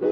[0.00, 0.06] ど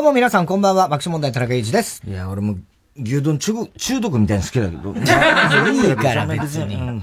[0.00, 2.02] うも皆さんこんばんは、爆笑問題田中裕二です。
[2.06, 2.56] いや、俺も
[2.98, 4.94] 牛丼中中毒みたいに好きだけど。
[4.94, 7.02] いいから 別に。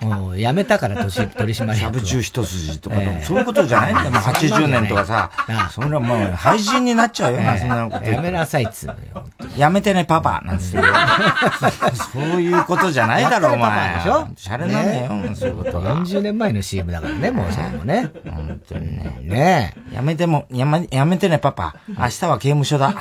[0.00, 1.76] もうやめたから 取締役。
[1.76, 4.10] しゃぶ中一筋とか、そういうことじゃないんだよ。
[4.10, 5.30] もう80年とかさ。
[5.70, 8.04] そんなもう廃人になっちゃうよな、そんなこと。
[8.10, 9.26] やめなさいっつうのよ。
[9.56, 10.78] やめてね、パパなんつって。
[12.12, 13.94] そういうことじゃないだろ、お前。
[13.96, 14.28] でしょ？
[14.36, 15.96] シャレなんだよ、そういうことが。
[15.96, 18.10] 40年前の CM だからね、もうそれもね。
[18.28, 19.16] 本当にね。
[19.22, 21.74] ねやめても、やめ、やめてね、パパ。
[21.88, 22.94] 明日は刑務所だ。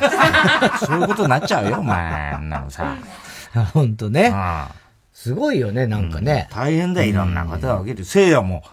[0.79, 2.24] そういうことになっちゃうよ、お前。
[2.33, 2.97] あんなのさ。
[3.73, 4.33] ほんとね。
[5.13, 6.47] すごいよね、なんかね。
[6.51, 8.05] 大変だよ、いろんなことが起きる。
[8.05, 8.63] 聖夜も、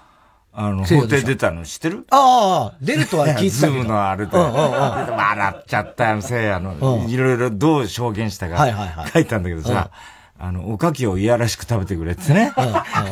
[0.53, 2.07] あの、法廷出たの知ってる？
[2.11, 3.51] ああ、出るとは聞いてた。
[3.51, 4.37] ズームのあると。
[4.37, 7.07] 笑っちゃったよ、聖夜の。
[7.09, 9.91] いろいろどう証言したか書いたんだけどさ。
[10.39, 12.53] あの、おかきをいやらしく食べてくれってね。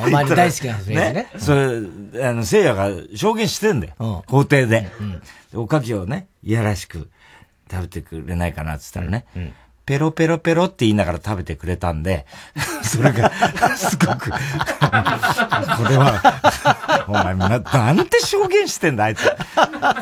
[0.05, 1.31] お前大好きなフレーズね。
[1.39, 4.25] それ、あの、聖夜が証言してんだよ。
[4.27, 4.91] 法廷で。
[5.55, 7.09] おかきをね、いやらしく
[7.71, 9.55] 食べてくれないかなって言ったらね。
[9.91, 12.25] ペロペロペロって言いながら食べてくれたんで、
[12.85, 13.29] それが、
[13.77, 14.37] すごく、 こ
[15.89, 19.29] れは、お前な、なんて証言してんだ、あいつ。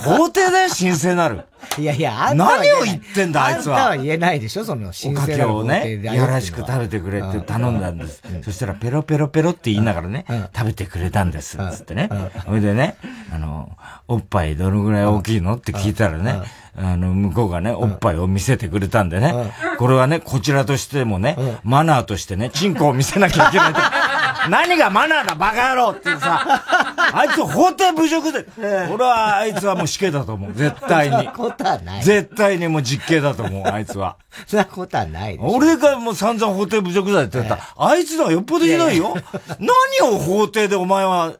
[0.04, 1.40] 法廷だよ、神聖なる。
[1.78, 3.76] いやいや、何を言ってんだ、あいつは。
[3.76, 5.22] あんたは言えないでしょ、その神聖なる。
[5.22, 8.22] おかけをね、やらしく食べてくれって頼んだんです。
[8.42, 12.10] そしたら、ペロペロペロって言いながらね、食べてくれたんです、つってね。
[12.44, 12.96] それでね、
[13.32, 13.74] あの、
[14.06, 16.42] おっぱいどのぐらい大きいのって聞いたらね、
[16.76, 23.80] あの、向こうがね、おっぱいを見せてくれたんでね、これはね、こちらとしてもね、マナーとしてね、チンコを見せなきゃいけないと。
[24.48, 26.62] 何がマナーだ、バカ野郎ってさ、
[27.12, 28.46] あいつ法廷侮辱で、
[28.92, 31.16] 俺はあいつはもう死刑だと思う、絶対に。
[31.16, 32.02] そんなことはない。
[32.02, 34.16] 絶対にもう実刑だと思う、あいつは。
[34.46, 39.14] そんなことはない俺がもう散々法廷侮辱罪って言ったら、あいつのはよっぽどひどいよ。
[39.58, 41.32] 何を法廷でお前は、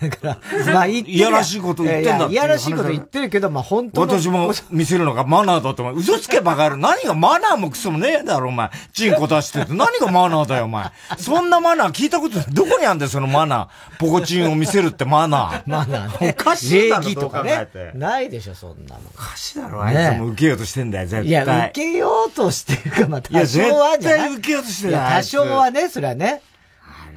[0.00, 5.98] だから、まあいやらしいこと言ってんだいやらしいこと言ってるけど、まあ本当私も 見せるのがマナーだと思う。
[5.98, 6.76] 嘘つけばかる。
[6.76, 8.70] 何がマナーもクソもねえだろ、お前。
[8.92, 9.72] チンコ出してて。
[9.72, 10.90] 何がマナーだよ、お前。
[11.18, 12.46] そんなマナー聞いたことない。
[12.52, 13.98] どこにあんだよ、そのマナー。
[13.98, 15.62] ポコチンを見せるってマナー。
[15.66, 16.36] マナー、ね。
[16.38, 17.68] おかしいだろ、礼儀とかね。
[17.94, 19.00] ないでしょ、そんなの。
[19.14, 21.26] おかしいだろ、あいつも受けようとしてんだよ、絶対。
[21.26, 24.32] いや、受けようとしてるか、まあ、多少はじゃない。
[24.34, 24.90] 受けようとしてる。
[24.90, 26.42] いや、多少はね、それはね。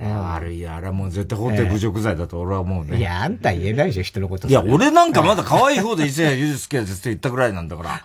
[0.01, 0.73] 悪いよ。
[0.73, 2.97] あれはもう絶対法廷侮辱罪だと俺は思うね。
[2.97, 4.47] いや、あんた言えないでしょ、人のこと。
[4.47, 8.01] いや、俺なんかまだ可愛い方で伊勢谷友介ですって言ったぐらいなんだから。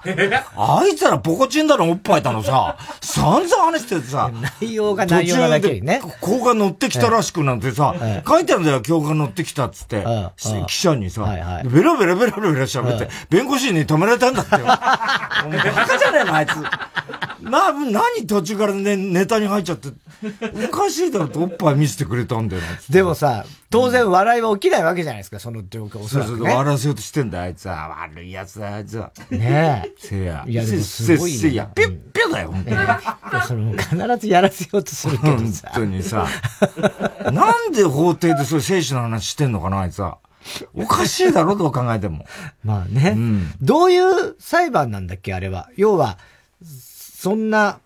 [0.56, 4.30] あいつらポコチンだのおっぱいだのさ、 散々話しててさ。
[4.60, 6.00] 内容が内容なだけにね。
[6.20, 7.94] こが乗ってきたらしくなんてさ、
[8.26, 10.04] 書いてあるんだよ、今日が乗ってきたっつって。
[10.66, 11.24] 記者にさ、
[11.64, 14.66] ベラベラベラベラ喋って、弁護士に止められたんだってよ。
[14.66, 14.78] バ
[15.86, 16.50] カじゃねえの、あいつ。
[17.42, 19.88] な、何途中からね、ネタに入っちゃって。
[20.66, 27.88] おかしいだろっておっぱい見せてくれたんだよでもさ、当然笑いは起きないわけじゃないですか、その状況、ね、そうそう、笑わせようとしてんだよ、あいつは。
[28.02, 29.10] 悪い奴だ、あいつは。
[29.30, 29.92] ねえ。
[29.98, 30.44] せや。
[30.46, 32.76] いや、でもすごい、せや、ぴゅっぴゅだよ、本当に。
[33.46, 35.70] その、必ずやらせようとするけどさ。
[35.72, 36.26] 本当にさ。
[37.32, 40.18] なんで法廷でそういう生死の話してんのかな、あいつは。
[40.74, 42.24] おかしいだろ、どう考えても。
[42.64, 43.14] まあね。
[43.16, 45.68] うん、どういう裁判なんだっけ、あれは。
[45.76, 46.18] 要は、
[46.64, 47.78] そんな、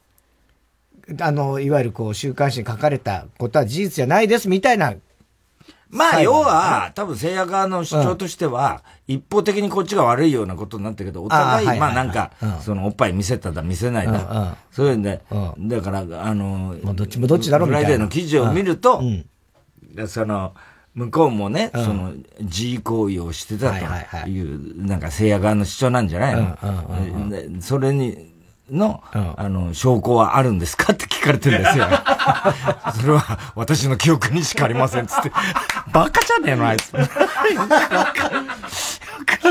[1.20, 4.94] あの、いわゆるこう、週刊誌に書かれたことは事実じゃないですみたいな。
[5.90, 12.32] まあ、要は、多分、聖夜側の主張としては、一方的にこっちが悪いようなことになったけど、お互い、まあなんか、
[12.62, 14.56] その、おっぱい見せただ、見せないだ。
[14.72, 15.20] そういうんで、
[15.58, 17.88] だから、あの、どっちもどっちだろうみたいな。
[17.88, 19.02] フライデーの記事を見ると、
[20.08, 20.54] その、
[20.94, 27.60] 向こうもね、その、自慰行為をしてたという、なんか、せいや側の主張なんじゃないの？
[27.60, 28.33] それに、
[28.70, 30.92] の、うん、あの、証拠はあるんですか？
[30.92, 31.86] って聞かれてるんですよ。
[32.98, 35.30] それは私の記憶にしかありませんっつって。
[35.92, 36.92] バカじゃねえの、あいつ。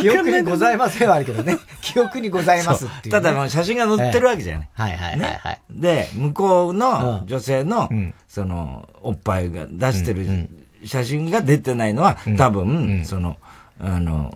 [0.01, 1.57] 記憶にございませんはあるけどね。
[1.81, 4.69] 記憶にございますっていう、ね、ただ、写真が載ってるわけじゃない。
[4.73, 10.49] はいはいはい、はい、で、向こうの女性の、うん、その、おっぱいが出してる
[10.85, 13.37] 写真が出てないのは、多分、その、
[13.79, 14.35] あの、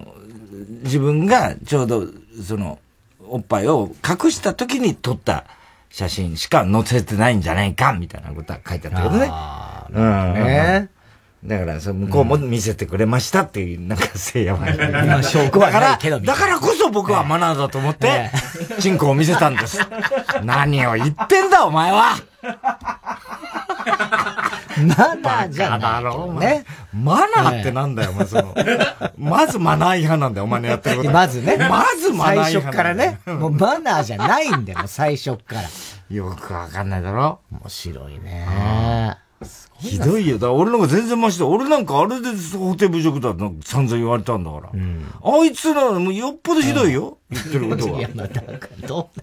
[0.84, 2.06] 自分がちょうど、
[2.46, 2.80] その、
[3.29, 5.45] おっぱいを隠した時に撮った
[5.89, 9.31] 写真しか載せてないんじゃないか、みたいなことは書いてあったけどね。
[9.91, 10.33] うん。
[10.45, 10.89] ね。
[11.48, 14.68] だから、そ向こうも見せてくれましたっていう、なんか、せいやは。
[14.70, 16.20] 今、証拠はないけど。
[16.20, 18.30] だからこそ僕はマナーだと思って、
[18.80, 19.80] チンコを見せたんです。
[20.44, 22.18] 何を言ってんだ、お前は
[24.78, 26.40] マナーじゃない。
[26.40, 26.66] ね。
[26.94, 28.54] マナーってなんだよ、お前その。
[29.18, 31.12] まずマナー違反なんだよ、お前のやってること。
[31.12, 31.56] まずね。
[31.58, 32.46] まずマナー違反。
[32.46, 33.20] 最初からね。
[33.26, 35.62] もうマナーじゃないんだよ、最初から。
[36.10, 39.18] よくわかんないだろ面白いね。
[39.80, 40.39] ひどいよ。
[40.39, 41.45] だ俺なんか全然マシだ。
[41.45, 44.69] 俺なんかあれで法廷侮辱だって散々言われたんだから。
[44.74, 47.19] うん、あいつらもうよっぽどひどいよ。
[47.30, 48.00] 言ってることは。
[48.00, 49.22] いや、まあ、なんかどう、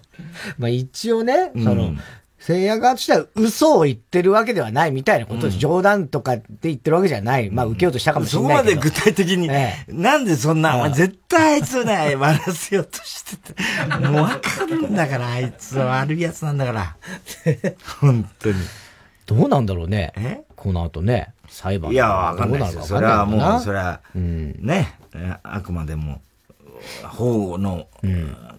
[0.57, 1.95] まあ一応ね、その、
[2.39, 7.49] 聖夜側としては嘘を言ってるわけではないみたいなことで、冗談とかって言ってるわけじゃない。
[7.49, 8.57] まあ受けようとしたかもしれない。
[8.57, 13.61] そこまで具体的に、ええ、なんでそんな、絶対あいつね、笑わせようとしてて。
[14.07, 16.95] もうわかるんだから、あいつは悪い奴なんだから。
[17.99, 18.55] 本当に。
[19.25, 20.13] どうなんだろうね。
[20.17, 20.41] え？
[20.55, 21.91] この後ね、裁判。
[21.91, 22.81] いや、わかんないですよ。
[22.83, 24.93] それはもう、それは、うん、ね、
[25.43, 26.21] あくまでも、
[27.03, 27.87] 法の、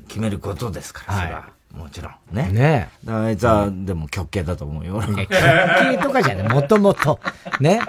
[0.09, 1.49] 決めることですから、それは。
[1.73, 2.15] もちろん。
[2.33, 2.49] ね。
[2.53, 5.01] ねあいつは、でも極刑だと思うよ。
[5.03, 7.21] 極刑とかじゃね、もともと。
[7.61, 7.81] ね。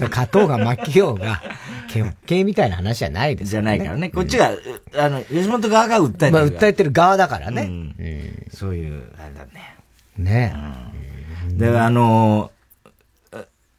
[0.00, 1.42] 勝とうが負けようが、
[1.88, 4.10] 極刑みたいな話じゃないです、じゃないからね。
[4.10, 4.50] こっちが、
[4.96, 6.32] あの、吉本側が訴えてる。
[6.32, 7.92] まあ、訴えてる側だからね。
[8.52, 9.76] そういう、あれだね。
[10.16, 10.54] ね
[11.56, 12.50] で、あの、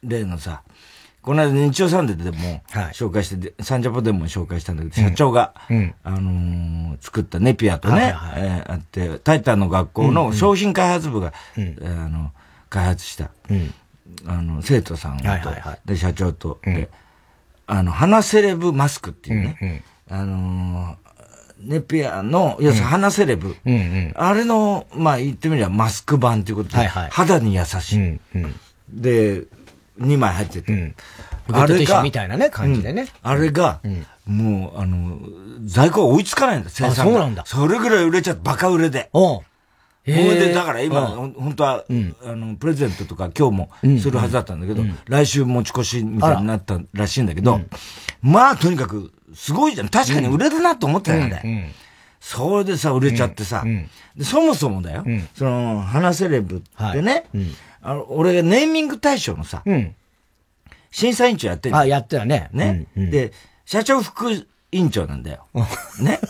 [0.02, 0.62] 例のさ、
[1.22, 2.62] この間日曜サンデーでも
[2.92, 5.54] 紹介して、サンジャポでも紹介したんだけど、社長が、
[6.02, 11.60] あの作ったネピアとね、えあって、タイタンの学校の商品開発部が、あ
[12.08, 12.32] の、
[12.70, 13.30] 開発した、
[14.26, 15.24] あの、生徒さんと、
[15.84, 16.88] で、社長と、で、
[17.66, 20.96] あの、鼻セレブマスクっていうね、あの
[21.62, 23.56] ネピアの、要するに鼻セレブ、
[24.14, 28.20] あれの、まあ言ってみればマスク版ということで、肌に優しい。
[28.90, 29.44] で、
[30.00, 30.72] 2枚入ってて。
[30.72, 30.94] うん、
[31.52, 33.08] あれが、みたいなね、感じでね。
[33.22, 33.80] あれが、
[34.26, 35.18] もう、あの、
[35.64, 36.94] 在庫が追いつかないんだ、生産が。
[37.04, 37.44] そうなんだ。
[37.46, 39.10] それぐらい売れちゃって、バカ売れで。
[39.12, 39.20] うん。
[39.22, 39.42] ほ
[40.06, 41.84] いで、だから今、本当は、
[42.24, 43.70] あの、プレゼントとか今日も
[44.00, 47.60] するはずだったんだけど、来週持ち越しみたいになったらしいんだけど、
[48.22, 49.88] まあ、とにかく、すごいじゃん。
[49.88, 51.74] 確かに売れるなと思ってたよね。
[52.20, 53.64] それでさ、売れちゃってさ、
[54.22, 55.04] そもそもだよ、
[55.34, 57.24] その、花セレブってね、
[57.82, 59.94] あの、俺がネーミング大賞のさ、うん、
[60.90, 62.50] 審査委員長やってるあ、やってたね。
[62.52, 63.32] ね、うんうん、で、
[63.64, 65.46] 社長副委員長なんだよ。
[66.00, 66.20] ね。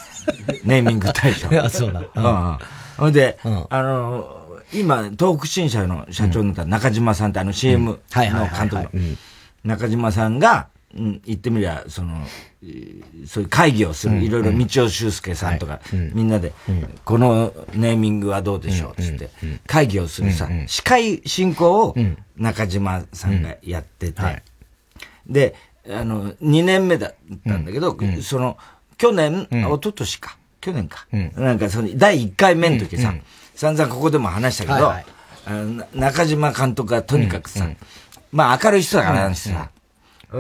[0.65, 1.49] ネーミング大賞。
[1.53, 2.01] いや、そうだ。
[2.01, 2.59] うん。
[2.97, 3.13] ほ、うん。
[3.13, 4.41] で、うん、あの、
[4.73, 9.17] 今、東北新社の社長になった中島さんってあの CM の監督の
[9.65, 12.27] 中島さんが、うん、言ってみりゃ、その、
[13.27, 16.53] そういう会議をする、いろいろ道尾修介さんとか、みんなで、
[17.05, 19.31] このネーミングはどうでしょう、つって、
[19.67, 21.95] 会議をするさ、司会進行を
[22.37, 24.43] 中島さんがやってて、
[25.27, 25.55] で、
[25.89, 27.15] あの、2年目だっ
[27.47, 28.59] たんだけど、その、
[28.99, 31.07] 去年、一昨年か、去年か、
[31.37, 33.15] なんかその、第1回目の時さ、
[33.55, 34.93] 散々ここでも話したけど、
[35.95, 37.69] 中島監督がとにかくさ、
[38.33, 39.71] まあ明るい人だからさ、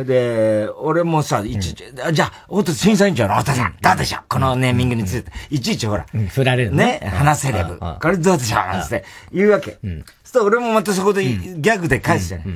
[0.04, 4.22] で、俺もさ、いちいち、じゃあ、おと審査委員長の太田さん、どうでしょう？
[4.28, 5.32] このネーミングについて。
[5.50, 6.06] いちいちほら。
[6.28, 7.00] 振られるね。
[7.12, 7.98] 話せれば。
[8.00, 8.58] これどうでしょう？
[8.60, 9.78] なんつって、言うわけ。
[10.22, 12.46] そう、俺もまたそこでギャグで返すじゃない。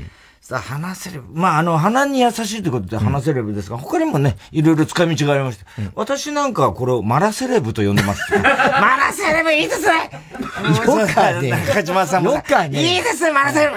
[0.46, 1.24] さあ、話せれば。
[1.32, 5.64] まあ、あの、鼻に優しいってことで話せればですが、他にもね、いろいろ使い道がありまして。
[5.94, 8.20] 私なんかはこれをマラセレブと呼んでます。
[8.36, 10.10] マラセレブいいですね
[10.86, 11.50] よかね。
[11.50, 12.32] 中島さんも。
[12.32, 12.78] よかね。
[12.78, 13.76] いいですね、マラセレブ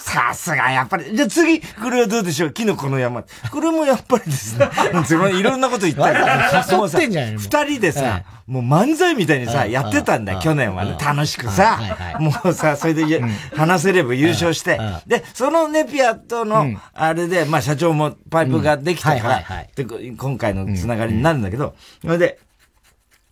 [0.00, 1.14] さすが、やっぱり。
[1.14, 2.52] じゃあ次、これはどうでしょう？
[2.52, 3.22] キノコの山。
[3.50, 4.70] これもやっぱりですね。
[5.38, 6.24] いろんなこと言ってる。
[6.72, 7.38] 誘ってんじゃないの？
[7.38, 10.96] 二人でさ、もう漫才みたいにさ、やってたんだよ、去年はね。
[10.98, 11.78] 楽しくさ。
[12.18, 13.22] もうさ、それで
[13.54, 14.80] 話せれば優勝して。
[15.06, 19.84] で、そのネピアとの、あれで、まあ社長もパイプができたから、で
[20.16, 22.38] 今回のつながりになるんだけど、それで、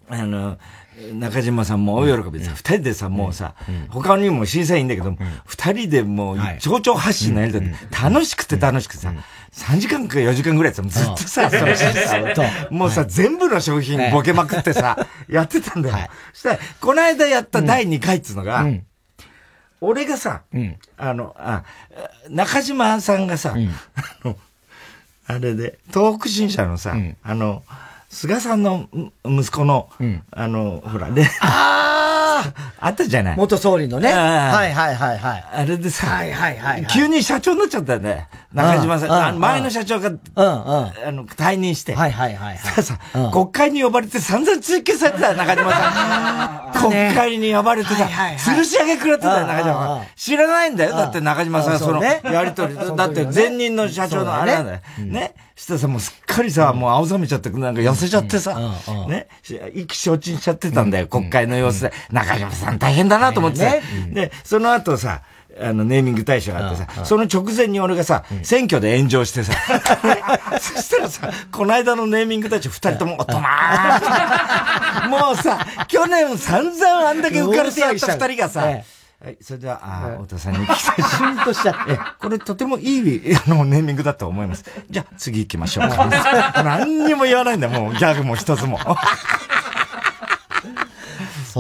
[0.08, 0.58] あの、
[1.12, 3.54] 中島さんも大喜びでさ、二人でさ、もうさ、
[3.88, 7.66] 他にも審査員だけども、二人でもう、蝶々発信のやりとり、
[8.02, 9.12] 楽しくて楽しくてさ、
[9.52, 15.96] 3時間か4時間ぐらいずっとさ、その審査もうさ、全部の商品ボケまくってさ、やってたんだよ。
[16.32, 18.66] そしたら、この間やった第2回っつうのが、
[19.80, 20.42] 俺がさ、
[20.97, 21.64] あの、あ、
[22.28, 24.37] 中島さんがさ、あの、
[25.26, 27.62] あれで、東北新社のさ、あの、
[28.08, 28.88] 菅さんの
[29.25, 31.30] 息子の、うん、あの、ほら、ね。
[31.40, 31.97] ああ
[32.80, 34.12] あったじゃない元総理のね。
[34.12, 35.45] はいはいはいはい。
[35.52, 38.28] あれでさ、はいはいはい、急に社長になっちゃったよね。
[38.52, 39.38] 中島さん。
[39.38, 41.95] 前の社長が、うんうん、あの、退任して。
[41.95, 42.99] はいはいはい、さあさ、
[43.33, 46.73] 国会に呼ばれて散々追及されてた中島さん。
[46.90, 50.07] 国会に呼ばれてさ、吊るし上げ食らってたよ、中島さん。
[50.16, 50.97] 知らないんだよ。
[50.97, 52.75] だって中島さん、その、やりとり。
[52.75, 54.80] だって前任の社長のあれなんだよ。
[54.99, 55.35] ね。
[55.58, 58.56] したらさ、もうすっかりさ、もう青ざめちゃって、なんか痩せちゃってさ、
[59.08, 59.26] ね、
[59.74, 61.92] 意気消沈しちゃってたんだよ、国会の様子で。
[62.12, 63.74] 中島さん大変だなと思ってさ。
[64.12, 65.22] で、その後さ、
[65.60, 69.52] あの、ネーミング大賞があってさ、その直前に俺がさ、選挙で炎上してさ、
[70.60, 78.64] そしたらさ、この間のネーミング大賞二人とも、おとまーもうさ、去年散々あんだけ浮かれてやった二人がさ、
[79.20, 80.94] はい、それでは、ああ、太田さんに聞きたい。
[81.02, 81.98] シュンとしちゃって。
[82.20, 84.64] これとてもいい、あの、ネーミングだと思います。
[84.88, 85.88] じゃあ、次行きましょう。
[86.62, 88.78] 何にも言わないんだよ、もう、ギャグも一つも。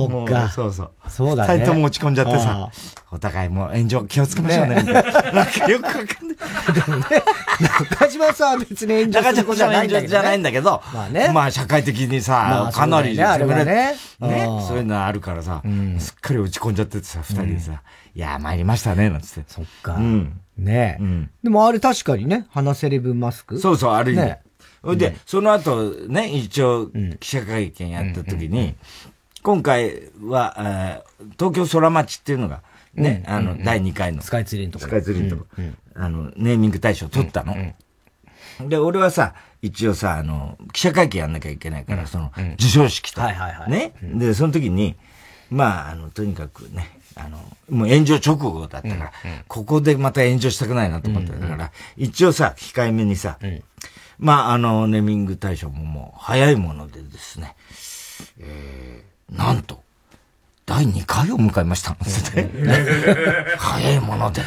[0.06, 0.48] そっか。
[0.48, 0.90] そうそう。
[1.08, 1.54] そうだね。
[1.54, 2.70] 二人とも落ち込んじゃってさ、
[3.10, 4.82] お互いもう炎上気をつけましょうね、な。
[5.32, 6.12] なんかよくわかんない。
[6.74, 7.04] でもね、
[7.88, 11.30] 中島さんは別に炎上することじゃないんだけど、じゃないんだけど、まあね。
[11.32, 13.94] まあ社会的にさ、かなり、ね、あれはね。
[14.20, 14.46] ね。
[14.66, 15.62] そういうのあるからさ、
[15.98, 17.82] すっかり落ち込んじゃっててさ、二人でさ、
[18.14, 19.44] いや、参りましたね、なんつって。
[19.46, 19.94] そっか。
[19.94, 20.40] うん。
[20.56, 21.28] ねえ。
[21.42, 24.36] でもあれ確かにね、鼻セレブマスクそうそう、ある意味。
[24.96, 26.90] で、その後、ね、一応、
[27.20, 28.74] 記者会見やった時に、
[29.48, 32.60] 今回は、えー、東京空町っていうのが、
[32.92, 34.20] ね、あの、第2回の。
[34.20, 35.46] スカイツリーのとこスカイツリーのとこ、
[35.94, 37.56] あの、ネーミング大賞取ったの。
[38.68, 43.22] で、俺はさ、一応さ、あの、記者会見やんなきゃいけないから、その、授賞式と。
[43.22, 43.70] はいはいはい。
[43.70, 43.94] ね。
[44.02, 44.96] で、その時に、
[45.50, 47.38] まあ、あの、とにかくね、あの、
[47.70, 49.12] もう炎上直後だったから、
[49.46, 53.38] ここでまた炎上したくないなと思ってだから、一応さ、控えめにさ、
[54.18, 57.56] まあ、あの、ネーミング大賞ももう、早いものでですね、
[58.40, 59.82] えー、なんと、
[60.66, 61.96] 第2回を迎えました。
[63.58, 64.42] 早いもので。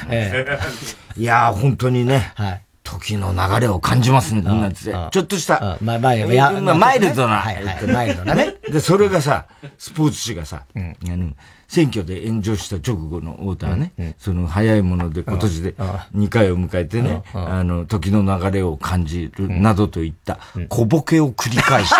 [1.17, 4.97] いやー、本当にね、はい、時の流れを感じますね、なんつって。
[5.11, 8.55] ちょっとした、まあ、まあ、マイルドな、はいはい、マイルドなね。
[8.69, 9.45] で、それがさ、
[9.77, 11.31] スポーツ紙がさ、うん、あの
[11.67, 21.95] 選挙で炎上した直後の太田はね、その早いもので今年で2回を迎えてね、あの、時の流れを感じるなどといった小ボケを繰り返して、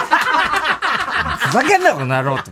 [1.51, 2.51] ふざけんな、この野郎と。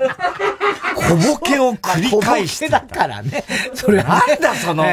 [0.96, 2.68] 小ボケを繰り返して。
[2.68, 3.46] だからね。
[3.74, 4.84] それなんだ、その、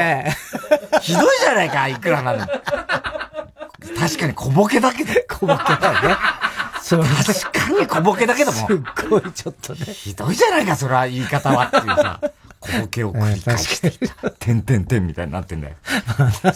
[1.01, 5.11] ひどいじゃないか、いくらなん確かに小ボケだけど。
[5.29, 6.15] 小ボケだよね。
[6.81, 7.03] そう。
[7.03, 8.67] 確かに小ボケだけども。
[8.67, 8.77] すっ
[9.09, 9.85] ごいちょっとね。
[9.85, 12.21] ひどいじゃないか、それは言い方はっていうさ。
[12.61, 13.91] 小ボケを繰り返して、
[14.39, 15.75] てんてんてんみたいになってんだよ。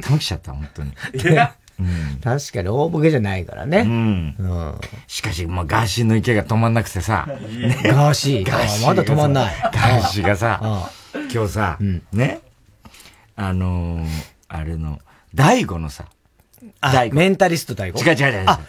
[0.00, 0.94] 頭きちゃった、本当に。
[1.14, 1.54] いや。
[1.80, 3.80] うん、確かに大ボケじゃないからね。
[3.80, 4.34] うん。
[4.38, 7.26] うん、しかし、もうガーシーの勢いが止まんなくてさ。
[7.26, 8.44] ね、ガーシー。
[8.44, 8.86] ガーシー。
[8.86, 9.54] まだ止まんない。
[9.62, 10.90] ガーシーがさ、
[11.32, 12.40] 今日さ、うん、ね、
[13.36, 14.06] あのー、
[14.48, 14.98] あれの、
[15.34, 16.06] DAIGOのさ、
[16.80, 17.16] DAIGO。
[17.16, 18.04] メンタリスト DaiGo？
[18.04, 18.44] 違う違う違う。
[18.46, 18.60] あ、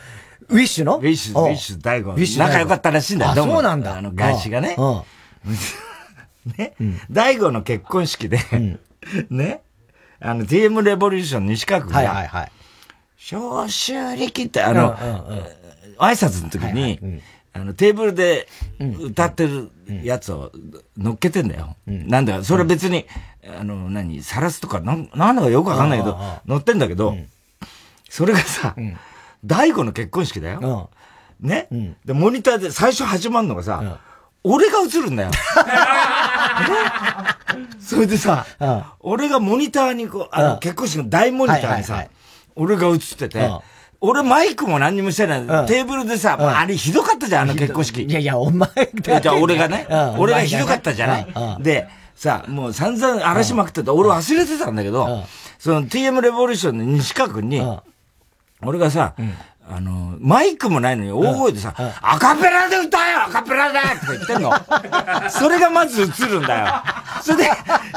[0.49, 0.97] ウィッシュの？
[0.97, 2.11] ウィッシュ、ウィッシュ DAIGO。
[2.11, 3.31] ウィッシュ仲良かったらしいんだよ。
[3.31, 3.97] あ、そうなんだ。
[3.97, 4.75] あの、ガーシーがね。
[6.57, 6.73] ね、
[7.11, 8.39] 大悟の結婚式で、
[9.29, 9.61] ね、
[10.19, 12.51] あの、TM レボリューション西川君が、はいはいはい。
[13.23, 14.95] 召集力って、あの、
[15.99, 16.99] 挨拶の時に、
[17.53, 18.47] あの、テーブルで
[18.79, 19.69] 歌ってる
[20.03, 20.51] やつを
[20.97, 21.75] 乗っけてんだよ。
[21.85, 23.05] なんだそれ別に、
[23.59, 27.15] あの、何、さらすとか、なん、なんだかよくわかんないけど、乗ってんだけど、
[28.09, 28.75] それがさ、
[29.45, 30.89] 大悟の結婚式だよ。
[31.39, 31.67] ね、
[32.03, 33.99] で、モニターで最初始まるのがさ、
[34.43, 35.29] 俺が映るんだよ。
[37.79, 38.47] それでさ、
[38.99, 42.05] 俺がモニターにこう、あの、結婚式の大モニターにさ、
[42.55, 43.49] 俺が映ってて、
[43.99, 45.41] 俺マイクも何にもしてない。
[45.67, 48.03] テーブルでさ、あれひどかったじゃん、あの結婚式。
[48.03, 48.69] いやいや、お前
[49.21, 49.85] じゃあ俺がね、
[50.17, 51.27] 俺がひどかったじゃない。
[51.59, 53.93] で、さ、もう散々荒らしまくってた。
[53.93, 55.23] 俺忘れてたんだけど、
[55.59, 57.61] その TM レボリューションの西川君に、
[58.63, 59.13] 俺がさ、
[59.69, 64.51] あの、マイクもないのに大声でさ、アカペラで歌えよアカペラでとか言ってんの。
[65.29, 66.67] それがまず映るんだよ。
[67.21, 67.51] それで、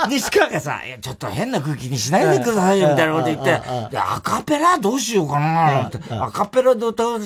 [0.08, 3.60] 西川がさ、いや、ちょっと変な空気にしないでくださいよ、みたいなこと言って、
[3.96, 7.20] アカペラどうしようかなって、アカペラで歌う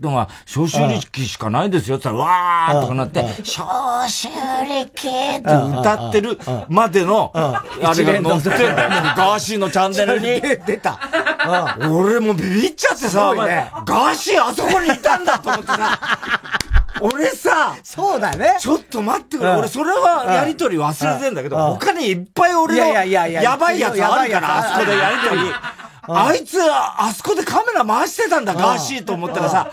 [0.00, 4.28] のが、消臭力しかないですよって言ったら、わーとかなって、消臭
[4.68, 5.40] 力って
[5.80, 9.04] 歌ってるまでの、あれが載ってんだよ。
[9.16, 10.40] ガーシーのチャンネルに。
[10.66, 10.98] 出た。
[11.88, 16.00] 俺もビビっちゃってさ、ガーシーあそこにいたんだと思ってさ、
[17.00, 18.56] 俺さ、そうだね。
[18.60, 19.50] ちょっと待ってくれ。
[19.50, 25.40] 俺それはやりとり忘れてんだけど、他にいっぱい俺のやばいやつあるから、あそこでやりとり。
[26.06, 29.70] あいつ、あそこでカメラ回してたんだ、ガーシーと思ったらさ、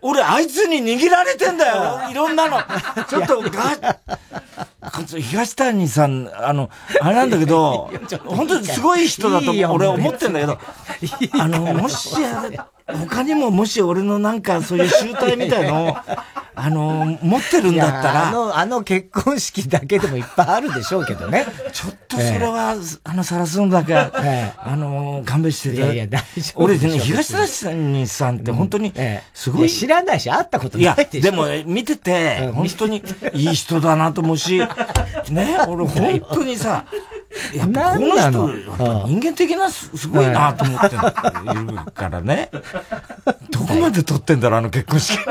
[0.00, 2.10] 俺、あいつに握られてんだよ。
[2.10, 2.58] いろんなの。
[3.08, 3.98] ちょっと、が、
[5.20, 7.90] 東谷さん、あの、あれなんだけど、
[8.26, 10.58] 本当にすごい人だと俺は思ってんだけど、
[11.38, 12.14] あの、もし、
[12.86, 15.96] 他にももし俺のなんかそういう集大みたいのを、
[16.56, 18.28] あの、持ってるんだったら。
[18.28, 21.46] あの、あの結婚式だけでもいっぱいあるでしょうけどね。
[21.72, 26.64] ちょっとそれは、えー、あの、さらすのだけ、えー、あの、勘弁していやいや、大丈夫。
[26.64, 28.92] 俺ね、東田さんって本当に、
[29.32, 29.66] すごい。
[29.66, 31.18] い知らないし、会ったことないでしょ。
[31.18, 34.60] いや、でも見てて、本当にいい人だなと思うし、
[35.30, 36.84] ね、俺本当にさ、
[37.54, 38.48] やっぱこの人、
[39.06, 42.50] 人間的なすごいなと思ってるからね。
[43.50, 45.18] どこまで撮ってんだろう、あの結婚式。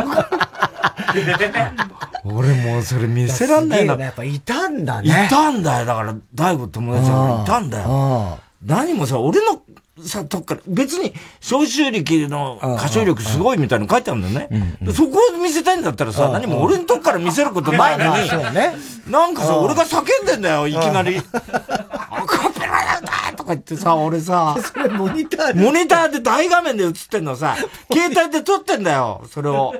[2.25, 3.95] 俺もうそれ見せらんないな。
[3.95, 5.25] やっぱいたんだね。
[5.27, 5.85] いたんだよ。
[5.85, 8.39] だから、大悟友達がいたんだよ。
[8.65, 9.61] 何もさ、俺の
[10.07, 14.77] さ、とっから、別に、消臭力の歌唱力すごいみたいなの書いてあるんだよね。
[14.93, 18.29] そこを見せたいんだったらさ、何も俺のとこから見せることないのに、
[19.11, 21.21] なんかさ、俺が叫んでんだよ、いきなり。
[21.21, 27.55] アカペラだとか言ってさ、俺さ、 それモニターモニターで大画面で映ってんのさ、
[27.91, 29.73] 携帯で撮ってんだよ、それを。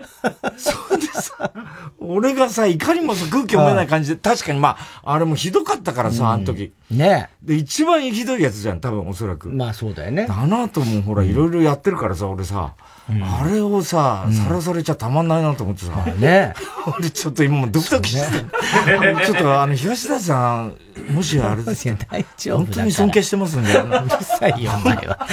[0.56, 1.52] そうでさ、
[1.98, 6.72] 俺がさ、いかにもさ、空気読めない感じで、確かにまあ、あれもひどかったからさ、あの時。
[6.90, 9.48] ねで、一番ひどいやつじゃん、多分おそらく。
[9.48, 10.26] まあそうだよね。
[10.28, 12.74] あの後もほら、いろいろやってるからさ、俺さ、
[13.08, 15.92] あれをさ、さらされちゃたまんないなと思ってさ。
[16.18, 16.54] ね
[16.98, 18.28] 俺ちょっと今もドキドキして、
[19.26, 20.74] ちょっとあの、東田さん、
[21.10, 23.72] もしあれですよ、大丈夫本当に尊敬してますんで。
[23.72, 25.26] うるさいよ、お前は。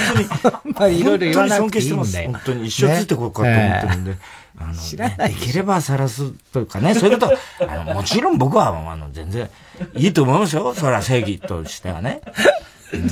[0.64, 2.30] 本当に、いろいろ言わなくていいんだよ。
[2.32, 4.16] 本当に一生ついてこうかと思ってるんで。
[4.60, 5.32] あの、知らない。
[5.32, 7.38] いければ晒すとかね、そういうこと、
[7.70, 9.48] あの、もちろん僕は、あの、全然、
[9.94, 10.74] いいと思いますよ。
[10.74, 12.20] それは正義としてはね。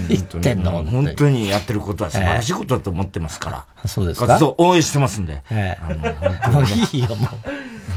[0.08, 3.88] 言ってんの本当にやってることは素晴らしいことだと思ってますから。
[3.88, 4.26] そうですか？
[4.26, 5.42] 活動応援してますんで。
[5.50, 6.48] ええ。
[6.50, 7.28] もういいよ、もう。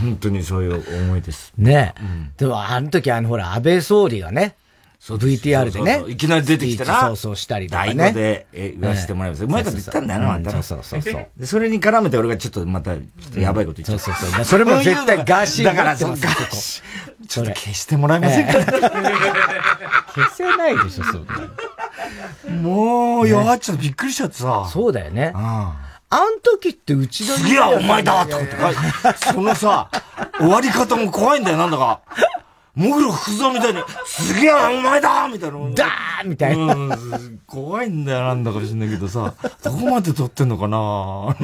[0.02, 1.54] 本当にそういう思いです。
[1.58, 2.02] ねえ。
[2.38, 4.56] でも、あの時、あの、ほら、安倍総理がね、
[5.02, 6.04] VTR でね。
[6.08, 7.02] いきなり出てきてな。
[7.02, 7.96] そうそうしたりとかね。
[7.96, 9.46] 大語で言わせてもらいます。
[9.46, 11.28] うまいこと言ったんだよな、あんたそうそうそうそう。
[11.38, 14.00] で、それに絡めて俺がちょっとまた、ちょっとやばいこと言っちゃう。
[14.00, 14.46] そうそうそう。
[14.46, 17.28] それも絶対ガーシーだから、そのガーシー。
[17.28, 18.54] ちょっと消してもらえませんか？
[18.54, 21.18] 消せないでしょ、そ
[22.52, 24.68] んもう、弱っちゃってびっくりしちゃってさ。
[24.72, 25.32] そうだよね。
[26.12, 28.48] あん時ってうちの次はお前だとかっ
[29.14, 29.28] て。
[29.32, 29.90] そのさ、
[30.40, 32.02] 終わり方も怖いんだよ、なんだか。
[32.80, 35.58] モグロ福蔵みたいに、すげえお前だみたいな。
[35.72, 37.42] ダーみたいな、うん。
[37.46, 41.36] 怖いんだよ、なんだか知んないけどさ、どこまで撮ってんのかな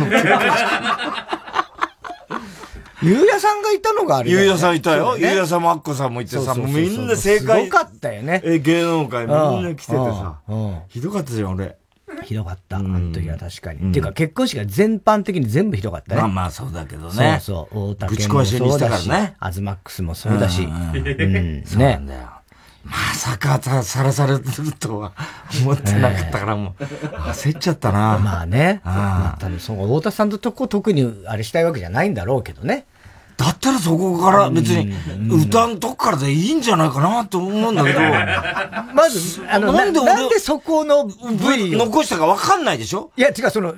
[3.01, 5.17] ゆうやさんがいたのがあれ、ね、ゆうやさんいたよ。
[5.17, 7.65] ゆうやさんもアッコさんもいてさ、もうみんな正解。
[7.65, 8.41] すごかったよね。
[8.45, 10.39] え、芸能界みんな来ててさ。
[10.87, 11.77] ひどかったじゃん、俺。
[12.23, 12.77] ひどかった。
[12.77, 13.89] あの時は確かに。
[13.89, 16.21] っていうか結婚式が全般的に全部ひどかったね。
[16.21, 17.39] まあまあそうだけどね。
[17.41, 17.89] そうそう。
[17.91, 20.63] 大竹もそうだし、アズマックスもそうだし。
[20.63, 21.63] うん。
[21.65, 22.29] そうなんだよ。
[22.83, 24.43] まさかさらされる
[24.79, 25.13] とは
[25.63, 28.19] 思ってなかったからもう、焦っちゃったな。
[28.19, 28.81] まあね。
[28.83, 29.41] ああ。
[29.41, 32.85] 多分そう、太田さんととこ特にあれしたいわけじゃないんだろうけどね。
[33.37, 34.93] だったらそこから別に
[35.43, 37.99] 歌のとこからでいいんじゃないかなと思うんだけど。
[38.95, 43.11] まず、あの、なんでなんでそこの V 残したかわかんないでしょ？
[43.17, 43.73] いや、違う、その、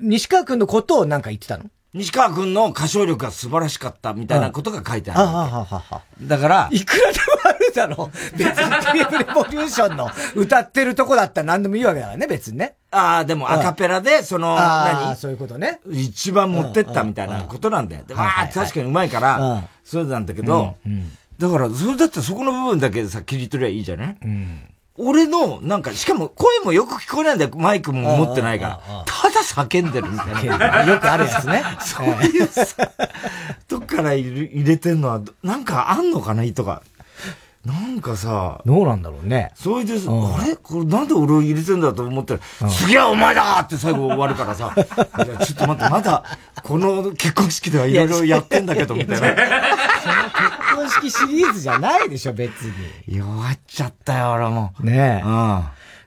[0.00, 1.64] 西川くんのことをなんか言ってたの？
[1.94, 5.20] 西川くんの歌唱力が素晴らしかったみたいなことが書いてある。
[5.20, 6.02] あ。
[6.22, 8.38] だから、いくらでもあるだろう。
[8.38, 12.76] 別にレボリューションの歌ってるとこだったら何でもいいわけだからね、別にね。
[12.90, 15.16] ああ、でもアカペラで、その、何？
[15.16, 15.80] そういうことね。
[15.90, 18.04] 一番持ってったみたいなことなんだよ。
[18.06, 20.76] で、まあ、確かにうまいから、そうなんだけど、
[21.38, 24.16] だから、それだったらそこの部分だけさ、切り取りゃいいじゃない？
[24.22, 24.60] うん。
[24.98, 27.50] 俺の、なんか、しかも声もよく聞こえないんだよ。
[27.56, 29.04] マイクも持ってないから。
[29.06, 30.84] ただ叫んでるみたいな。
[30.84, 31.62] よくあるやつね。
[31.80, 32.90] そういうさ、
[33.68, 36.82] どっから入れてんのは、なんかあんのかな意図が。
[37.64, 39.52] なんかさ、どうなんだろうね。
[39.54, 40.56] それで、あれ？
[40.56, 44.86] これなんで俺を入れてんだと思ったら、次はお前だって最後終わるからさ、 ちょっ
[45.56, 46.24] と待って、まだ、
[46.64, 49.26] この結婚式ではいろいろやってんだけど、みたいな。
[50.02, 52.72] その結婚式シリーズじゃないでしょ、別に。
[53.16, 54.72] 弱っちゃったよ、俺も。
[54.80, 55.24] ねえ。
[55.24, 55.62] うん。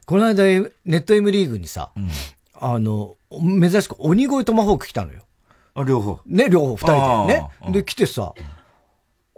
[0.06, 1.91] この間、ネット M リーグにさ、
[2.60, 5.22] あの、珍しく鬼越トマホーク来たのよ。
[5.74, 6.20] あ、両方。
[6.26, 7.50] ね、両方、二人でね。
[7.72, 8.34] で、来てさ、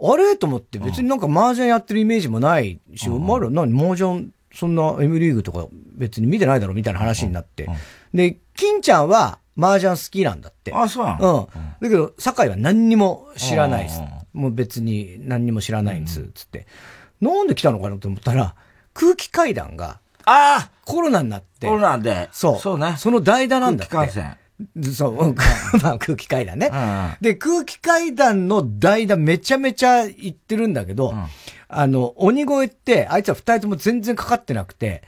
[0.00, 0.36] あれ？
[0.36, 7.68] と思って別になんか麻雀やってるイメージもないし、お前ら何麻雀そんな M リーグとか別に見てないだろみたいな話になって。
[8.14, 10.72] で、金ちゃんは麻雀好きなんだって。
[10.72, 11.50] あ、そうなの？
[11.54, 11.62] うん。
[11.80, 14.00] だけど、酒井は何にも知らないです。
[14.32, 16.66] もう別に何にも知らないんです、つって。
[17.20, 18.54] なんで来たのかなと思ったら、
[18.94, 21.66] 空気階段が、ああコロナになって。
[21.66, 22.28] コロナで。
[22.32, 22.58] そう。
[22.58, 22.94] そうね。
[22.98, 23.94] その代打なんだって。
[23.94, 24.36] 空気感染。
[24.94, 25.34] そう、
[25.82, 26.70] まあ空気階段ね、
[27.20, 31.26] で、空気階段の代打めちゃめちゃ言ってるんだけど、うん、
[31.68, 35.02] あの、鬼越って、あいつは二人とも全然かかってなくて、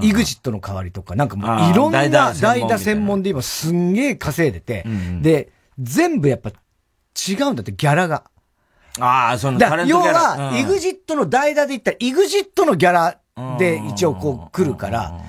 [0.00, 8.24] イグジットの代わりとか、なんかもういろんな代打専門で今すんげえ稼いでて、うんうん、で、全部やっぱ違うんだって、ギャラが。
[8.98, 10.36] ああ、そのタレントギャラ。
[10.38, 13.18] 要は、イグジットの代打で言ったら、イグジットのギャラ
[13.58, 15.20] で一応こう来るから、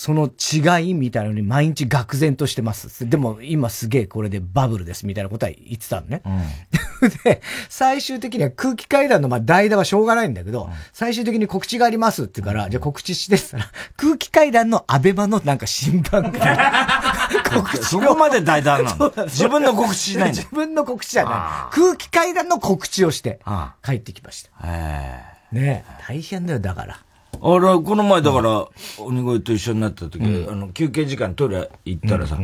[0.00, 3.06] その違いみたいなのに毎日愕然としてます。
[3.06, 6.22] でも今すげえこれでバブルですみたいなことは言ってたのね。
[6.24, 16.40] うん、 で、最終的には空気階段のまあ代打はしょうがないんだけど、うん、最終的に告知がありますって言うから、じゃあ告知してったら、空気階段のアベマのなんか新番組。
[17.54, 19.12] 告知そこまで代打なの？
[19.28, 20.38] 自分の告知しないんだ。
[20.38, 21.74] 自分の告知じゃない。
[21.74, 23.38] 空気階段の告知をして、
[23.84, 24.66] 帰ってきました。
[24.66, 27.00] ねえ、大変だよ、だから。
[27.42, 28.66] あれ、この前だから、
[28.98, 32.38] 鬼越と一緒になった時、あの、休憩時間トイレ行ったらさ、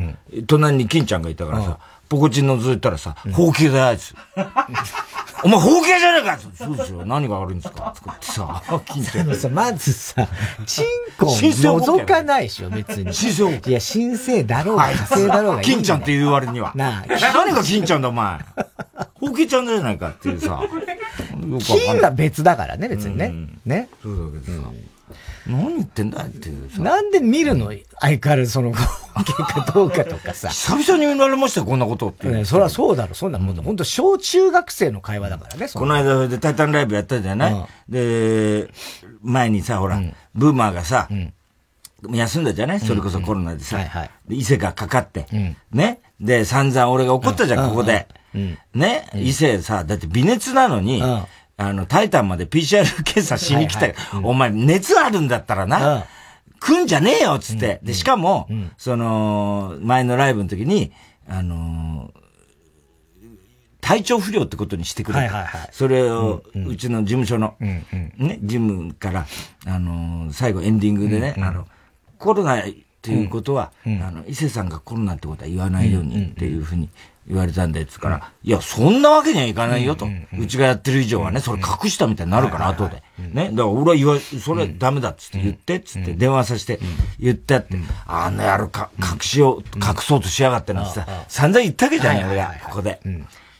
[0.46, 4.14] 隣に金ちゃんがいたからさ、ポコチン覗いたらさ、ほうきだよ、あいつ。
[5.42, 7.04] お前、ほうきじゃねえかそうですよ。
[7.04, 7.92] 何が悪いんですか？
[7.94, 9.34] 作ってさ、金ちゃん。
[9.34, 10.28] さ、まずさ、
[10.64, 10.84] チン
[11.18, 13.12] コ覗かないでしょ、別に。
[13.12, 15.62] 新生いや、新生だろうが、火星だろうが。
[15.62, 16.72] 金ちゃんって言う割には。
[16.74, 17.04] なあ。
[17.34, 18.38] 何が金ちゃんだ、お前。
[19.14, 20.62] ほうきちゃんじゃないかっていうさ。
[21.60, 23.32] 金は別だからね、別にね。
[23.64, 23.88] ね。
[24.02, 24.68] そうだけどさ。
[25.46, 26.82] 何言ってんだっていうさ。
[26.82, 27.72] なんで見るの？
[28.00, 28.84] 相変わらずその、結
[29.34, 30.48] 果どうかとかさ。
[30.48, 32.28] 久々に見られましたよ、こんなことって。
[32.28, 38.68] ね、そりゃそうだろ、そんなもん、本当小中学生の会話だからね、この間でタイタンライブやったじゃない、うん、で、
[39.22, 41.32] 前にさ、ほら、うん、ブーマーがさ、うん。
[42.12, 42.80] 休んだじゃない？
[42.80, 43.80] それこそコロナでさ。
[44.28, 46.00] 伊勢がかかって、うん、ね？
[46.20, 48.06] で、散々俺が怒ったじゃん、ここで。
[48.74, 49.08] ね？
[49.14, 51.02] 伊勢さ、だって微熱なのに、
[51.56, 53.86] あの、タイタンまで PCR 検査しに来た。
[53.86, 53.94] よ。
[53.96, 56.06] はいはい、お前、熱あるんだったらな、
[56.60, 57.80] 来んじゃねえよつって。
[57.82, 60.92] で、しかも、その、前のライブの時に、
[61.28, 62.12] あの
[63.86, 67.84] 体調不良ってことにしてくれはいはいはい、それを、うちの事務所の、ね、
[68.42, 69.26] 事務から、
[69.64, 71.68] あの最後エンディングでね、あの、
[72.18, 72.64] コロナっ
[73.00, 76.88] ていうことは、あの、伊勢さんがコロナってことは言わないようにっていうふうに
[77.28, 80.06] 言われたんで、つから、いや、そんなわけにはいかないよと。
[80.38, 83.02] うちがやってる以上はね、それ隠したみたいになるから、後で。
[83.18, 83.50] ね？
[83.50, 86.78] だから俺は言わ、それダメだっつって言って、つって電話させて、
[87.18, 93.00] 言ってって、あの野郎か、隠しよう、隠そうとしやがってなってさ、散々言ったわけじゃんよ、俺が、ここで。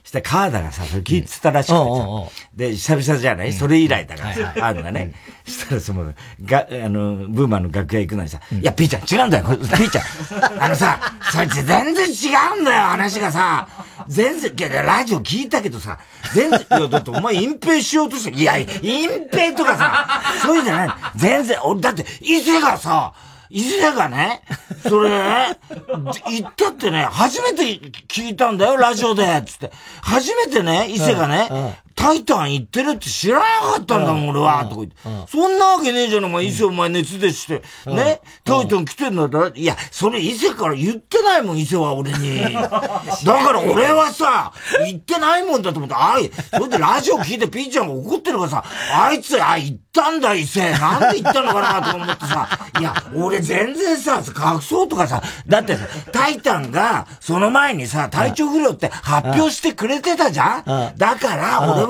[0.07, 3.53] して川田がさ、それ聞いてたらしくてさ、で、久々じゃない？
[3.53, 5.13] それ以来だからさ、あんだね。
[5.45, 6.15] したらその、
[6.45, 10.05] が、あの、ブーマーの楽屋行くのにさ、いや、ピーちゃん違うんだよ、ピーちゃん。
[10.63, 11.01] あのさ、
[11.33, 13.67] そいつ全然違うんだよ、話がさ。
[14.07, 15.99] 全然、いや、ラジオ聞いたけどさ、
[16.33, 18.67] 全然、いや、だってお前隠蔽しようとして、いや、隠
[19.33, 20.89] 蔽とかさ、そういうんじゃない。
[21.17, 23.13] 全然、俺、だって、伊勢がさ、
[23.51, 24.43] 伊勢がね、
[24.89, 25.59] それね、
[26.29, 27.63] 言ったってね、初めて
[28.09, 29.73] 聞いたんだよ、ラジオで、つって。
[30.03, 31.49] 初めてね、伊勢がね、
[31.97, 34.97] タイタン行ってるって知らなかったんだもん、俺は、とか言って。
[35.33, 37.63] そんなわけねえじゃん、お前、伊勢お前熱でして。
[37.87, 42.43] ね、タイタン来てんだったら、いや、それ伊勢から言ってないもん、伊勢は俺に。
[42.53, 42.83] だか
[43.25, 44.53] ら俺はさ、
[44.85, 50.71] 言ってないもんだと思って、あい、それでラジオ聞いてピーちゃんが怒ってるからさ、あいつ、あ、言ったんだ、伊勢。
[50.73, 52.47] なんで言ったのかな、と思ってさ、
[52.79, 60.93] いや、俺全然さ、隠そうとかさ、だってさ、タイタンが、その前にさ、体調不良って発表してくれてたじゃん？
[60.99, 61.86] だから、俺は、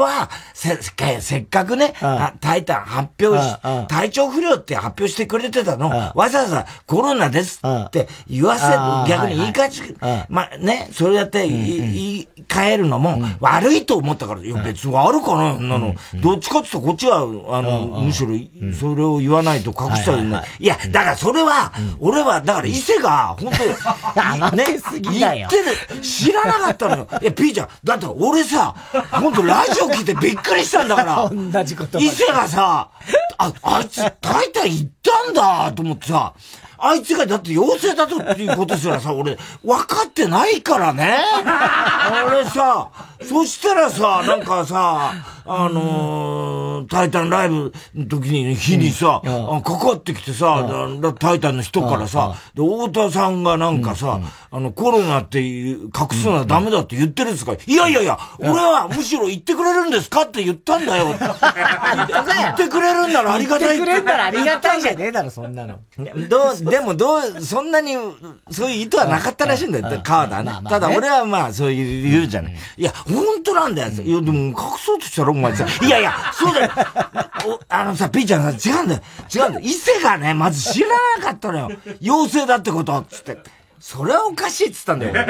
[0.55, 0.79] せ、
[1.21, 1.95] せっかくね、
[2.41, 3.57] タイタン発表し、
[3.89, 8.67] 体調不良って発表してくれてたの、わざわざコロナですって言わせ、
[9.11, 9.83] 逆に言い返し、
[10.29, 11.57] まあね、それやって言
[12.21, 15.95] い換えるのも悪いと思ったから、いや別に悪かな、なの。
[16.15, 17.19] どっちかって言うとこっちは、
[17.57, 18.31] あの、むしろ、
[18.79, 20.41] それを言わないと隠したりね。
[20.59, 23.71] いや、だからそれは、俺は、だから伊勢が、本当に、
[24.57, 24.65] ね、
[25.37, 25.57] 言って
[25.95, 27.09] る、知らなかったのよ。
[27.21, 28.75] いや、ピーちゃん、だって俺さ、
[29.11, 31.29] 本当ラジオ聞いてびっくりしたんだから。
[31.33, 31.99] 同じこと。
[31.99, 32.91] 伊勢がさ、
[33.39, 36.33] あ、あいつ、大体行ったんだと思ってさ、
[36.79, 41.19] あいつがだって陽性だとっていうことすらさ、俺、分かってないからね。
[42.27, 42.89] 俺さ、
[43.23, 45.13] そしたらさ、なんかさ、
[45.49, 50.67] あのー、タイタンライブの時に、日にさ、うん、かかってきてさ、
[51.19, 57.53] タイタンの人からさ、で、太田さんがなんかさ、あの、コロナって隠すのはダメだって言ってるんですか？
[57.55, 61.07] いやいやいや、俺はむしろ言ってくれるんですかって言ったんだよ。
[61.17, 61.17] 言
[62.51, 63.79] ってくれるんならありがたい。
[63.79, 65.79] 言ってくれるならありがたいじゃねえだろ、そんなの。
[66.29, 67.95] どう、でもどう、そんなに、
[68.51, 70.53] そういう意図はなかったらしいんだよ、川田ね。
[70.69, 72.57] ただ俺はまあ、そういう言うじゃない。
[72.77, 73.89] いや、本当なんだよ。
[73.91, 76.73] いや、でも隠そうとしたらお前さ、いやいや、そうだよ。
[77.69, 79.03] あのさ、ピーちゃんさ、違うんだよ。
[79.35, 79.61] 違うんだよ。
[79.63, 80.89] 伊勢がね、まず知ら
[81.19, 81.71] なかったのよ。
[82.03, 83.39] 妖精だってこと、つって。
[83.79, 85.13] それはおかしいっつったんだよ。
[85.13, 85.27] ね、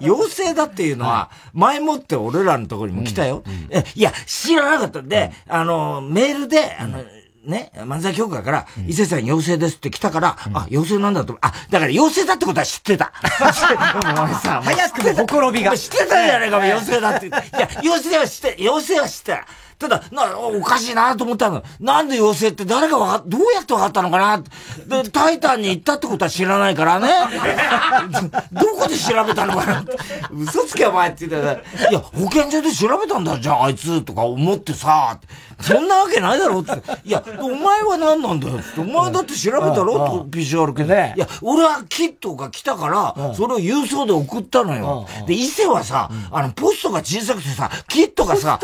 [0.00, 3.42] 妖精だっていうのは、前もって俺らのところにも来たよ。
[3.70, 7.04] え、いや、知らなかったんで、あの、メールで、あの、
[7.48, 13.10] ね、漫才協会から、伊勢さん陽性ですって来たから、あ、陽性なんだと、あ、だから陽性だってことは知ってた。
[14.04, 15.76] お前さ、早くもほころびが。
[15.76, 17.26] 知ってたじゃないか、陽性だって。
[17.26, 17.40] いや、
[17.82, 19.46] 陽性は知って、陽性は知ってた。
[19.78, 21.62] ただ、な、おかしいなと思ったの。
[21.78, 27.08] なんで妖精って誰がわか、どうやってわかったのかなで、タイタンに行ったってことは知らないからね。
[28.50, 29.84] どこで調べたのかな
[30.36, 35.18] 嘘つけお前って言ったら、いや、保健所で調べたんだじゃああいつとか思ってさ、
[35.60, 36.72] そんなわけないだろって。
[37.04, 38.80] いや、お前は何なんだよって。
[38.80, 41.14] お前だって調べたろ ?PCR 検査。
[41.14, 45.06] いや、俺はキットが来たから、それを郵送で送ったのよ。
[45.26, 48.58] で、伊勢はさ、あの、ポストが小さくてさ、キットがさ、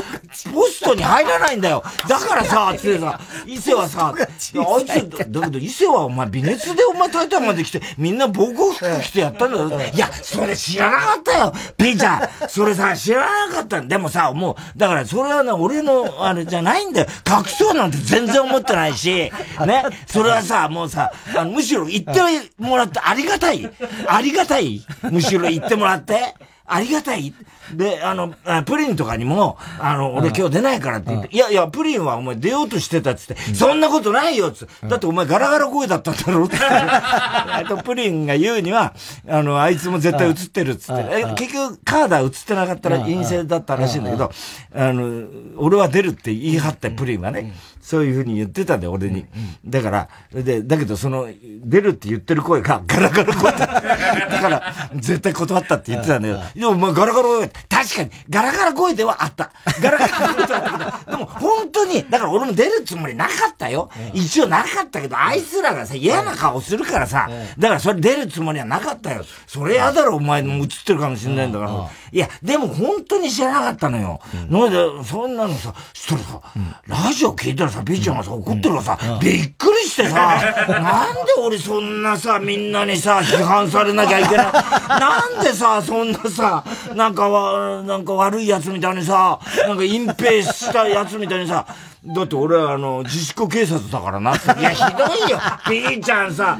[0.52, 1.82] ポストに入らないんだよ。
[2.08, 9.70] だからさ、つってさ、伊勢はさ、あいつ、だけど伊勢はお前微熱でお前タイタンまで来て、みんな防護服着てやったんだよ。
[9.92, 11.52] いや、それ知らなかったよ。
[11.76, 12.48] ピーちゃん。
[12.48, 17.06] それさ、知らなかったんでもさ、もう、だからそれはね、俺のあれじゃないんだよ。
[17.26, 19.30] 隠そうなんて全然思ってないし、
[19.66, 19.84] ね。
[20.06, 22.20] それはさ、もうさ、あのむしろ言って
[22.58, 23.70] もらってありがたい。
[24.06, 24.84] ありがたい。
[25.10, 26.34] むしろ言ってもらって。
[26.66, 27.34] ありがたい。
[27.74, 36.56] で、あの、プリンとかにも、あの、俺今日出ないからって言って、いやいや、プリンはお前出ようとしてたっつって、そんなことないよっつって、だってお前ガラガラ声だったんだろうって。
[36.64, 38.94] あとプリンが言うには、
[39.28, 44.32] あの、あいつも絶対映ってるっつって、結局カーダー映ってなかったら陰性だったらしいんだけど、
[44.74, 45.26] あの、
[45.58, 47.52] 俺は出るって言い張ったプリンはね、
[47.84, 49.26] そういうふうに言ってたんだよ、俺に。
[49.62, 51.28] だから、で、だけどその、
[51.62, 53.58] 出るって言ってる声がガラガラ声だ。
[53.58, 56.40] だから、絶対断ったって言ってたんだよ。
[56.54, 59.52] でも、まあ、ガラガラ声、確かに、ガラガラ声ではあった。
[59.82, 63.90] ガラガラ声ではあったけど、でも、本当に、だから俺も出るつもりなかったよ。
[64.14, 69.26] 一応なかったけど、あいつらがさ、嫌な顔するからさ、だからそれ出るつもりはなかったよ。
[69.46, 71.90] それ嫌だろ、お前も映ってるかもしれないんだから。
[72.10, 74.20] いや、でも本当に知らなかったのよ。
[74.48, 76.40] ので、そんなのさ、したらさ、
[76.86, 84.52] ラジオ聞いたらさ、ピーちゃんがさ、怒ってるからさ、びっくりしてさ、なんで俺そんなさ、みんなにさ、批判されなきゃいけない。
[84.88, 91.66] なんでさ、そんなさ、なんかわ、なんか悪い奴みたいにさ、なんか隠蔽した奴みたいにさ、
[92.06, 94.60] だって俺はあの、自粛警察だからなって。
[94.60, 95.38] いや、ひどいよ。
[95.66, 96.58] ピーちゃんさ、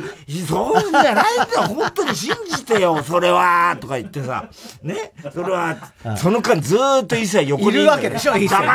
[0.48, 1.62] そうじゃないんだよ。
[1.68, 3.76] 本当に信じてよ、それは。
[3.78, 4.48] とか言ってさ。
[4.82, 5.12] ね？
[5.34, 5.76] それは、
[6.16, 7.80] その間ずーっと一切横にいる。
[7.80, 8.68] いるわけでしょ、一切ね。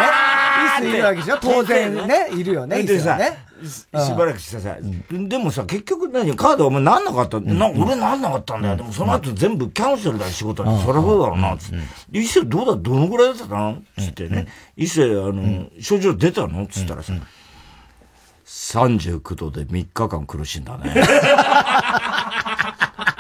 [0.77, 1.38] 一切いるわけでしょ。
[1.41, 2.29] 当然ね。
[2.34, 2.84] いるよね。
[2.84, 3.48] でさ、ね。
[3.65, 4.77] しばらくしてさ、
[5.09, 8.75] でもさ、結局何カードお前なんなかった、な俺なんなかったんだよ。
[8.77, 10.81] でもその後全部キャンセルだよ、仕事に。
[10.81, 11.77] そりゃそうだろうな、つって。
[12.11, 13.81] 伊勢どうだ、どのぐらいだったの？
[13.97, 14.47] つってね。
[14.75, 16.67] 伊勢、あの、症状出たの？
[16.67, 17.13] つったらさ、
[18.45, 20.93] 39度で3日間苦しんだね。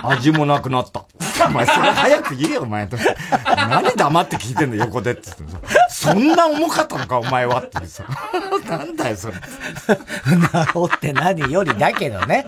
[0.03, 1.05] 味もなくなった。
[1.45, 2.97] お前、それ早く言えよ、お前と。
[3.45, 5.57] 何黙って聞いてんの、横でって言って
[5.89, 8.05] そんな重かったのか、お前はってさ。
[8.69, 9.33] なんだよ、それ。
[9.33, 9.39] 治
[10.95, 12.45] って何よりだけどね。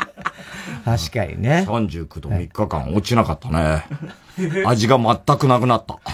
[0.85, 1.65] 確かにね。
[1.67, 3.85] 39度3日間落ちなかったね。
[4.65, 5.95] 味が全くなくなった。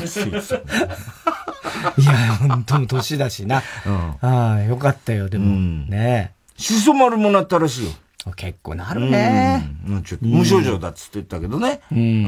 [1.98, 2.14] いや、
[2.48, 3.62] 本当に年だしな。
[3.86, 5.46] うん、ああ、よかったよ、でも。
[5.46, 7.92] うん、ねしそ丸もなったらしいよ。
[8.34, 9.70] 結構なるね。
[9.88, 11.82] うん、ちょっと無症状だっつって言ったけどね。
[11.92, 11.98] うん。
[11.98, 12.02] う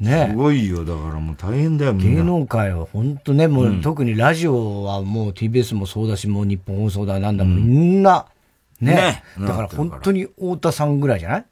[0.00, 0.84] ねすごいよ。
[0.84, 8.26] だからもう大変だよ、芸能界は本当ね、もう、うん、特にラジオはもう TBS もそうだし、もう日本放送だなんだ、うん、みんな、
[8.80, 8.94] ね。
[8.94, 11.44] ねだから本当に太田さんぐらいじゃない？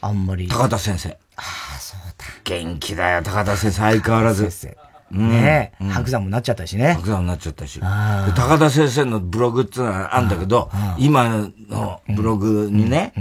[0.00, 0.48] あんまり。
[0.48, 1.10] 高田先生。
[1.10, 1.42] あ
[1.76, 2.24] あ、そうだ。
[2.42, 4.50] 元気だよ、高田先生、相変わらず。
[4.50, 4.76] 先生。
[5.10, 6.94] ねえ、白山もなっちゃったしね。
[6.94, 7.80] 白山になっちゃったし。
[7.80, 13.12] 高田先生のブログってのはあるんだけど、今のブログにね、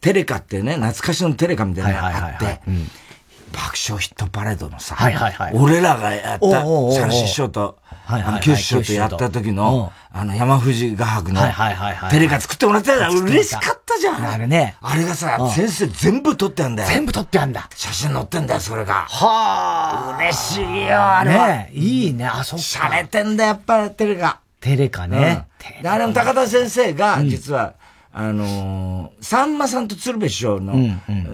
[0.00, 2.60] テレカってね、懐かしのテレカみたいなのがあって、
[3.52, 4.96] 爆笑ヒットパレードのさ、
[5.52, 7.78] 俺らがやった、三師匠と、
[8.12, 11.40] あの、九師匠とやった時の、あの、山藤画伯の、
[12.10, 14.26] テレカ作ってもらったら嬉しかったじゃん。
[14.26, 14.76] あれね。
[14.80, 16.88] あれがさ、先生全部撮ってあんだよ。
[16.88, 17.68] 全部撮ってあんだ。
[17.74, 19.06] 写真載ってんだよ、それが。
[19.08, 20.16] はあ。
[20.18, 21.46] 嬉しいよ、あれは。
[21.48, 22.64] ねいいね、あ、そっか。
[22.64, 24.40] 洒落てんだ、やっぱりテレカ。
[24.60, 25.46] テレカね。
[25.84, 27.74] あれも高田先生が、実は、
[28.12, 30.74] あのー、さんまさんと鶴瓶師匠の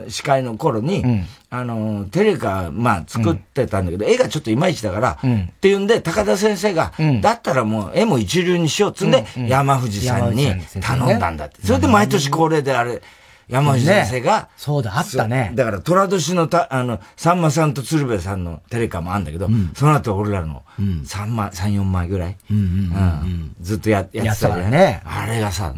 [0.09, 1.11] 司会の頃に、うん。
[1.11, 11.67] うん、あのー、テレカ、まあ、作ってたんだけど、うん、絵がちょっといまいちだから、うん、っていうんで、高田先生が、だったらもう絵も一流にしようっつんで、山藤さんに頼んだんだって。
[11.67, 13.01] それで毎年恒例であれ、
[13.49, 15.53] 山藤先生が、ね、そうだ、あったね。
[15.55, 22.37] だから、虎年のた、あの、さんまさんと鶴瓶さんのテレカもあるんだけど、うん、その後俺らの3枚、3、4枚ぐらい、
[23.61, 25.01] ずっとややってたよね。
[25.05, 25.73] あれがさ、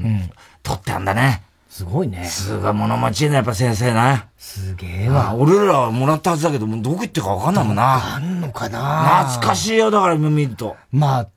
[0.69, 1.43] 取ってあんだね。
[1.71, 2.25] すごいね。
[2.27, 4.27] すごい物持ちいいね、やっぱ先生な。
[4.37, 5.35] すげえわ。
[5.35, 8.17] 俺らはもらったはずだけど、もうどこ行ってかわかんないもんな。
[8.17, 10.77] あんのかな懐かしいよ、だから今見ると。
[10.93, 11.29] まあ、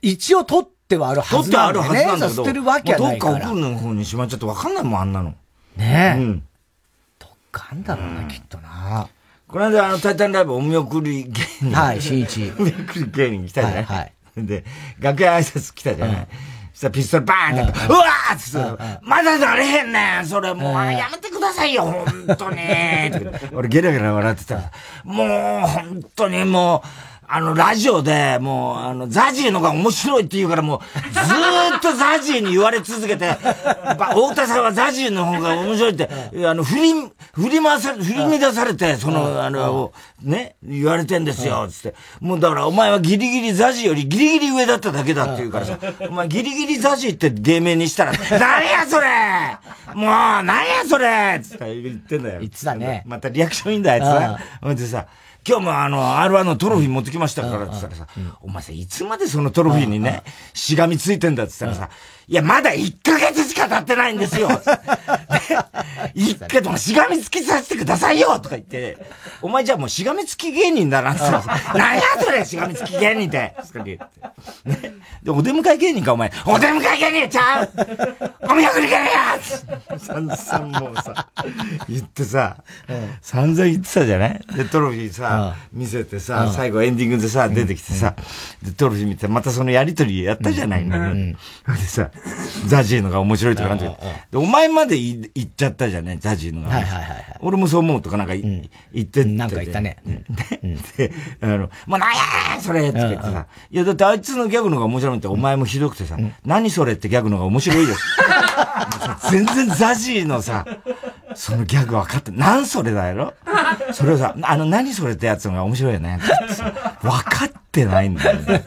[0.00, 1.88] 一応取ってはあるはずなんだよね。
[1.88, 2.44] 取ってあるはずなんだけど。
[2.44, 3.32] 捨てるわけはないから。
[3.32, 5.34] どっか奥の方にしまっちゃってわかんないもん、あんなの。
[5.76, 6.18] ねえ。
[6.18, 6.42] うん。
[7.18, 9.08] どっかあんだろうな、きっとな。
[9.48, 11.74] この間、あの、タイタンライブお見送り芸人。
[11.74, 12.52] はい、新一。
[12.58, 14.12] お見送り芸人来たじゃないはい。
[14.36, 14.64] で、
[14.98, 16.16] 楽屋挨拶来たじゃない。
[16.16, 16.28] そし
[16.80, 22.58] たらピストルバーンって、うわーっつって、まだなれへんねんそれもう、やめてくださいよ、本当に。
[23.52, 24.72] 俺ゲラゲラ笑ってた。
[25.04, 30.80] もう、本当にもう、あの、ラジオで、もう、あの、ザジーのが面白いって言うから、もう、
[31.12, 36.08] ずーっとザジーに言われ続けて、太田さんはザジーの方が面白いって、
[36.46, 36.92] あの、振り、
[37.34, 41.94] 振り回され、振り乱されて、その、あの、ね、言われてんですよ、つって。
[42.20, 49.06] もうだから、お前はギリギリザジーよりギリギリ上だっただけだって言うからさ、 お前ギリギリザジーって芸名にしたら、何やそれ
[49.94, 52.40] もう、何やそれつって言ってんだよ。
[52.40, 53.02] 言ってたね。
[53.06, 54.38] またリアクションいいんだ、あいつな。
[54.62, 55.06] ほんでさ、
[55.46, 58.06] 今日もあの、R1 のトロフィー持ってきましたからって言ったらさ、
[58.40, 60.22] お前さ、いつまでそのトロフィーにね、
[60.52, 61.94] しがみついてんだって言ったらさ、
[62.28, 64.48] いや、まだ1ヶ月しか経ってないんですよ。
[66.14, 68.98] 1ヶ月もしがみつきさせてくださいよとか言って、
[69.40, 73.54] お前じゃあもうしがみつき芸人だなって言ったらさ、なんやそれしがみつき芸人って。
[74.64, 77.70] ね、で、お出迎え芸人かお前、お出迎え芸人ちゃう。
[78.50, 79.38] お見送り芸人や
[79.98, 81.28] 散々もうさ、
[81.88, 82.58] 言ってさ、
[83.22, 84.40] 散々言ってたじゃない？
[84.54, 88.14] で、トロフィーさ、見せてさ、最後エンディングでさ、出てきてさ、
[88.62, 91.14] で、トロフィー見て、またそのやりとりやったじゃないの。
[91.14, 91.36] で
[91.86, 92.10] さ、
[92.66, 93.84] ザジーのが面白いとかなんて
[94.30, 96.74] で、お前まで言っちゃったじゃね、ザジーのが。
[96.74, 97.24] はいはいはい。
[97.40, 98.68] 俺もそう思うとかなんか言
[99.00, 99.98] ってなんか言ったね。
[100.96, 108.00] で、あの、もうなんやそれって言ってさ、いやだってあいつのギャグのが面白いってお前もひどくてさ、何それってギャグのが面白いです。
[109.30, 110.64] 全然ザジーのさ、
[111.34, 113.34] そのギャグ分かって、なんそれだやろ
[113.92, 116.18] それをさ、あの、何それってやつが面白いよね。
[117.02, 118.64] 分かってないんだよね。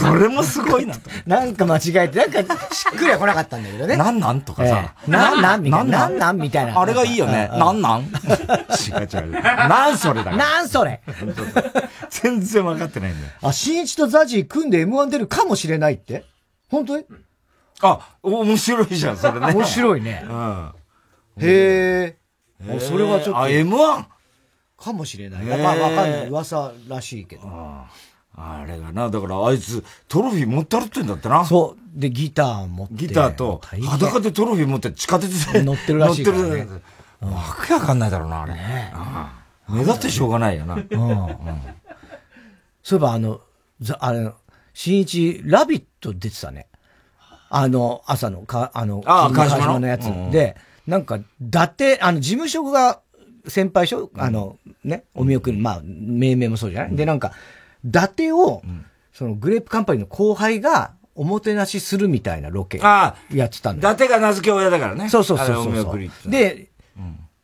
[0.00, 1.10] それもすごいなと。
[1.26, 3.96] なんか間違えて、なんかしっくりは来なかったんだけどね。
[3.96, 4.94] なんなんとかさ。
[5.06, 5.62] なんなん？
[5.62, 5.98] みたいな。
[5.98, 6.36] なんなん？
[6.38, 6.80] みたいな。
[6.80, 7.48] あれがいいよね。
[7.52, 8.02] なんなん？
[8.08, 9.30] 違う違う。
[9.42, 11.00] なんそれだなんそれ
[12.10, 13.32] 全然分かってないんだよ。
[13.42, 16.24] あ、新一とザジー組んで M1 出るかもしれないって？
[16.70, 17.04] 本当に？
[17.82, 19.46] あ、面白いじゃん、それね。
[19.54, 20.24] 面白いね。
[20.28, 20.72] うん。
[21.38, 22.16] へえ。
[22.78, 23.38] それはちょっと。
[23.38, 24.04] あ、M1?
[24.82, 25.46] かもしれない。
[25.46, 26.26] やっぱわかんない。
[26.28, 27.42] 噂らしいけど。
[28.36, 31.44] あれがな、だからあいつトロフィー持って歩ってんだってな。
[31.44, 32.00] そう。
[32.00, 32.94] で、ギター持って。
[32.94, 36.32] ギターと、裸でトロフィー持って地下鉄で乗ってるらしいね。
[36.32, 36.70] 乗ってる。
[37.20, 38.54] わけわかんないだろうな、あれ。
[38.54, 38.92] ね、
[39.68, 40.74] 目立ってしょうがないよな。
[40.74, 40.84] うん。
[42.82, 43.40] そういえばあの、
[43.80, 44.30] ざ、あれ、
[44.72, 46.68] 新一、ラビット出てたね。
[47.50, 49.86] あの、朝の、か、あの、ああ、川島の？
[49.86, 53.00] やつで、なんか、伊達、あの、事務所が
[53.48, 56.96] 先輩所、あの、ね、お見送り、まあ、命名もそうじゃない？
[56.96, 57.32] で、なんか、
[57.84, 58.62] 伊達を、
[59.12, 62.80] そのグレープカンパニーの後輩が、おもてなしするみたいなロケ。
[62.82, 63.34] ああ。
[63.34, 63.90] やってたんだ。
[63.90, 65.08] 伊達が名付け親だからね。
[65.10, 66.30] そうそうそうそう。
[66.30, 66.70] で、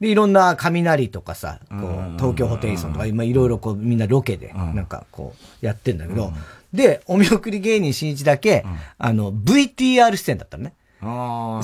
[0.00, 1.80] で、いろんな雷とかさ、こう、
[2.18, 6.32] 東京ホテイソンとか、今いろいろこう、みんなロケで、なんかこう、やってんだけど、
[6.72, 8.64] で、お見送り芸人新一だけ、
[8.98, 10.74] あの、VTR 出演だったのね。
[11.00, 11.06] そ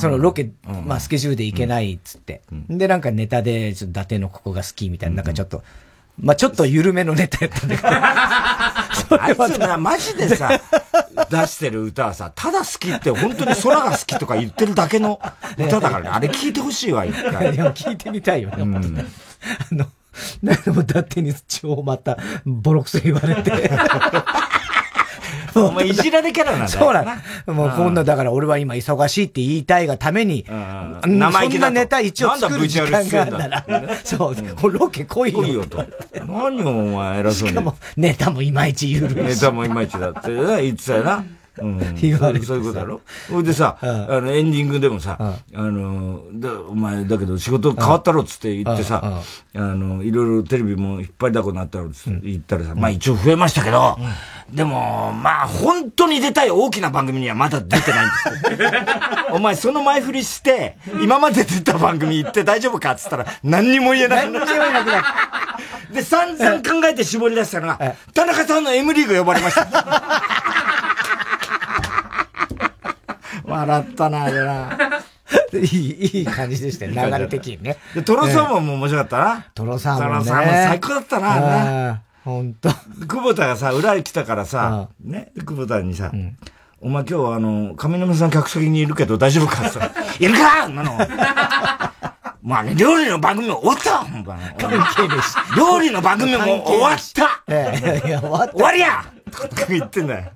[0.09, 0.51] のロケ、
[0.87, 2.43] まあスケジュールで行けないっつって。
[2.69, 5.63] で、なんかネタで、ちょっと伊達のここが好きみたいな、なんかちょっと、
[6.18, 7.88] まあちょっと緩めのネタやったんだけど。
[7.90, 10.51] あいつな、マジでさ、
[11.31, 15.20] 出してる歌はさ、ただ好きって本当に空が好きとか言ってるだけの
[15.59, 16.09] 歌だからね。
[16.11, 17.55] あれ聞いてほしいわ、一回。
[17.55, 18.62] いや、聞いてみたいよね。
[18.62, 18.81] うん、あ
[19.70, 19.87] の、
[20.42, 23.70] でも、伊達に超また、ボロクソ言われて。
[25.69, 27.07] お前いじられキャラなんだそうなん。
[27.55, 30.45] もうこんな、だから俺は今忙しいって言いたいがために、
[31.05, 33.65] 生意気なネタ一応作る時間があるなら、
[34.05, 35.43] そう、これロケ来いよ。
[35.43, 35.85] 来いよと。
[36.27, 37.49] 何をお前偉そうに。
[37.51, 40.33] しかもネタもいまいち緩るネタもいまいちだって。
[40.33, 41.25] 言ってたよな。
[41.59, 43.03] うん、言われそういうことだろ。
[43.31, 43.87] ほいでさ、あ
[44.21, 46.23] の、エンディングでもさ、あの、
[46.71, 49.21] お前、だけど仕事変わったろっつって言ってさ、
[49.55, 53.99] あの、いろいろテレビも引っ張りだこになったろっつって言ったらさ、まあ一応増えましたけど、
[54.53, 58.69] でも、まあ本当に出たい大きな番組にはまだ出てないんですよ。
[59.31, 64.31] お前その前振りして、今まで出た番組行って大丈夫かっつったら何にも言えない。
[64.31, 65.03] 何にも言えなくな
[65.93, 67.79] で、散々考えて絞り出したのが、
[68.15, 70.12] 田中さんの M リーグ呼ばれました。
[73.45, 74.79] 笑ったな、あれな。
[75.55, 77.77] いい、いい感じでしたよ、流れ的にね。
[77.95, 79.47] で、トロサーモンも面白かったな。
[79.55, 80.09] トロサーモン、ね。
[80.09, 81.33] トロサーモン最高だったな、
[81.95, 82.69] ほんと。
[83.09, 86.11] 久保田がさ、裏へ来たからさ、ね、久保田にさ、
[86.81, 90.99] お前今日あの、上沼さん客席にいるけど大丈夫かさ、 いるかなの。
[92.43, 94.05] まあね、料理の番組も終わった
[94.59, 95.37] 関係です。
[95.57, 98.53] 料理の番組も終わったいや、終わった。
[98.53, 100.33] 終わりやとか言ってんだよ。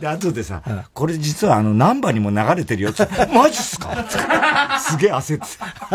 [0.00, 0.60] で、後でさ、
[0.92, 3.88] これ実はあの、ナンバーにも流れてるよって、マジっすか？
[4.80, 5.44] すげえ焦って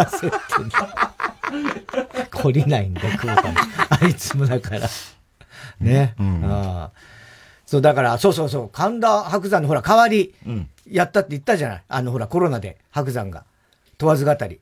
[0.02, 1.13] 焦ってんだ。
[2.32, 3.54] 懲りないんだ、久保田
[4.02, 4.90] あいつもだから。
[5.80, 6.16] ね。
[6.20, 6.92] うん、あ
[7.66, 10.34] そう、だから、そうそうそう、神田白山のほら、代わり、
[10.88, 11.84] やったって言ったじゃない。
[11.88, 13.46] あの、ほら、コロナで白山が。
[13.98, 14.60] 問わず語り。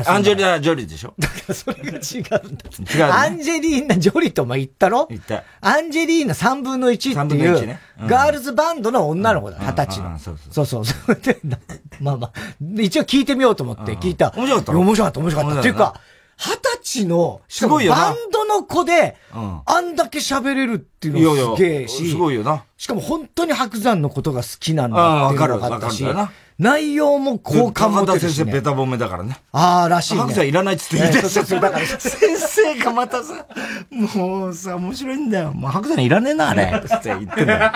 [0.00, 1.14] アンジェリーナ・ジョリーでしょ？
[1.18, 2.00] だからそれが違うんだ。
[2.00, 5.06] 違う、ね、アンジェリーナ・ジョリーとお前言ったろ？
[5.10, 5.44] 言った。
[5.60, 10.18] アンジェリーナ3分の1っていう、ねうん、ガールズバンドの女の子だ、二、十、歳の。
[10.18, 11.14] そうそうそうそう。
[11.20, 11.38] で、
[12.00, 12.32] まあまあ、
[12.80, 14.32] 一応聞いてみようと思って聞いた。
[14.36, 15.60] 面白かった面白かった、面白かった。
[15.60, 16.00] っていうか、
[16.44, 22.64] 二十歳の、すごいよバンドの子で、あんだけ喋れるっていうのがすげえし、すごいよな。
[22.76, 26.04] しかも本当に白山のことが好きなんだっていうのがあったし、
[26.58, 28.28] 内容も好感持ってるし、ね。
[28.30, 29.40] 先生ベタ褒めだからね。
[29.52, 30.20] ああ、らしい、ね。
[30.20, 33.46] 白山いらないっつって言ってた、 先生がまたさ、
[33.90, 35.52] もうさ、面白いんだよ。
[35.54, 36.82] もう白山いらねえな、あれ。
[36.84, 37.72] つって言ってんだよ。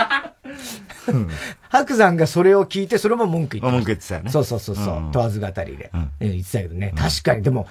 [1.71, 4.31] 白山がそれを聞いて、それも文句言って文句言ってたよね。
[4.31, 6.93] そうそうそうそう、問わず語りで、言ってたけどね。
[6.97, 7.69] 確かに、でも、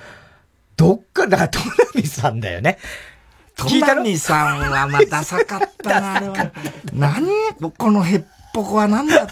[0.76, 1.66] どっか、だから、トナ
[2.02, 2.78] ミさんだよね。
[3.56, 6.52] トナミさんはまたダサかったな、 あれは。
[6.94, 7.28] 何？
[7.78, 8.24] このへっ
[8.54, 9.28] ぽこはなんだ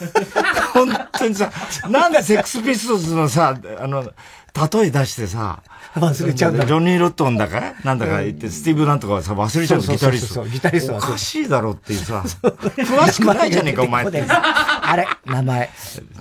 [0.74, 1.52] 本当にさ、
[1.90, 4.12] なんでセックスピストルズのさ、あの、
[4.54, 5.64] 例え出してさ、
[5.96, 6.66] 忘れちゃうんだ。
[6.68, 10.46] ジョニー・ロットンだかなんだか言って、スティーブ・なんとかさ、忘れちゃうギタリスト。
[10.46, 14.24] ギタリストおかしいだろっていうさ、詳しくないじゃねえか、お前って。
[14.30, 15.70] あれ、名前。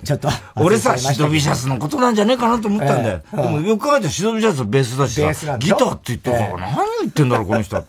[0.03, 0.29] ちょっと。
[0.55, 3.21] 俺さ、シドビシャスのことなんじゃねえかなと思ったんだよ。
[3.31, 7.85] でもよく考えたらシドビシャスのベースだしさ、ギターって言ってるから、何言ってんだろう、この人。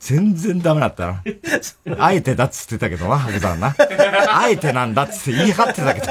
[0.00, 1.22] 全然ダメだったな。
[2.00, 3.74] あえてだっつってたけどな、ハグさんな。
[4.30, 6.06] あえてなんだっつって言い張ってたけど、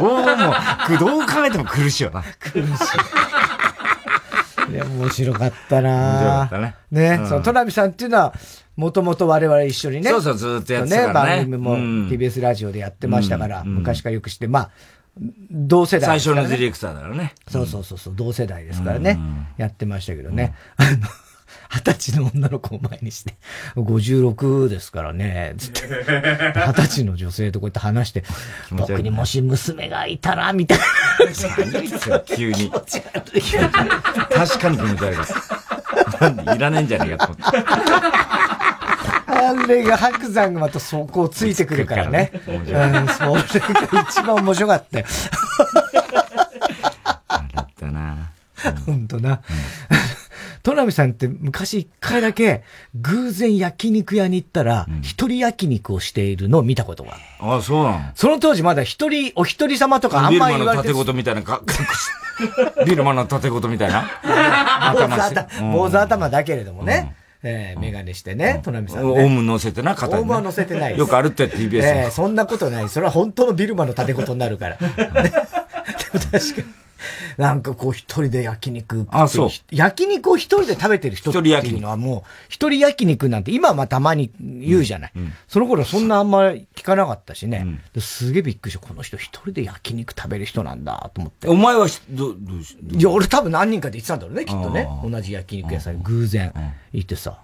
[0.00, 0.54] どうも、
[0.98, 2.22] どう考えても苦しいよな。
[2.40, 2.62] 苦し
[4.70, 4.72] い。
[4.72, 6.74] いや、面白かったな面白かったね。
[6.90, 8.34] ね、うん、その、トラビさんっていうのは、
[8.76, 10.10] もともと我々一緒にね。
[10.10, 11.06] そうそう、ずっとやってたね。
[11.08, 14.70] ね、番組も TBS ラジオでやってましたから、うん、昔からよくして、まあ、
[15.50, 17.34] 同世代、ね、最初のディレクターだからね。
[17.48, 19.18] そうそうそうそう、同世代ですからね。
[19.58, 20.54] やってましたけどね。
[20.76, 20.90] あの、
[21.72, 23.36] 二十歳の女の子を前にして、
[23.76, 25.82] 56ですからね、つって、
[26.54, 28.24] 二十歳の女性とこうやって話して、
[28.72, 30.84] 僕にもし娘がいたら、みたいな。
[31.72, 32.70] 何ですよ、急に。
[32.70, 35.34] 確かに気持ち悪いです。
[36.56, 37.58] いらないんじゃねえかと思って。
[39.32, 42.32] あれが白山がまたそこをついてくるからね。
[42.34, 43.04] うん、それが
[44.08, 45.06] 一番面白かったよ。
[47.54, 48.32] だったな。
[48.84, 49.40] ほんとな。
[50.62, 52.62] トナミさんって昔一回だけ
[52.94, 57.20] 偶然焼肉屋に行ったら、一人焼肉をしているのを見たことがある。
[57.40, 58.00] ああ、そうなの？
[58.14, 61.62] その当時まだ一人、お一人様とかあんまり言われてビルマの縦言みたいな、か、
[62.86, 64.10] ビルマの縦言みたいな？
[65.72, 67.14] 坊主頭だけれどもね。
[67.42, 69.08] えー、メガネしてね、トナミさん、ね。
[69.08, 71.80] オウム乗せてな、肩に、オウムは乗せてないよくあるって TBS。
[71.82, 72.88] えー、そんなことない。
[72.90, 74.76] それは本当のビルマの縦言になるから。
[75.92, 76.80] 確かに。
[77.36, 79.48] なんかこう一人で焼肉あ、そう。
[79.70, 85.12] 焼肉を一人で食べてる人っていうのはもう、一人焼肉なんて今はまあたまに言うじゃない。
[85.16, 87.64] うんうん、その頃そんなあんまり聞かなかったしね。
[87.94, 88.86] うん、すげえびっくりした。
[88.86, 91.48] この人一人で焼肉食べる人なんだと思って。
[91.48, 94.88] お前はど、どうしいや、俺多分何人かで言ってたんだろうね、きっとね。
[95.02, 96.52] 同じ焼肉屋さんに偶然
[96.92, 97.38] 行ってさ。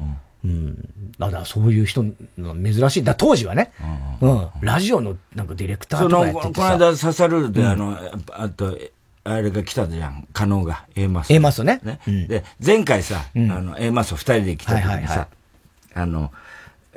[0.47, 1.11] うん。
[1.19, 2.05] だからそういう人、
[2.37, 3.05] 珍しい。
[3.05, 3.73] だ当時はね。
[4.21, 4.49] うん。
[4.61, 7.99] ラジオのなんかディレクターとかやっててこの間刺さるで、あの、
[8.33, 8.79] あと、
[9.25, 11.33] あれが来たじゃん、加納が、A マス。
[11.33, 11.81] A マスね。
[11.83, 11.99] ね。
[12.07, 15.27] うん、で、前回さ、うん、あの、A マス二人で来た時にさ、
[15.95, 16.31] あの、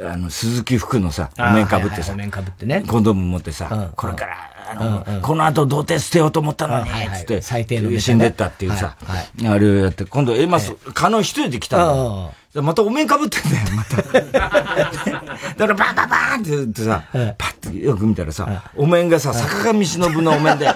[0.01, 2.83] あの、鈴木福のさ、お面かぶってさ、お面かぶってね。
[2.87, 4.37] コンドーム持ってさ、うん、これから、
[4.71, 12.33] あの、うんうん、この後童貞捨てようと思ったのに、つって、最低の、ね、死んでったっていうさ、はいはい、あれをやって、今度 A マス、加納一人で来たの。
[12.55, 13.97] またお面かぶってんだよ、また。
[14.01, 17.03] だからバンバンバンって言ってさ、
[17.37, 20.65] パッてよく見たらさ、お面がさ、坂上忍のお面で、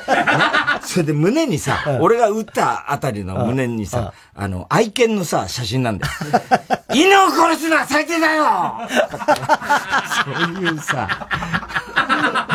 [0.86, 6.14] それで胸にさ、俺が撃ったあたりの胸にさ、あの、愛犬のさ、写真なんだよ。
[6.94, 8.82] 犬を殺すのは最低だよ。
[10.24, 11.08] そういうさ、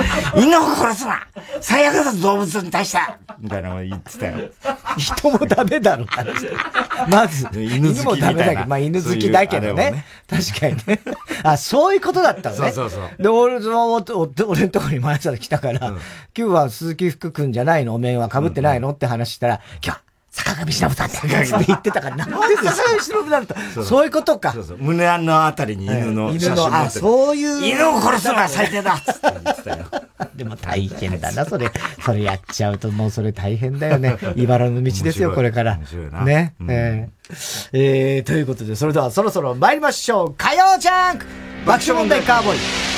[0.37, 1.27] 犬を殺すな
[1.61, 2.99] 最悪だ動物に対して
[3.39, 4.51] みたいなの言ってたよ。
[4.97, 6.07] 人もダメだろ、
[7.09, 7.49] まず。
[7.55, 9.93] 犬もダメだけど、まあ犬好きだけどね。
[9.93, 11.01] ね確かにね。
[11.45, 12.73] あ、そういうことだったのね。
[12.73, 13.23] そうそうそう。
[13.23, 16.03] で、俺の、俺のところに前から来たから、うん、今
[16.35, 17.95] 日は鈴木福くんじゃないの？
[17.95, 21.19] お面は被ってないの、って話したら、今日坂上忍さんって
[21.67, 24.53] 言ってたから、なんで坂上忍なんだそういうことか。
[24.53, 24.79] そうそう。
[24.79, 27.67] 胸のあたりに犬の写真犬の、あ、そういう。
[27.67, 29.87] 犬を殺すのは最低だっつって言ってたよ。
[30.35, 31.71] でも大変だな、それ。
[32.05, 34.17] それやっちゃうともうそれ大変だよね。
[34.37, 35.79] 茨の道ですよ、これから。
[36.25, 36.55] ね。
[36.69, 37.39] えー、
[37.73, 40.35] えー、ということで、それではそろそろ参りましょう。
[40.35, 41.27] 火曜ジャンク
[41.67, 42.98] 爆笑問題カーボーイ。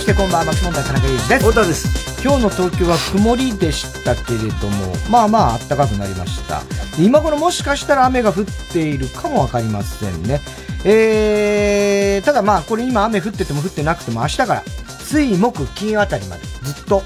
[0.00, 1.46] してこんばんは、松本田中裕二です。
[1.46, 2.22] 太田です。
[2.24, 6.62] 今日の東京は曇りでしたけれども、まあまあ暖かくなりました。
[6.98, 10.40] 今頃もしかしたら雨が降っているかもわかりませんね。
[10.84, 14.64] えー、ただまあこれ今雨降ってても降ってなくても明日から
[15.04, 17.04] 水木金あたりまでずっと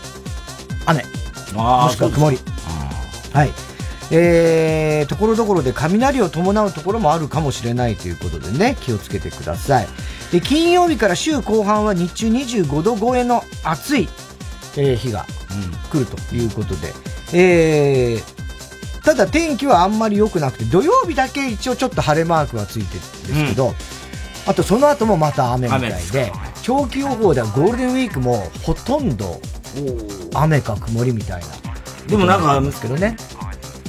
[0.86, 1.02] 雨。
[1.52, 2.38] もしくは曇り。
[3.34, 3.52] はい。
[4.10, 9.88] えー、ところどころで雷を伴うところもあるかもしれないということでね、気をつけてください。
[10.32, 14.08] で、金曜日から週後半は日中25度超えの暑い、
[14.76, 15.26] えー、日が
[15.90, 16.94] 来るということで、うん、
[17.34, 22.94] えー、ただ天気はあんまり良くなくて、土曜日だけ一応ちょっと晴れマークがついて
[23.28, 23.74] るんですけど、うん、
[24.46, 29.40] あとその後もまた雨みたいで、長期予報ではゴールデンウィークもほとんど
[30.34, 31.46] 雨か曇りみたいな。
[32.08, 33.16] でもなんか、ですけどね。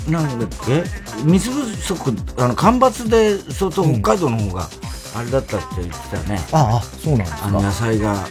[0.07, 0.83] なんだっけ？
[1.23, 4.69] 水不足、あの、干ばつで相当北海道の方が、
[5.15, 6.39] あれだったって言ってたね。
[6.51, 7.45] ああ、そうなんですか。
[7.47, 8.27] あの野菜が、あの、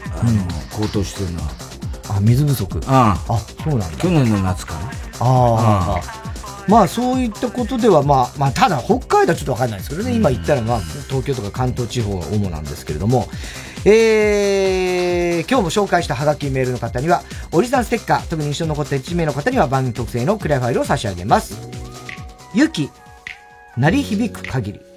[0.70, 1.48] 高騰してるのは。
[2.10, 2.80] あ、水不足。
[2.86, 3.96] ああ、そうなんだ。
[3.96, 4.80] 去年の夏かな。
[5.20, 6.24] ああ。
[6.66, 13.28] まあそういったことではまあ、まあただ北海道はちょっとわかんないですけどね、今言ったのは東京とか関東地方が主なんですけれども、
[13.84, 17.22] えー、今日も紹介したハガキメールの方には、
[17.52, 21.56] オリジナルステッカー、特に印象に残った1名の方には番組特製のクリアファイルを差し上げます。
[22.54, 22.90] ゆき、
[23.76, 24.93] 鳴り響く限り。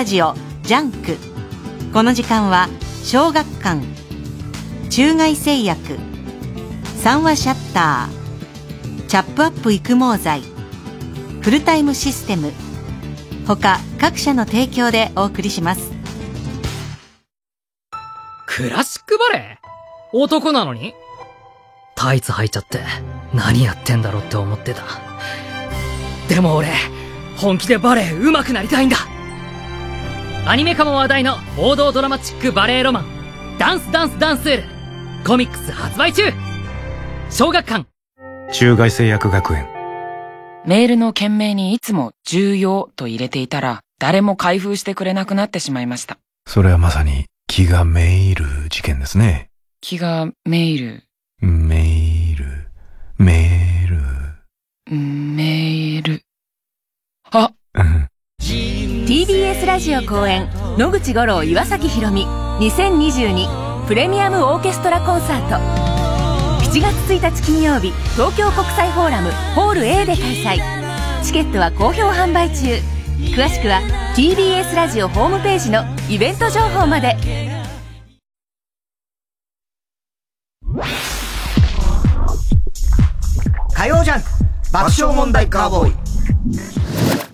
[0.00, 1.18] ラジオジャンク。
[1.92, 2.70] この時間は
[3.04, 3.82] 小学館。
[4.88, 5.98] 中外製薬。
[7.02, 9.06] 三和シャッター。
[9.08, 10.40] チャップアップ育毛剤。
[11.42, 12.50] フルタイムシステム。
[13.46, 15.92] 他各社の提供でお送りします。
[18.46, 19.58] クラシックバレエ
[20.14, 20.94] 男なのに？
[21.94, 22.80] タイツ履いちゃって
[23.34, 24.82] 何やってんだろうって思ってた。
[26.26, 26.68] でも俺
[27.36, 28.96] 本気でバレエ上手くなりたいんだ。
[30.46, 33.06] アニメ化も話題の王道ドラマチックバレエロマン
[33.58, 34.62] ダンスダンスダンスール
[35.24, 36.22] コミックス発売中。
[37.30, 37.86] 小学館。
[38.52, 39.68] 中外製薬学園。
[40.66, 46.18] メールの件名にいつも重要と入れていたら誰も開封してくれなくなってしまいました。
[46.46, 49.50] それはまさに気がめいる事件ですね。
[49.80, 51.04] 気がめいる
[51.40, 52.44] メール。
[53.18, 53.96] メール。
[54.90, 56.22] メール。
[57.30, 57.52] あ
[59.10, 60.48] TBS ラジオ公演
[60.78, 62.26] 野口五郎岩崎宏美
[62.64, 65.56] 2022プレミアムオーケストラコンサート。
[66.70, 71.24] 7月1日金曜日東京国際フォーラムホール A で開催。
[71.24, 72.66] チケットは好評販売中。
[73.34, 73.80] 詳しくは
[74.14, 77.16] TBS ラジオホームページのイベント情報まで。
[83.74, 84.22] 火曜ジャン
[84.70, 87.29] 爆笑問題カーボーイ。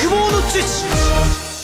[0.00, 0.88] 育毛の知識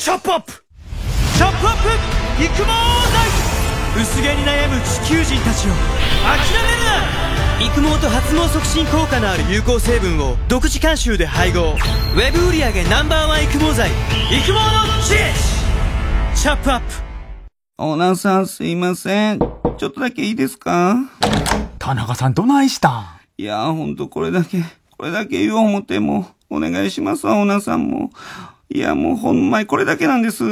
[0.05, 0.53] チャップアップ。
[0.53, 2.45] チャップアップ。
[2.45, 4.03] 育毛剤。
[4.03, 5.73] 薄毛に悩む地球人たちを。
[5.73, 7.67] 諦めるな。
[7.67, 10.37] 育毛と発毛促進効果のある有効成分を。
[10.49, 11.73] 独自監修で配合。
[11.73, 13.89] ウェブ売上 Ｎｏ.1 育毛剤。
[14.31, 14.61] 育毛の
[15.03, 16.87] 知識チャップアップ。
[17.79, 19.39] オーナーさんすいません。
[19.39, 20.95] ちょっとだけいいですか？
[21.79, 23.05] 田中さんどないしたん？
[23.39, 24.63] いやほんとこれだけ、
[24.99, 28.11] これだけ言おう思っても、お願いしますわ、オーナーさんも。
[28.69, 30.45] いやもうほんまにこれだけなんです。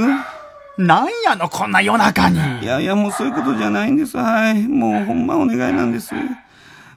[0.76, 2.38] なんやの、こんな夜中に。
[2.62, 4.16] いやいやもうそういうことじゃないんです。
[4.16, 4.62] はい。
[4.66, 6.14] もうほんまお願いなんです。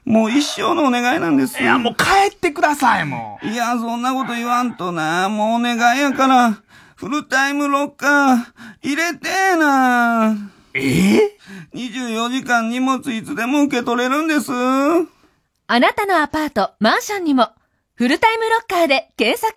[0.04, 1.62] もう一生のお願いなんです。
[1.62, 3.46] いやもう帰ってください、もう。
[3.46, 5.28] いや、そんなこと言わんとな。
[5.28, 6.58] もうお願いやから。
[6.96, 8.38] フルタイムロッカー、
[8.82, 10.34] 入れてーな
[10.74, 11.16] え？
[11.16, 11.36] え
[11.74, 14.50] ?24 時間荷物いつでも受け取れるんです。
[14.50, 17.50] あなたのアパート、マンションにも、
[17.98, 19.52] フルタイムロッカーで検索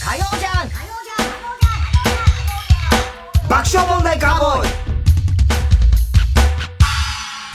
[0.00, 0.68] 火曜ジャン
[3.48, 4.68] 爆笑問題カーボーイ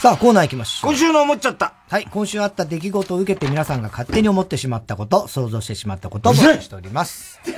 [0.02, 0.90] さあ、コーナー行きましょう。
[0.90, 1.72] 今週の思っちゃった。
[1.88, 7.40] はい、今週あった出来事を受けて皆さんが勝手に思ってしまったこと、想像してしまったことを募集しております。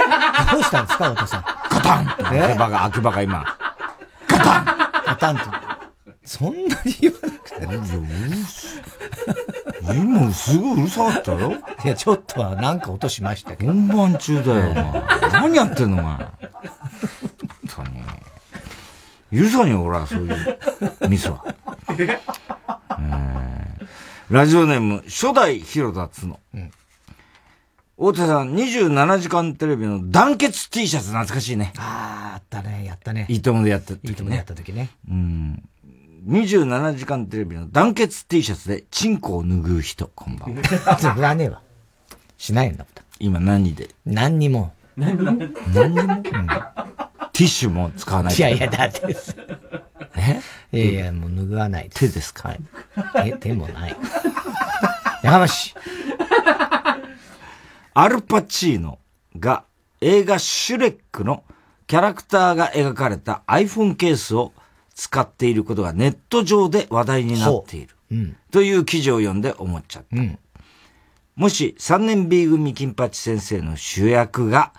[0.52, 1.42] どうしたんですか、太田さん。
[1.42, 3.44] カタンって秋葉が、秋葉が今。
[4.28, 5.85] カタンカタンと。
[6.26, 7.66] そんなに言わなくて。
[9.94, 11.52] 今すごいうるさかったよ。
[11.84, 13.72] いや、ちょっとはなんか音しましたけど。
[13.72, 14.84] 本番中だよ、お前。
[15.32, 16.16] 何やってんの、お前。
[16.16, 16.28] 本
[17.68, 19.42] 当に。
[19.42, 20.58] 許さねえよ、俺は、そういう
[21.08, 21.44] ミスは。
[24.28, 26.40] ラジオネーム、初代広田つの。
[26.52, 26.70] うん、
[27.96, 31.72] 大手さん、27時間テレビの団結 T シャツ懐かしいね。
[31.76, 33.26] ああ、あったね、やったね。
[33.28, 34.10] いいともでやった時ね。
[34.10, 34.90] いいともでやった時ね。
[35.08, 35.68] うん。
[36.26, 40.62] 27時間テレビの団結 T シャツでチンコを拭う人、こんばんは。
[41.14, 41.62] 言わねえわ。
[42.36, 42.84] しないんだ。
[43.20, 43.90] 今何で？
[44.04, 44.72] 何にも。
[44.96, 45.48] 何にも？
[45.72, 46.48] 何にも、うん、ティ
[47.44, 49.16] ッシュも使わないいやいや、だって。
[50.72, 50.76] え？
[50.76, 52.56] いやいや、もう拭わない手ですか？
[53.24, 53.96] え、手もない。
[55.22, 55.74] やかましい。
[57.94, 58.98] アルパチーノ
[59.38, 59.64] が
[60.00, 61.44] 映画シュレックの
[61.86, 64.52] キャラクターが描かれた iPhone ケースを
[64.96, 67.94] 使っていることがネット上で話題になっている。
[68.10, 70.16] うん、という記事を読んで思っちゃった。
[70.16, 70.38] うん、
[71.36, 74.72] もし3年 B 組金八先生の主役が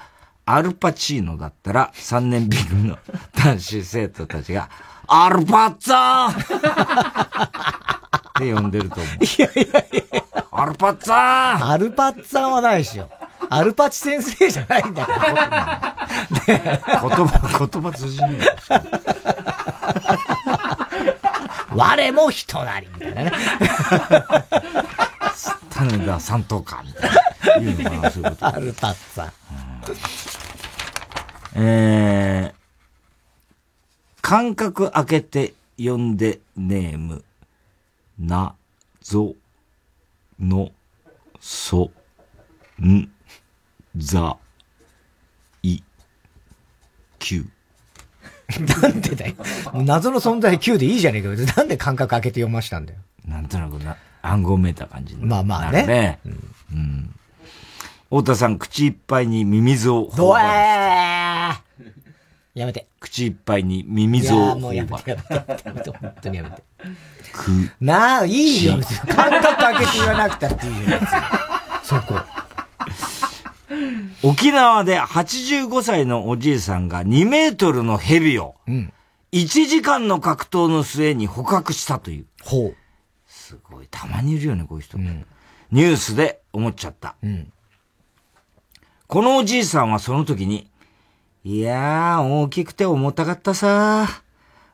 [0.46, 2.98] アルパチーノだったら3年 B 組の
[3.36, 4.70] 男子生徒たちが
[5.08, 7.48] アルパッツァー
[8.30, 9.24] って呼んでると思う。
[9.24, 10.24] いやいやいや。
[10.52, 13.08] アルパッツァーアルパッツァーはないですよ。
[13.50, 16.08] アルパチ先生じゃないんだから。
[16.46, 18.40] 言葉、言葉通じね
[21.74, 23.32] 我も人なり、みたいなね。
[25.70, 27.18] 種田三等か、みたいな。
[27.60, 28.48] 言うのかな、そういうこと。
[28.48, 29.32] アルパッツァ。
[31.56, 37.24] えー、間隔空けて呼んでネーム、
[38.20, 38.56] な、
[39.02, 39.34] ぞ、
[40.40, 40.72] の、
[41.40, 41.92] そ、
[42.80, 43.10] ん、
[43.98, 44.38] ざ、
[45.64, 45.82] い、
[47.20, 47.46] きゅう。
[48.82, 49.36] なんでだよ。
[49.74, 51.36] 謎の存在 Q でいいじゃねえかよ。
[51.58, 53.00] なんで間隔開けて読ましたんだよ。
[53.28, 55.86] なんとなくな、暗号めいた感じまあまあね。
[55.86, 56.20] ね。
[56.26, 56.56] うん。
[56.74, 57.16] うん。
[58.10, 61.58] 太田さん、口いっぱいにミミズをどえー
[62.54, 62.88] やめて。
[63.00, 66.64] 口いっぱいにミミズをいやもうやめて、やめて、やめて、本当にやめて。
[67.34, 68.74] く、なあ、いいよ。
[69.08, 70.98] 間隔開けて言わなくたっていいよ。
[71.84, 72.16] そこ。
[74.24, 78.56] 沖縄で85歳のおじいさんが2メートルの蛇を、
[79.32, 82.26] 1時間の格闘の末に捕獲したという。
[82.44, 82.76] ほう。
[83.28, 84.98] すごい、たまにいるよね、こういう人。
[84.98, 87.16] ニュースで思っちゃった。
[89.08, 90.70] このおじいさんはその時に、
[91.44, 94.22] いやー、大きくて重たかったさ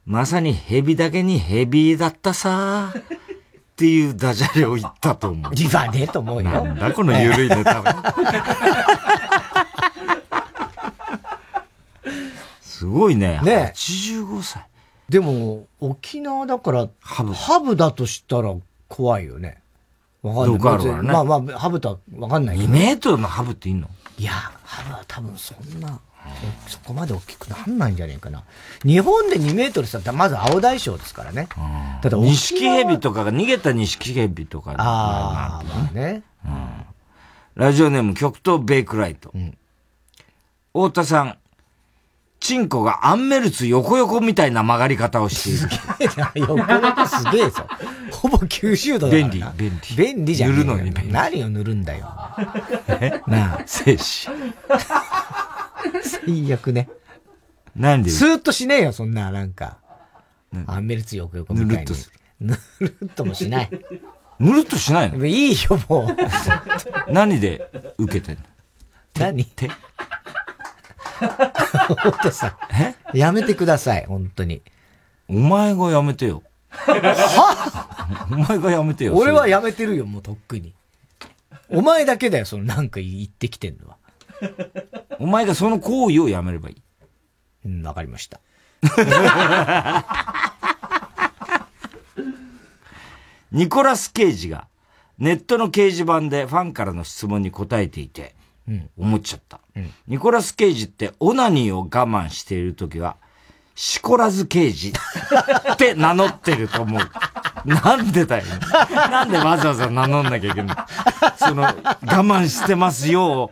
[0.05, 2.93] まさに蛇だけに蛇だったさ
[3.73, 5.51] っていうダジャレを言ったと思う。
[5.55, 6.51] 言わねえと思うよ。
[6.51, 8.13] なんだこの緩いネタは。
[12.61, 13.41] すごいね。
[13.43, 14.63] ね85歳。
[15.09, 17.33] でも、沖縄だから、ハブ。
[17.33, 18.53] ハブだとしたら
[18.87, 19.59] 怖いよね。
[20.21, 20.73] わかんない。
[20.73, 23.89] あるねまあまあ、ハブとはわかんないけど2メートルのハブっていいの？
[24.19, 25.99] いや、ハブは多分そんな、
[26.67, 28.43] そこまで大きくなんないんじゃねえかな。
[28.83, 31.47] 日本で2メートルしたら、まず青大将ですからね。
[32.01, 34.75] ただ、錦蛇とかが逃げた錦蛇とか。
[34.77, 36.23] ああ、まあね。
[37.55, 39.31] ラジオネーム極東ベイクライト。
[40.73, 41.37] 太田さん、
[42.39, 46.47] チンコがアンメルツ横横みたいな曲がり方をしている。
[46.47, 47.65] 横横すげえぞ。
[48.11, 49.15] ほぼ90度だ。
[49.15, 49.95] 便利、便利。
[49.95, 50.51] 便利じゃん。
[50.51, 51.13] 塗るのに便利。
[51.13, 52.05] 何を塗るんだよ。
[53.27, 54.29] なあ、精子。
[56.03, 56.89] 最悪ね。
[57.75, 59.77] なんでスーッとしねえよ、そんな、なんか。
[60.67, 61.73] アンメルツ横横みたいに。
[61.75, 63.69] ぬるっとすぬるっともしない。
[64.39, 65.25] ぬるっとしないの？
[65.25, 67.11] いいよ、もう。
[67.11, 68.41] 何で受けてんの？
[69.19, 69.45] 何？
[69.45, 69.69] 手
[72.05, 72.57] お父さん。
[73.13, 73.17] え？
[73.17, 74.61] やめてください、本当に。
[75.27, 76.43] お前がやめてよ。
[76.69, 79.15] はお前がやめてよ。
[79.15, 80.73] 俺はやめてるよ、もうとっくに。
[81.69, 83.97] お前だけだよ、そのなんか言ってきてんのは。
[85.19, 86.81] お前がその行為をやめればいい。
[87.65, 88.39] うん、わかりました。
[93.51, 94.67] ニコラス・ケイジが
[95.19, 98.35] ネットの掲示板でファンからの質問に答えていて、
[98.67, 99.59] うん思っちゃった。
[100.07, 103.17] ニコラス・ケイジってオナニーを我慢しているときは、
[103.75, 104.93] シコラズ・ケイジ
[105.73, 107.01] って名乗ってると思う。
[107.65, 108.43] なんでだよ。
[109.09, 110.77] なんでわざわざ名乗んなきゃいけない
[111.37, 113.51] その、我慢してますよ。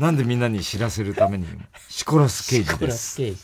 [0.00, 1.46] なんでみんなに知らせるために。
[1.90, 3.18] シコラス・ケイジです。
[3.18, 3.42] ケイジ。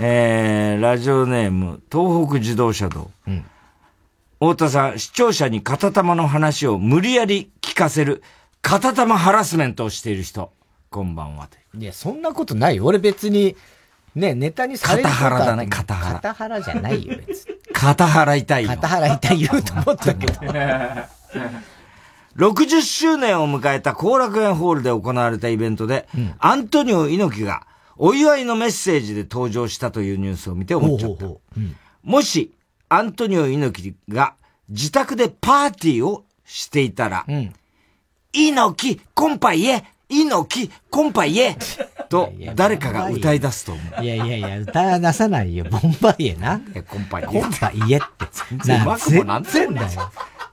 [0.00, 3.10] えー、ラジオネーム、東北自動車道。
[4.38, 8.22] 太田さん、視聴者に片玉の話を無理やり聞かせる、
[8.62, 10.50] 片玉ハラスメントをしている人。
[10.88, 11.50] こんばんは。
[11.78, 12.86] いや、そんなことないよ。
[12.86, 13.54] 俺別に、
[14.14, 17.56] ね、ネタにされることは片腹だね片腹片腹じゃないよ、別に。
[17.74, 18.70] 肩払いたいよ。
[18.70, 20.40] 片腹痛い言うと思ったけど。
[22.36, 26.08] 60周年を迎えた後楽園ホールで行われたイベントで、
[26.38, 27.66] アントニオ猪木が
[27.96, 31.26] お祝いのメッセージで登場したというニュースを見て思っちゃった。
[32.02, 32.52] もし、
[32.88, 34.34] アントニオ猪木が
[34.68, 37.26] 自宅でパーティーをしていたら、
[38.32, 41.56] 猪木、コンパイエ猪木、コンパイエ
[42.08, 44.04] と誰かが歌い出すと思う。
[44.04, 45.64] いやいやいや、歌は出さないよ。
[45.70, 46.60] ボンバイエな。
[46.88, 47.26] コンパイエ。
[47.26, 48.06] コンパイエって。
[48.48, 49.70] 全然うまくもなんだよ。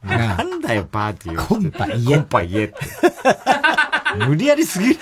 [0.07, 1.45] なんだよ、パーティーは。
[1.45, 2.05] コンパイエ。
[2.05, 2.75] コンパイエって。
[4.27, 4.99] 無理やりすぎる。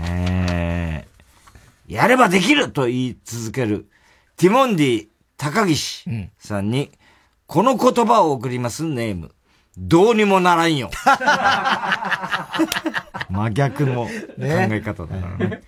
[0.00, 3.88] えー、やればできると言い続ける、
[4.36, 6.08] ティモンディ高岸
[6.38, 6.90] さんに、
[7.46, 9.32] この言葉を送りますネーム。
[9.76, 10.90] どうにもならんよ。
[13.30, 15.62] 真逆の考え方だからね。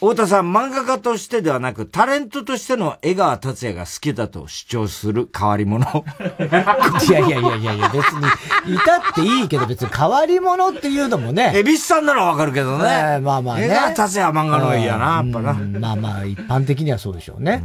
[0.00, 5.84] 太田さん、漫画家としてではなく、タレントとしての江川達也が好きだと主張する変わり者。
[7.06, 11.52] いやいやいやいやいや、別に、いたっていいけど、別に変わり者っていうのもね。
[11.54, 13.16] エビスさんならわかるけどね。
[13.18, 13.66] えまあまあね。
[13.66, 15.52] 江川達也は漫画の方がいいやな、やっぱな。
[15.52, 17.62] まあまあ、一般的にはそうでしょうね。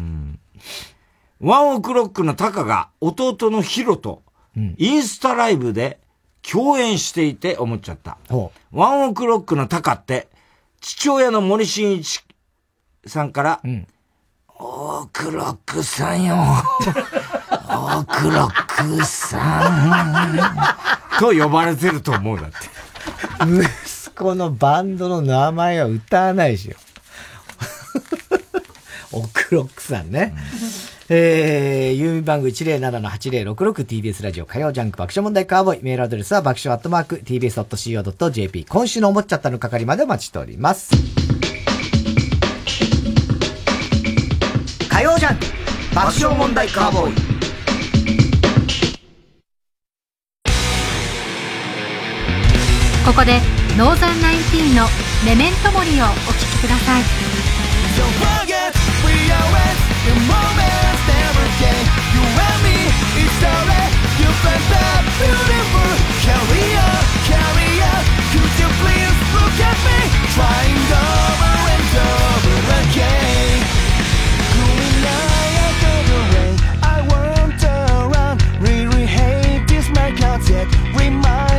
[1.39, 4.23] ワンオクロックのタカが弟のヒロと、
[4.77, 5.99] インスタライブで
[6.41, 8.17] 共演していて思っちゃった。
[8.73, 10.27] ワンオクロックのタカって、
[10.81, 12.24] 父親の森進一
[13.05, 13.61] さんから、
[14.57, 16.35] オークロックさんよ。
[16.35, 20.29] オークロックさ
[21.17, 21.19] ん。
[21.19, 22.55] と呼ばれてると思うだって。
[23.45, 26.77] 息子のバンドの名前は歌わないしよ。
[29.11, 30.33] オクロックさんね。
[31.07, 35.83] えー、郵便番号 107-8066TBS ラジオ火曜ジャンク爆笑問題カーボーイ。
[35.83, 38.65] メールアドレスは爆笑アットマーク TBS.CO.JP。
[38.65, 40.91] 今週の思っちゃったの係までお待ちしております。
[44.95, 45.45] 火曜ジャンク
[45.93, 47.13] 爆笑問題カーボーイ。
[53.05, 53.41] ここで
[53.77, 54.87] Northern19の
[55.25, 57.03] メメントモリをお聴きください。
[70.35, 71.44] Trying over and
[81.09, 81.54] my mind.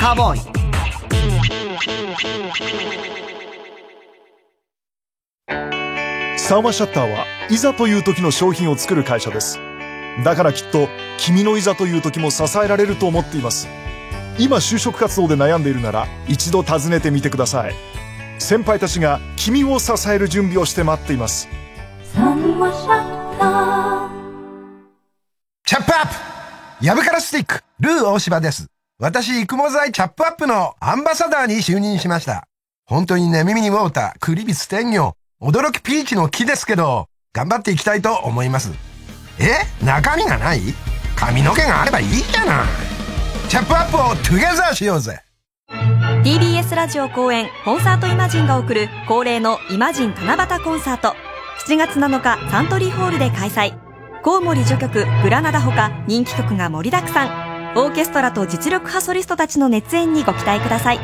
[0.00, 0.40] カーボーイ。
[6.38, 9.58] サーマシャッターはいざという時の商品を作る会社です。
[10.24, 10.88] だからきっと
[11.18, 13.68] 君のいざという時も支えられると思っています。
[14.38, 17.74] 今就職活動で悩んでいるなら一度訪ねてみてください。
[18.38, 21.46] 先輩たちが君を支える準備をして待っています。
[22.14, 24.08] サンマシャッター。
[25.66, 26.86] チャップアップ!
[26.86, 28.69] ヤブカラスティック、ルー大柴です。
[29.02, 32.44] 私、育毛剤チャップアップのアンバサダーに就任しました。
[32.84, 38.70] 本当にね、耳にウォーター、クリビス天魚、驚きピーチの木ですけど、頑張っていきたいと思います。
[39.38, 39.64] え？
[39.82, 40.60] 中身がない？
[41.16, 42.66] 髪の毛があればいいじゃない。
[43.48, 45.18] チャップアップをトゥゲザーしようぜ。
[46.22, 51.14] TBS ラジオ公演コンサートイマジンが送る恒例のイマジン七夕コンサート
[51.66, 53.72] 7月7日サントリーホールで開催
[54.22, 60.98] コウモリ序曲グラナダほか人気曲が盛りだくさんオーケストラと実力派ソリストたちの熱演にご期待ください。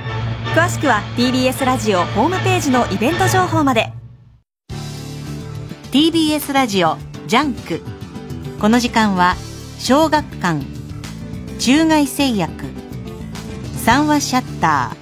[0.54, 3.92] 詳しくは TBS ラジオホームページのイベント情報まで。
[5.92, 6.96] TBS ラジオ
[7.28, 7.80] ジャンク。
[8.60, 9.36] この時間は
[9.78, 10.64] 小学館
[11.58, 12.64] 中外製薬
[13.76, 14.92] 三和シャッタ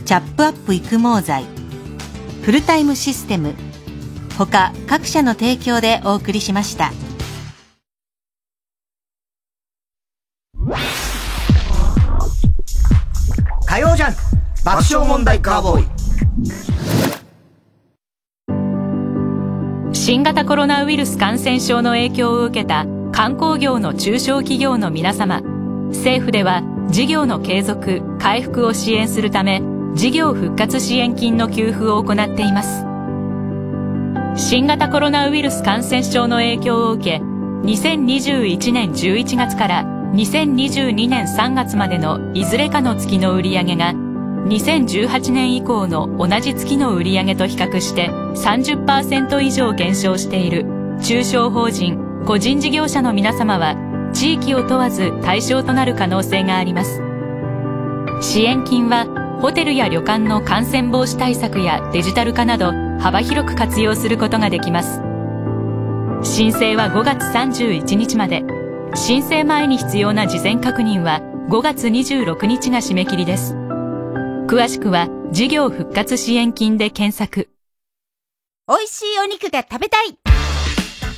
[0.00, 1.44] ーチャップアップ育毛剤
[2.42, 3.54] フルタイムシステム
[4.38, 6.92] 他各社の提供でお送りしました。
[13.66, 14.20] 火曜ジャンク
[14.64, 15.86] 爆笑問題カーボーイ。
[19.94, 25.42] 新型コロナウイルス感染症の影響を受けた観光業の中小企業の皆様。
[25.88, 29.62] 政府では事業の継続回復を支援するため
[29.94, 32.84] 事業復活支援金の給付を行っています。
[34.34, 50.66] 新型コロナウイルス感染症の影響を受け2021年11月から2022年3月までのいずれかの月の売り上げが2018年以降の同じ月の売上と比較して30%以上減少している。
[51.00, 53.74] 中小法人個人事業者の皆様は
[54.12, 57.00] 地域を問わず対象となる可能性があります。
[58.20, 59.06] 支援金は
[59.40, 65.00] ホテルや旅館の感染防止対策やデジタル化など幅広く活用することができます。
[66.22, 68.61] 申請は5月31日まで。
[68.94, 73.54] 申請前に必要な事前確認は5月26日が締め切りです。
[74.46, 77.48] 詳しくは事業復活支援金で検索。
[78.68, 80.18] 美味しいお肉が食べたい。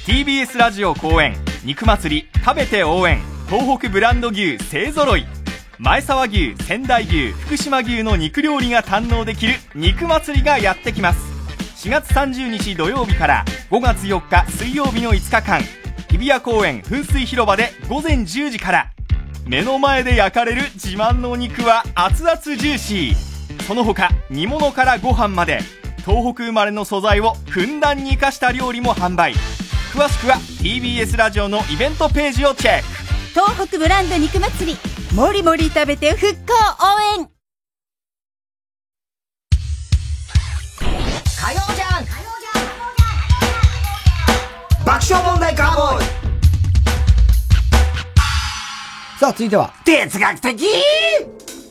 [0.07, 3.19] TBS ラジオ公演肉祭り食べて応援。
[3.49, 5.27] 東北ブランド牛勢ぞろい。
[5.79, 11.19] 前沢牛仙台牛福島牛の肉料理が堪能できる肉祭りがやってきます。
[11.89, 15.61] 4月30日土曜日から5月4日水曜日の5日間
[16.15, 18.93] 日比谷公園噴水広場で午前10時から。
[19.47, 23.63] 目の前で焼かれる自慢のお肉は熱々ジューシー。
[23.65, 25.59] その他煮物からご飯まで。
[26.07, 29.35] 東北生まれの素材をふんだんに生かした料理も販売。
[29.93, 32.85] 詳しくは TBS ラジオのイベントページをチェック。
[33.31, 34.79] 東北ブランド肉祭り。
[35.17, 36.53] もりもり食べて復興
[37.19, 37.29] 応援。
[41.41, 42.44] 火曜じゃん
[44.95, 46.05] 爆笑問題カーボーイ
[49.19, 49.75] さあ、続いては。
[49.85, 50.69] 哲学的？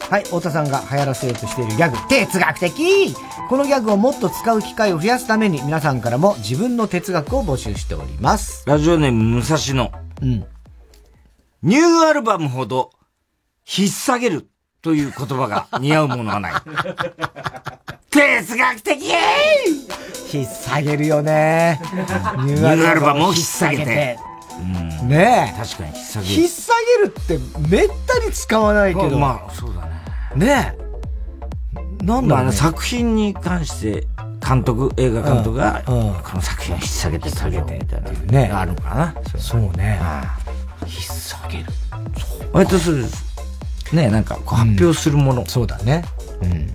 [0.09, 3.15] はい、太田さんが流行らせようとしているギャグ、哲学的？
[3.47, 8.65] このギャグをもっと使う機会を増やすために、皆さんからも自分の哲学を募集しております。
[8.67, 9.89] ラジオネーム、武蔵野。
[10.21, 10.45] うん。
[11.61, 12.91] ニューアルバムほど、
[13.65, 14.49] 引っ提げる
[14.81, 16.53] という言葉が似合うものはない。
[18.13, 18.93] 哲学的
[20.31, 21.81] 引っ提げるよね。
[22.45, 24.19] ニニューアルバムを引っ提げて。
[25.01, 25.59] うんねえ。
[25.59, 26.41] 確かに引っ提げる。
[26.41, 29.17] 引っ提げるってめったに使わないけど。
[29.17, 30.45] まあ、そうだね。
[30.45, 32.05] ねえ。
[32.05, 34.07] なんだろう、ねまあ、作品に関して、
[34.47, 38.11] 監督、映画監督が、この作品を引っ提げて下げて、みたいな。
[38.11, 39.15] ねあるのかな。
[39.39, 39.99] そうね。
[40.83, 41.69] 引っ提げる。
[42.51, 43.05] 割とする。
[43.91, 45.45] ねなんか、こう発表するもの。
[45.47, 46.05] そうだね。
[46.43, 46.51] うん。
[46.51, 46.69] うん。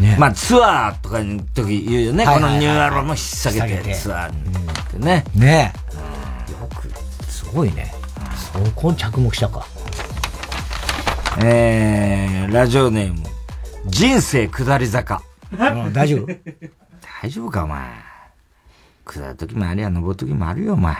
[0.00, 2.24] ね、まあツアーとかの時言うよね。
[2.24, 5.24] こはいはいはいはいのニューアルバムを引っ提げてツアーに行ってね。
[5.34, 5.72] ね
[6.48, 6.52] え。
[6.52, 6.88] よく、
[7.30, 7.92] すごいね。
[8.52, 9.66] そこに着目したか。
[11.42, 13.22] えー、ラジオネーム、
[13.86, 15.22] 人生下り坂。
[15.52, 16.26] うん大丈夫？
[17.22, 17.80] 大丈夫か、お前。
[19.06, 20.96] 下る時もありゃ、登る時もあるよ、お前。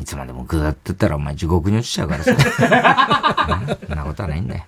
[0.00, 2.30] いつまでも下ってったら、お前地獄に落ちちゃうからさ。
[2.30, 2.34] う
[3.72, 4.64] んそんなことはないんだよ。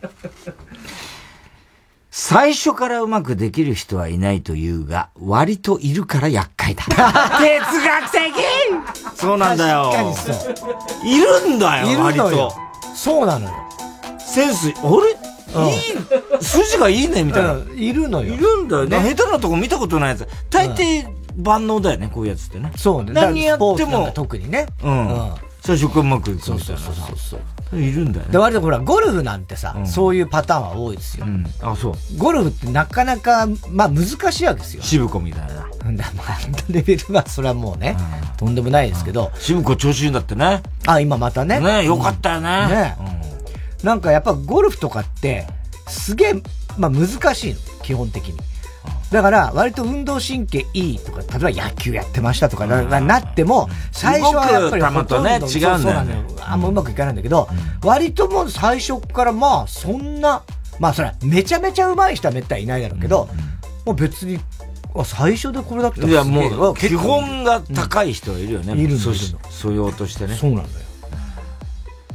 [2.17, 6.85] 最初からうまくできる人はいないというが、割といるから厄介だ。
[6.87, 8.33] 哲学的
[9.17, 9.91] そうなんだよ。
[9.93, 10.55] 確かにそう。
[11.05, 12.55] いるんだよ、割と。
[12.95, 13.55] そうなのよ。
[14.17, 15.77] センス、あれ、い
[16.39, 17.55] い、筋がいいね、みたいな。
[17.55, 18.35] うんいるのよ。
[18.35, 19.01] いるんだよね。
[19.01, 20.29] ね下手なとこ見たことないやつ。
[20.51, 21.05] 大抵
[21.37, 22.71] 万能だよね、こういうやつってね。
[22.77, 23.11] そうね。
[23.13, 24.13] 何やっても。
[24.15, 24.67] 特にね。
[24.85, 25.35] うん。
[25.63, 26.61] 最初からうまくいくみたいな。
[26.61, 27.41] そうそうそうそう。
[27.79, 28.33] いるんだよね。
[28.33, 31.27] で、割とほら、ゴルフなんてさ、そういうパターンは多いですよ。
[31.63, 31.95] あ、そう。
[32.17, 34.83] ゴルフってなかなか、まあ難しいわけですよ。
[34.83, 35.67] 渋子みたいな。
[35.87, 36.39] うんだまあ、
[36.71, 37.97] レベルはそれはもうね、
[38.37, 39.31] とんでもないですけど。
[39.39, 40.63] 渋子調子いいんだってね。
[40.87, 41.61] あ、今またね。
[41.61, 42.69] ねよかったよね。
[42.69, 42.97] ね
[43.83, 45.47] なんかやっぱゴルフとかって、
[45.89, 46.35] すげえ、
[46.79, 48.39] まあ難しいの、基本的に。
[49.15, 57.49] だから、割と運動神経いいとか、例えば野球やってましたとかななっても、最初はやっぱりほとど違うんだよねあんまうまくいかないんだけど、
[57.85, 60.43] 割ともう最初からまあ、そんな、
[60.81, 63.29] まあそれはめちゃめちゃ上手い人はめったにいないだろうけど、
[63.87, 64.41] もう別に、
[64.97, 68.73] あ最初でこれだったらいや、もう、基本が高い人はいるよね。
[68.73, 69.15] うんいるの
[69.49, 70.35] 素養としてね。
[70.35, 70.87] そうなんだよ。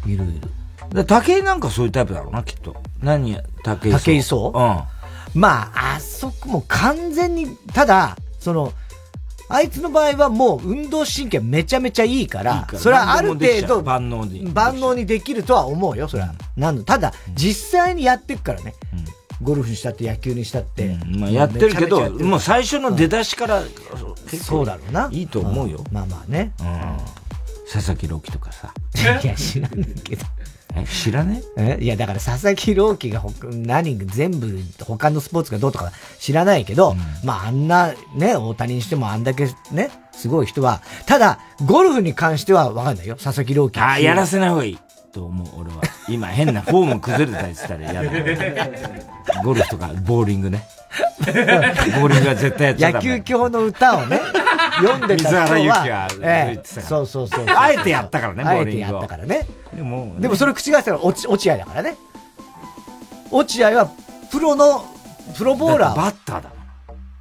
[0.05, 0.41] いるいる。
[0.89, 2.75] で武井なんかそういうタイプだろうな、きっと。
[3.01, 4.11] 何や、武井壮？
[4.11, 4.51] 武井壮？
[4.53, 4.98] うん。
[5.33, 8.73] まあ、あそこもう完全に、ただ、その、
[9.51, 14.41] あいつの場合はもう運動神経めちゃめちゃいいから、それはある程度万能に。
[14.53, 16.33] 万能にできるとは思うよ、それは。
[16.55, 18.75] なただ、実際にやっていくからね。
[19.41, 20.97] ゴルフにしたって野球にしたって。
[21.07, 23.63] まあ、やってるけど、もう最初の出だしから、
[24.27, 25.09] そうだろうな。
[25.11, 25.83] いいと思うよ。
[25.91, 26.53] まあまあね。
[27.71, 28.73] 佐々木朗希とかさ。
[29.23, 30.25] いや、知らねえけど。
[30.75, 31.41] え、知らね？
[31.57, 31.77] え？
[31.81, 43.79] いや、だから佐々木朗希がほ何、全部、他のスポーツがどうとか知らないけど、まああんなね、大谷にしてもあんだけね、すごい人は、ただ、ゴルフに関してはわかんないよ、佐々木朗希。
[43.79, 44.79] あ、やらせない方がいい。
[45.11, 45.81] と思う、俺は。
[46.07, 48.11] 今変なフォーム崩れたりしたら嫌だ。
[49.43, 50.63] ゴルフとか、ボーリングね。
[51.19, 53.17] ボーリングは絶対やっちゃダ野メ。
[53.17, 54.19] 球教の歌をね、
[54.81, 57.45] 読んでた人は、水原由紀がえ言えそうそうそう。
[57.47, 59.47] あえてやったからねあえてボーリングをやったからね。
[59.73, 61.95] でも、でもそれ口がしたら落ち、落合だからね。
[63.31, 63.91] 落合は、
[64.31, 64.85] プロの、
[65.37, 65.97] プロボーラー。
[65.97, 66.51] バッターだ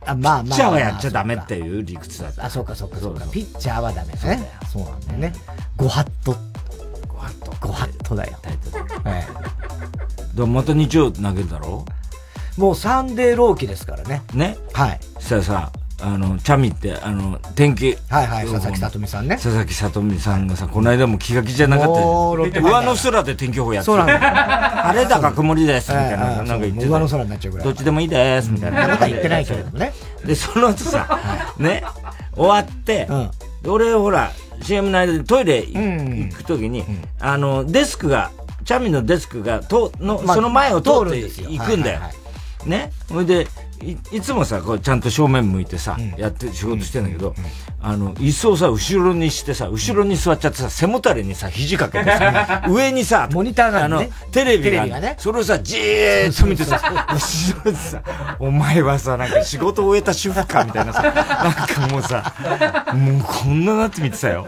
[0.06, 0.44] あ、まあまあ。
[0.44, 2.46] ピッチャーはやっちゃダメっていう理屈だった。
[2.46, 3.26] あ、そうかそうかそうか。
[3.26, 4.50] ピッチャーはダメね。
[4.72, 5.32] そうなんだよね。
[5.76, 6.36] ごハット。
[7.06, 7.52] ごハット。
[7.60, 8.38] ごハットだよ。
[9.04, 9.26] え
[10.34, 11.84] でもまた日曜投げるだろ
[12.56, 14.22] えもうサンデーローキですからね。
[14.34, 15.00] ねはい。
[15.14, 17.96] そしたらさ、あの、チャミって、あの、天気。
[18.08, 19.36] はいはい佐々木さとみさんね。
[19.36, 24.12] 佐々木さとみさんがさ、この間も気が気じゃなかった上の空で天気予報やってそうなんだ。
[24.12, 26.86] よ晴れだか曇りです、みたいな、ええなんか言ってた。
[26.86, 27.66] 上の空になっちゃうぐらい。
[27.66, 28.86] どっちでもいいです、みたいな。
[28.86, 29.92] なことは言ってないけれどもね。
[30.24, 31.82] で、その後さ、ね、
[32.36, 33.08] 終わって、
[33.62, 34.30] で俺ほら、
[34.62, 36.84] CM の間でトイレ行くときに、
[37.20, 38.30] あの、デスクが、
[38.64, 41.50] チャミのデスクが、と、の、まあその前を通って通るんですよ。
[41.50, 42.00] 行くんだよ。
[42.00, 42.14] はいは
[42.66, 42.68] い。
[42.68, 42.92] ね。
[43.10, 43.48] ほいで、
[43.82, 47.34] いいつもさ、こうちゃんと正面向いてさ、やって仕事してんだけど、
[47.80, 56.80] あの、椅子をさ、後ろにしてさ、後ろに座っちゃってさ、背もたれにさ、肘かけてさ、 上にさ、モニターがああのテレビがビがねそれをさ、じーっと見てさ、
[57.12, 58.02] 後ろでさ、
[58.40, 62.34] お前はさ、なんか仕事終えた主婦かみたいなさ、 なんかもうさ、
[62.94, 64.46] もうこんななって見てたよ。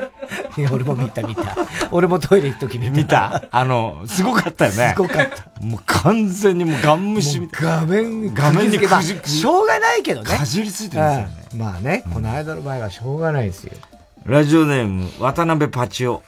[0.57, 1.57] いや俺も見た見た。
[1.93, 2.91] 俺もトイレ行くとき見た。
[2.91, 3.43] 見た？
[3.53, 4.93] あの、すごかったよね。
[4.97, 5.65] すごかった。
[5.65, 10.37] もう完全にもうガン虫みたい画面、画面にまあくじしょうがないけどね。
[10.37, 13.73] かじりついてるんですよねうんまあね、この間の場合はしょうがないですよ。
[14.25, 16.23] ラジオネーム、渡辺パチオ。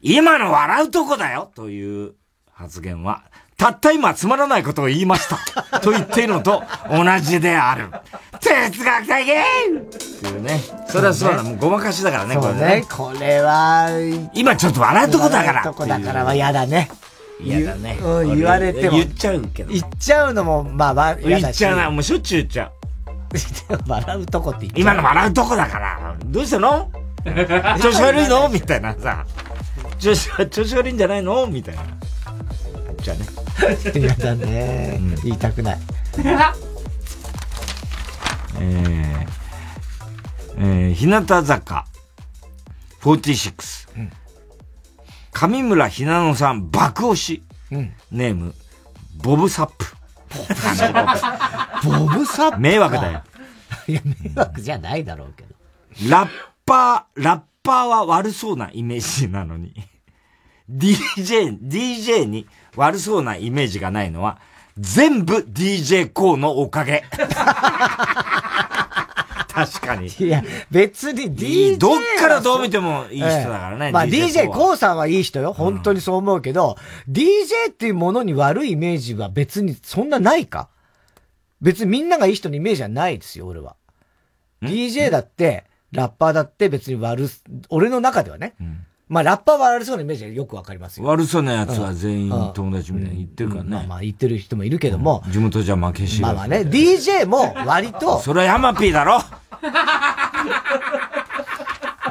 [0.00, 2.14] 今の笑うとこだよという
[2.52, 3.24] 発言は、
[3.58, 5.36] たった今つまらないことを言いました。
[5.80, 7.90] と言っているのと同じである。
[8.40, 10.60] 哲学的っていうね。
[10.88, 12.86] それはそうだ、もうごまかしだからね、これね。
[12.90, 13.88] これは、
[14.32, 16.90] 今ちょっと笑うとこだから笑うとこだからは嫌だね。
[17.42, 17.98] 嫌だね。
[18.00, 18.96] うん、言われても。
[18.96, 19.72] 言っちゃうけど。
[19.72, 21.14] 言っちゃうのも、まあまあ。
[21.16, 22.79] 言っちゃうな、もうしょっちゅう言っちゃう。
[23.86, 26.90] 笑うとこって言っちゃう今の笑うとこだから、どうしたの？
[27.80, 28.48] 調子悪いの？
[28.48, 29.24] みたいなさ。
[29.98, 31.46] 調子、調子悪いんじゃないの？
[31.46, 31.82] みたいな。
[33.02, 33.26] じゃあね。
[33.94, 34.98] 嫌だね。
[35.22, 35.78] 言いたくない。
[38.58, 39.26] えー、
[40.58, 41.86] えー、日向坂
[43.02, 43.98] 46。
[45.32, 47.42] 上村ひなのさん爆押し。
[47.70, 48.54] うんネーム、
[49.22, 49.86] ボブサップ。
[51.84, 53.22] ボブサップ迷惑だよ。
[53.88, 55.54] いや、迷惑じゃないだろうけど。
[56.08, 56.30] ラッ
[56.64, 59.74] パー、ラッパーは悪そうなイメージなのに、
[60.70, 64.38] DJ、DJ に悪そうなイメージがないのは、
[64.78, 67.04] 全部 DJ コーのおかげ。
[69.52, 70.06] 確かに。
[70.18, 73.86] いや、別に DJ どっからどう見てもいい人だからね。
[73.86, 75.52] ええまあ DJ はコウさんはいい人よ。
[75.52, 76.76] 本当にそう思うけど、
[77.08, 80.68] DJ っていうものに悪いイメージは別にそんなないか？
[81.60, 83.76] 別にみんながいい人のイメージはないですよ、俺は。
[84.62, 88.54] DJ だって、ラッパーだって別に悪す、俺の中ではね。
[89.10, 91.06] まあラッパーは悪そうなイメージはよくわかりますよ。
[91.06, 91.96] 悪そうなやつはうん。
[91.96, 93.70] 全員うん友達みたいに言ってるからね。
[93.70, 96.30] まあまあ言ってる人もいるけども、地元じゃ負け知らず。
[96.30, 99.18] まあまあね、DJ も割と、 それはヤマピーだろ。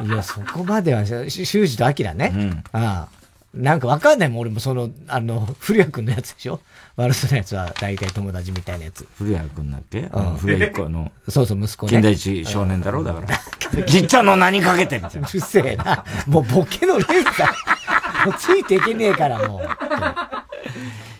[0.05, 2.61] いや、そこまでは、し修二とアキラね。
[2.73, 3.19] ああ。
[3.53, 6.59] なんかわかんないもん、俺もその、あの、古谷くんのやつでしょ
[6.99, 9.07] 悪そうなやつは大体友達みたいなやつ。
[9.17, 9.99] 古谷くんだっけ？
[10.01, 11.11] うん古谷一個の。
[11.29, 11.91] そうそう、息子ね。
[11.93, 13.03] 金田一少年だろ？
[13.03, 13.83] だから。
[13.85, 15.27] じっちゃんの何かけてみたいな。
[15.29, 16.03] うるせえな。
[16.27, 17.49] もうボケの連鎖。
[18.25, 19.69] もうついていけねえから、もう。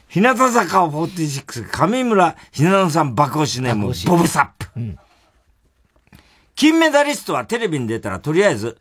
[0.10, 4.98] 日向坂46、上村ひなのさん爆押しネーム、ボブサップ。
[6.56, 8.78] 金メダリストはテレビに出たらとりあえず、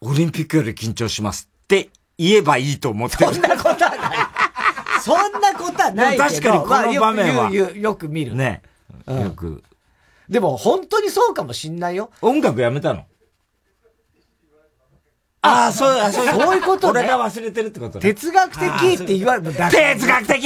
[0.00, 3.32] オリンピックより緊張しますって言えばいいと思ってる。
[3.34, 4.18] そんなことはない。
[5.02, 6.24] そんなことはないけど。
[6.24, 8.34] 確かにこの場面はまあよくよく見る。
[8.34, 8.62] ね。
[9.06, 9.62] うんよく。
[10.28, 12.10] でも本当にそうかもしんないよ。
[12.22, 13.04] 音楽やめたの？
[15.44, 18.14] ああ、そう、あそうそういうことね俺が忘れてるってことね。
[18.14, 20.44] 哲学的って言われる哲学的？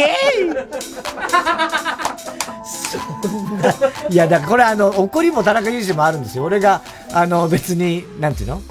[4.11, 6.45] いや、だからこれあの、怒りも田中裕二もあるんですよ。
[6.45, 6.81] 俺が、
[7.13, 8.63] あの、別に、なんていうの？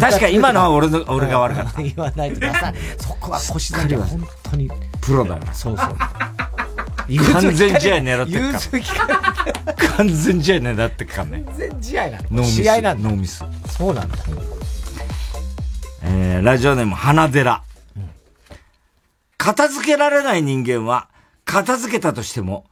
[0.00, 2.74] 確かに今のは俺の俺が悪かった 言わないとダサい。
[2.98, 4.68] そこは腰だけは本当に。
[5.08, 5.42] プロだよ。
[5.54, 5.96] そうそう。
[7.32, 11.42] 完全試合狙って融っか完全試合狙ってっかね。
[11.46, 12.44] 完全試合なの。
[12.44, 13.08] 試合なんだ。
[13.08, 13.42] ノーミス。
[13.78, 14.18] そうなんだ。
[16.02, 17.62] えー、ラジオネーム、花寺。
[19.38, 21.08] 片付けられない人間は、
[21.46, 22.66] 片付けたとしても、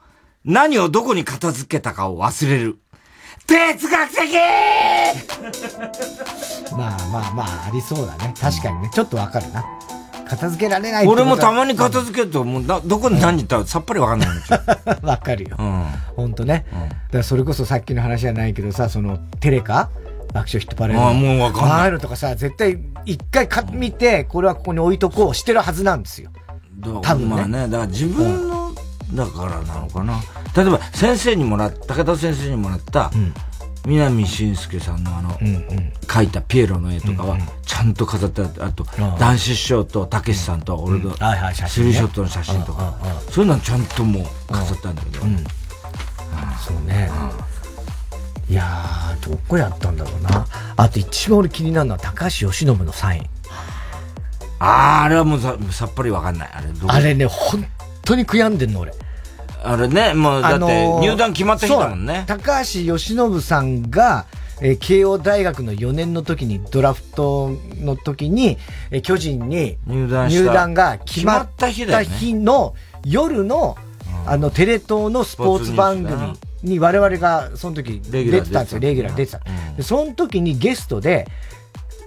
[0.44, 2.76] 何をどこに片付けたかを忘れる。
[3.46, 4.34] 哲学的
[6.72, 8.34] まあまあまあ、ありそうだね。
[8.38, 8.90] 確かにね。
[8.92, 9.64] ちょっとわかるな。
[10.28, 14.28] 片付けられない俺はもたまに片付けると、もうな、どこに何行ったかさっぱりわかんない。
[15.02, 15.56] わかるよ。
[15.58, 15.84] うん。
[16.16, 16.66] ほんとね。
[16.72, 16.88] だか
[17.18, 19.88] らそれこそさっきの話じゃないけどさ、その、テレカ？
[20.32, 21.02] 爆笑ヒットパレード。
[21.02, 26.30] ああもうわかんないああいうのとかさ、絶対一回か見て、これはここに置いとこうしてるはずなんですよ。
[27.02, 28.72] 多分ねまあね、だから自分の、
[29.14, 30.20] だからなのかな。
[30.54, 33.10] 例えば、先生にもらった、武田先生にもらった、
[33.86, 35.30] 南信介さんのあの、
[36.08, 38.84] 描いたピエロの絵とかは、ちゃんと飾ってあって、あと、
[39.18, 41.18] 男子師匠とたけしさんと俺の、ス
[41.82, 42.98] リーショットの写真とか、
[43.30, 45.20] そういうのはちゃんともう飾ってあるんだけど、
[46.66, 47.08] そうね。
[48.50, 50.46] いやー、どこやったんだろうな。
[50.76, 53.26] あと一番俺気になるのは高橋由伸のサイン。
[54.58, 56.50] ああ、あれはもうささっぱりわかんない。
[56.52, 56.92] あれどこ？
[56.92, 57.64] あれね、本
[58.02, 58.92] 当に悔やんでんの俺。
[59.62, 62.24] あれね、もうだって入団決まった日だもんね。
[62.26, 64.26] 高橋由伸さんが、
[64.60, 67.50] えー慶応大学の4年の時に、ドラフト
[67.80, 68.58] の時に、
[68.90, 71.84] えー巨人に入団入団が決まった日
[72.34, 72.74] の
[73.04, 73.76] 夜の、
[74.26, 79.40] あの、テレ東のスポーツ番組に我々がその時レギュラー出てたんですよ、レギュラー出てた。
[79.46, 79.76] うん。
[79.76, 81.26] で、その時にゲストで、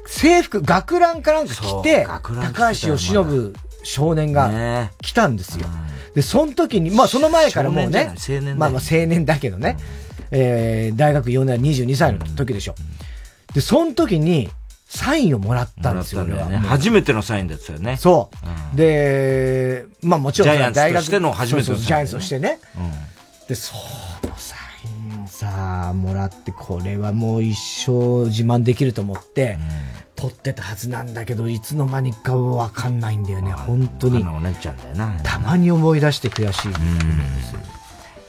[0.08, 2.06] 制服、学ランかなんか着て、
[2.42, 3.54] 高橋由伸
[3.84, 5.68] 少年が来たんですよ。
[6.20, 9.78] で、その時に、まあその前からもうね青年まあまあ青年だけどね、
[10.32, 12.76] えー、大学4年22歳の時でしょ。
[13.54, 14.50] で、その時に、
[14.90, 17.96] サインをもらったんですよ、ね俺は初めてのサインですよね。
[17.96, 18.30] そ
[18.74, 18.76] う。
[18.76, 22.60] で、まあもちろんジャイアンツとしての初めてのサインそうそうジャイアンツとしてね。
[23.48, 23.88] で、そのサ
[25.40, 29.58] さ、もらって、これはもう一生自慢できると思って、
[30.16, 34.26] 取ってたはずなんだけど、いつの間にかわかんないんだよね、本当に。
[35.24, 36.72] たまに思い出して悔しい。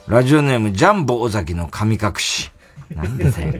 [0.06, 2.52] ラジオネーム、ジャンボ尾崎の神隠し。
[2.94, 3.54] なんでだよ。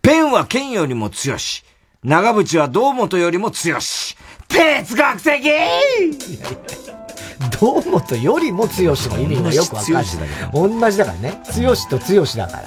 [0.00, 1.64] ペンは剣よりも強し。
[2.04, 4.16] 長渕は堂本よりも強し。
[4.46, 5.44] 哲学的
[7.60, 10.04] 堂本よりも強しの意味がよくわかんない。
[10.52, 11.40] 同じだからね。
[11.52, 12.64] 強しと強しだから。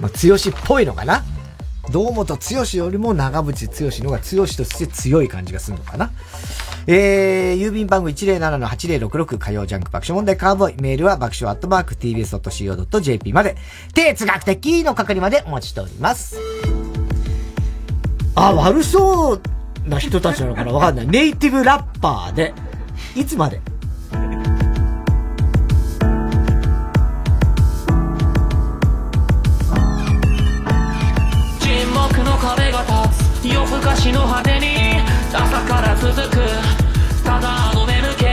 [0.00, 1.22] まあ、強しっぽいのかな。
[1.90, 6.10] 堂本剛よりも長渕剛の方が強しとして強い感じがするのかな。
[6.86, 10.80] えー、郵便番号107-8066火曜ジャンク爆笑問題カーボーイ。
[10.80, 13.56] メールは爆笑アットマーク tbs.co.jp まで。
[13.94, 16.36] 哲学的の係までお待ちしております。
[18.34, 19.40] あ、悪そう
[19.86, 21.06] な人たちなのかなわかんない。
[21.06, 22.54] ネイティブラッパーで、
[23.14, 23.60] いつまで？
[33.62, 34.98] 夜更かしの果てに
[35.32, 36.36] 朝から続く。
[37.22, 38.24] ただあの眠気。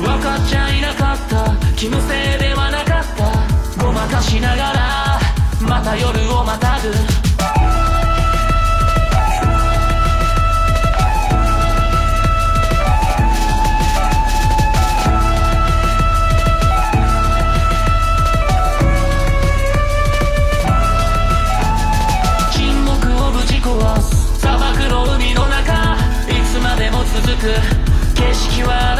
[0.00, 1.50] 分かっちゃいなかった。
[1.74, 3.84] 気のせいではなかった。
[3.84, 5.18] ごまかしながら
[5.60, 6.73] また夜をまた
[28.54, 28.93] には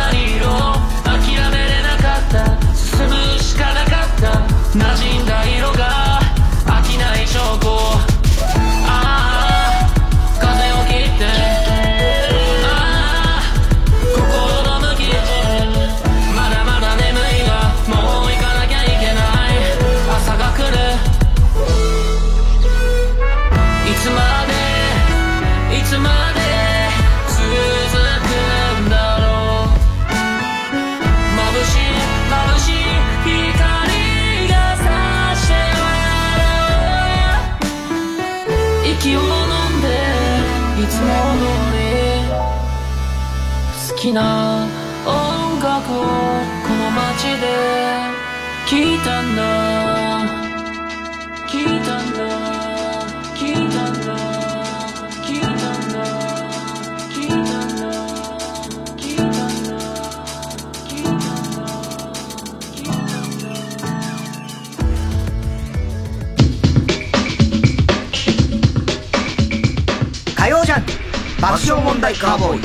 [71.75, 72.61] 爆笑問題カーボーイ。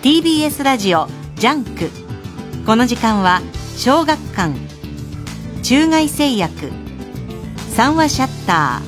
[0.00, 1.06] TBS ラジオ
[1.36, 1.90] JUNK。
[2.64, 3.42] この時間は
[3.76, 4.54] 小学館。
[5.62, 6.70] 中外製薬。
[7.70, 8.80] 三和シャッタ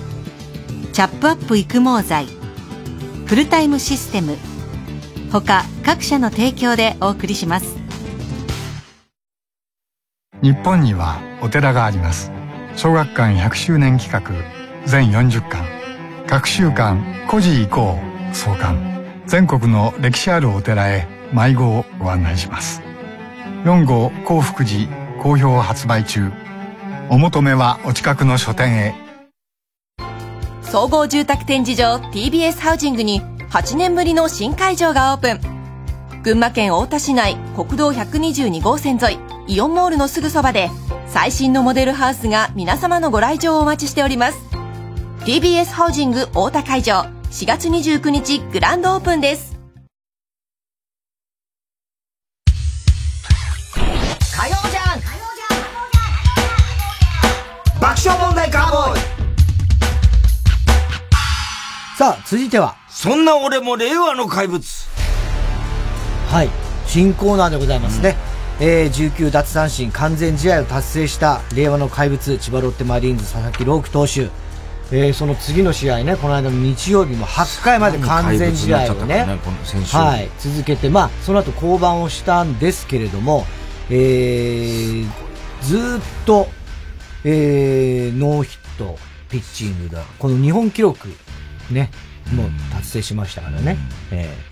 [0.89, 0.91] ー。
[0.93, 2.27] チャップアップ育毛剤。
[3.27, 4.39] フルタイムシステム。
[5.31, 7.77] 他各社の提供でお送りします。
[10.43, 12.33] 日本にはお寺があります。
[12.77, 14.33] 小学館100周年企画
[14.87, 15.80] 全40巻
[16.31, 17.99] 各週間古事以降
[18.33, 18.79] 創刊
[19.27, 22.83] 全国の歴史あるお寺へ迷子をご案内します。
[23.65, 24.87] 4号幸福寺
[25.21, 26.31] 好評発売中。
[27.09, 28.95] お求めはお近くの書店へ。
[30.63, 36.23] 総合住宅展示場 TBS ハウジングに8年ぶりの新会場がオープン。
[36.23, 40.71] 群馬県太田市内国道122号線沿いイオンモールのすぐそばで
[41.09, 44.50] 最新のモデルハウスが皆様のご来場をお待ちしております。
[45.25, 49.55] TBS ハウジング太田会場4月29日グランドオープンです
[54.35, 55.01] 火曜じゃん
[57.79, 59.01] 爆笑問題カーボーイ
[61.99, 62.77] さあ、続いては。
[62.89, 64.65] そんな俺も令和の怪物。
[66.31, 66.49] はい。
[66.87, 68.17] 新コーナーでございますね。
[68.59, 74.31] えー、19奪三振完全試合を達成した令和の怪物、千葉ロッテマリーンズ佐々木朗希投手。
[74.93, 79.39] えー、その次の試合ね、この間の日曜日も8回まで完全試合をね、ね
[79.93, 83.47] はい、続けて、まあ、その後降板をしたんですけれども、
[83.89, 85.09] えー、
[85.63, 86.49] ずーっと、
[87.25, 88.99] えー、ノーヒット、
[89.31, 90.03] ピッチングだ。
[90.19, 91.09] この日本記録、
[91.71, 91.91] ね、
[92.35, 93.77] もう達成しましたからね。
[94.11, 94.51] えー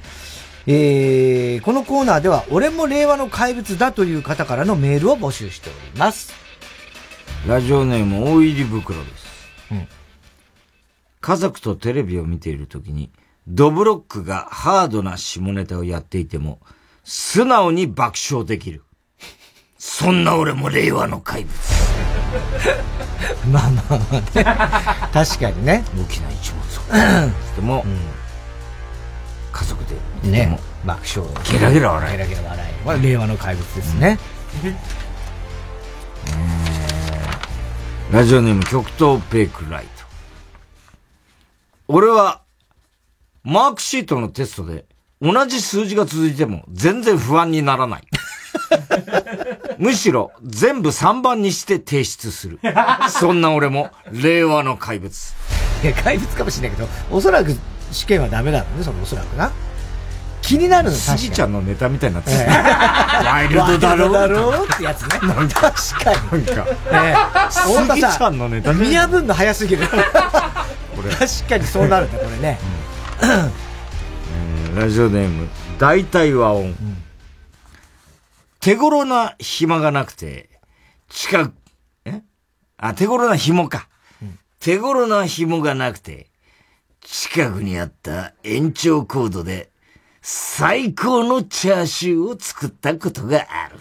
[0.70, 6.32] えー、このコーナーでは、俺も令和の怪物だという方からのメールを募集しております。
[7.46, 9.27] ラジオネーム大入り袋です。
[11.22, 13.10] うん家族とテレビを見ているときに、
[13.46, 16.60] ドブロックがハードな下ネタをやっていても、
[17.04, 18.84] 素直に爆笑できる。
[19.78, 21.54] そんな俺も令和の怪物。
[23.50, 24.20] まあまあまあね。
[25.12, 25.84] 確かにね。
[25.96, 27.30] 大きな一物を。
[27.56, 27.84] でも、
[29.52, 31.30] 家族で見てても、ね、爆笑。
[31.50, 32.16] ゲラゲラ笑い。
[32.16, 32.74] ゲラゲラ笑い。
[32.84, 34.18] これ令和の怪物ですね。
[38.12, 39.97] ラジオネーム極東ペイクライト。
[41.90, 42.42] 俺は、
[43.44, 44.84] マークシートのテストで
[45.22, 48.02] 同じ数字が続いても全然不安にならない。
[49.78, 52.60] むしろ全部3番にして提出する。
[53.08, 55.34] そんな俺も令和の怪物。
[55.82, 57.56] いや、怪物かもしれないけど、おそらく
[57.90, 59.50] 試験はダメだろうね、そのおそらくな。
[60.48, 61.18] 気になるの確かに。
[61.18, 62.38] スギちゃんのネタみたいになってる。
[62.38, 65.08] ワイルドだろうワイルドだろうってやつね。
[65.10, 66.46] 確かに。
[66.46, 67.16] なんか、ね
[67.50, 69.86] スギちゃんのネタ見破るの早すぎる。
[69.86, 70.00] 確
[71.48, 72.58] かにそうなるんだ、これね。
[73.22, 75.48] えーラジオネーム、
[75.78, 76.74] 大体和音。
[78.60, 80.48] 手頃な暇がなくて、
[81.10, 81.54] 近く、
[82.06, 82.22] え？
[82.78, 83.88] あ、手頃な紐か。
[84.60, 86.30] 手頃な紐がなくて、
[87.02, 89.67] 近くにあった延長コードで、
[90.30, 93.80] 最高のチャーシューを作ったことがある。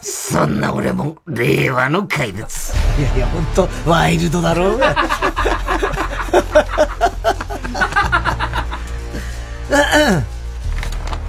[0.00, 2.72] そんな俺も、令和の怪物。
[2.98, 4.96] いやいや、ほんと、ワイルドだろうが。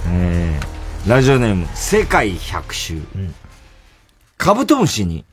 [0.08, 3.02] えーラジオネーム、世界百周。
[4.36, 5.24] カブトムシに、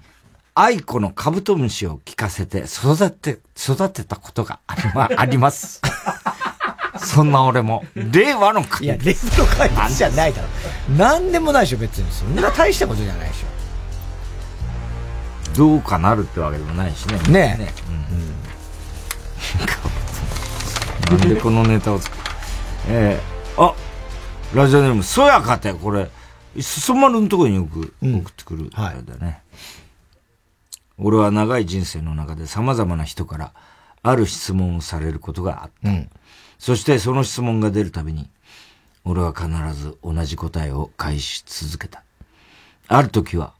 [0.53, 5.81] 愛子のカブトムシを聞かせて育て、育てたことがありま、あります。
[7.05, 8.83] そんな俺も、令和の怪物。
[8.85, 10.47] いや、令和の怪物じゃないだろ。
[10.95, 12.11] なんでもないでしょ、別に。
[12.11, 13.41] そんな大したことじゃないでし
[15.55, 17.17] どうかなるってわけでもないしね。
[17.29, 17.73] ねえね
[21.11, 21.17] うん。
[21.19, 22.23] なんでこのネタを作る？
[22.87, 23.73] えー、あ、
[24.53, 26.09] ラジオネーム、そやかて、これ、
[26.59, 29.41] すそ丸のところによく送ってくる、あれだね。
[30.97, 33.51] 俺は長い人生の中で様々な人から、
[34.03, 35.89] ある質問をされることがあった。
[36.61, 38.29] そしてその質問が出るたびに、
[39.03, 42.03] 俺は必ず同じ答えを返し続けた。
[42.87, 43.55] ある時は、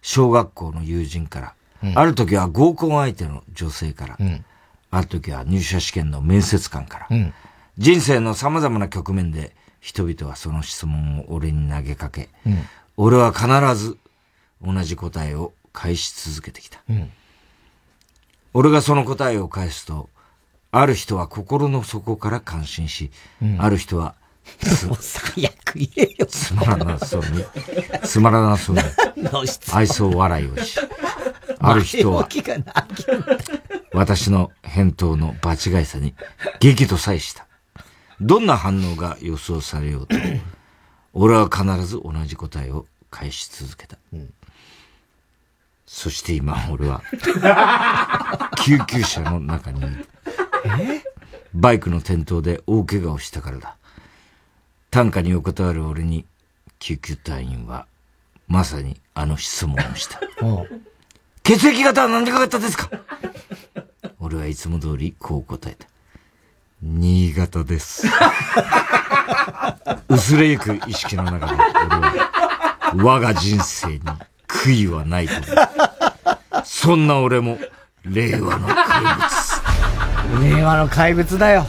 [0.00, 1.98] 小学校の友人から、うん。
[1.98, 4.42] ある時は合コン相手の女性から、うん。
[4.90, 7.34] ある時は入社試験の面接官から、うん。
[7.76, 12.62] 人生の様々な局面で人々はその質問を俺に投げかけ、うん。
[12.96, 13.98] 俺は必ず
[14.64, 16.80] 同じ答えを返し続けてきた。
[16.88, 17.12] うん。
[18.54, 20.08] 俺がその答えを返すと、
[20.78, 23.10] ある人は心の底から感心し、
[23.42, 24.14] うんある人は、
[24.86, 26.26] もう最悪言えよ。
[26.26, 27.44] つまらなそうに、
[28.04, 28.82] つまらなそうに
[29.72, 30.78] 愛想笑いをし、
[31.58, 32.28] ある人は
[33.92, 36.14] 私の返答の場違いさに
[36.60, 37.46] 激怒さえした。
[38.20, 40.16] どんな反応が予想されようと、
[41.12, 43.96] 俺は必ず同じ答えを返し続けた。
[45.86, 47.02] そして今俺は、
[48.58, 50.06] 救急車の中にいる。
[51.54, 53.76] バイクの転倒で大怪我をしたからだ。
[54.90, 56.24] 担架に横たわる俺に、
[56.78, 57.86] 救急隊員は、
[58.48, 60.20] まさにあの質問をした。
[61.42, 62.90] 血液型は何型ですか？
[64.18, 65.86] 俺はいつも通りこう答えた。
[66.82, 68.06] 新潟です。
[70.08, 74.00] 薄れゆく意識の中で俺は我が人生に
[74.46, 75.34] 悔いはないと。
[76.64, 77.58] そんな俺も
[78.04, 79.65] 令和の怪物。
[80.40, 81.66] 令和の怪物だよ。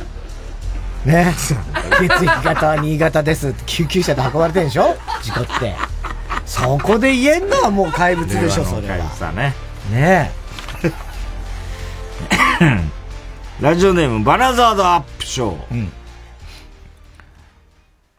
[1.06, 1.34] ね。
[2.00, 4.96] 血液型は新潟です救急車で運ばれてんでしょ？
[5.22, 5.76] 事故って。
[6.46, 8.98] そこで言えんのはもう怪物でしょ、それは。
[8.98, 9.56] 怪物だね。
[9.92, 10.32] ね
[13.60, 15.90] ラジオネームバナザードアップショー。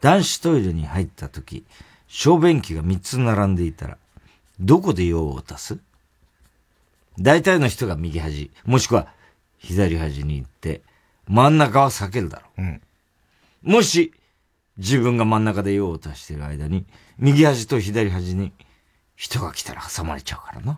[0.01, 1.65] 男子トイレに入った時、
[2.07, 3.97] 小便器が3つ並んでいたら、
[4.59, 5.77] どこで用を足す？
[7.19, 9.07] 大体の人が右端、もしくは
[9.59, 10.81] 左端に行って、
[11.27, 12.61] 真ん中は避けるだろう。
[13.61, 14.13] もし、
[14.77, 16.85] 自分が真ん中で用を足している間に、
[17.17, 18.53] 右端と左端に
[19.15, 20.77] 人が来たら挟まれちゃうからな。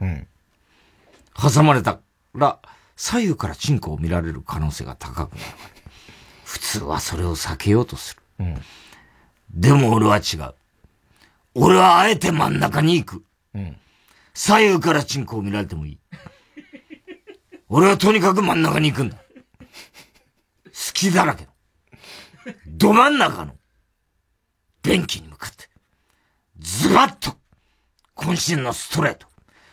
[1.33, 1.99] 挟まれた
[2.33, 2.59] ら、
[2.95, 5.47] 左右からチンコを見られる可能性が高くなる。
[6.43, 8.55] 普通はそれを避けようとする。
[9.51, 10.53] でも俺は違う。
[11.53, 13.23] 俺はあえて真ん中に行く。
[14.33, 15.99] 左右からチンコを見られてもいい。
[17.73, 19.15] 俺はとにかく真ん中に行くんだ。
[19.15, 19.23] 好
[20.93, 21.51] きだらけの。
[22.67, 23.53] ど真ん中の。
[24.83, 25.69] 便器に向かって。
[26.59, 27.37] ズバッと。
[28.17, 29.25] 渾身のストレート。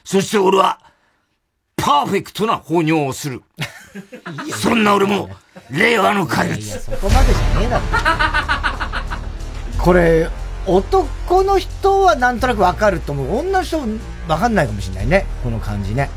[0.05, 0.79] そして俺は、
[1.75, 3.43] パーフェクトな放尿をする。
[4.55, 5.31] そんな俺も、
[5.69, 6.63] 令和の怪物。
[6.63, 7.87] そこまでじゃねえだろ。
[9.83, 10.31] これ、
[10.67, 13.39] 男の人はなんとなくわかると思う。
[13.39, 13.81] 女の人
[14.29, 15.27] わかんないかもしれないね。
[15.43, 16.09] この感じね。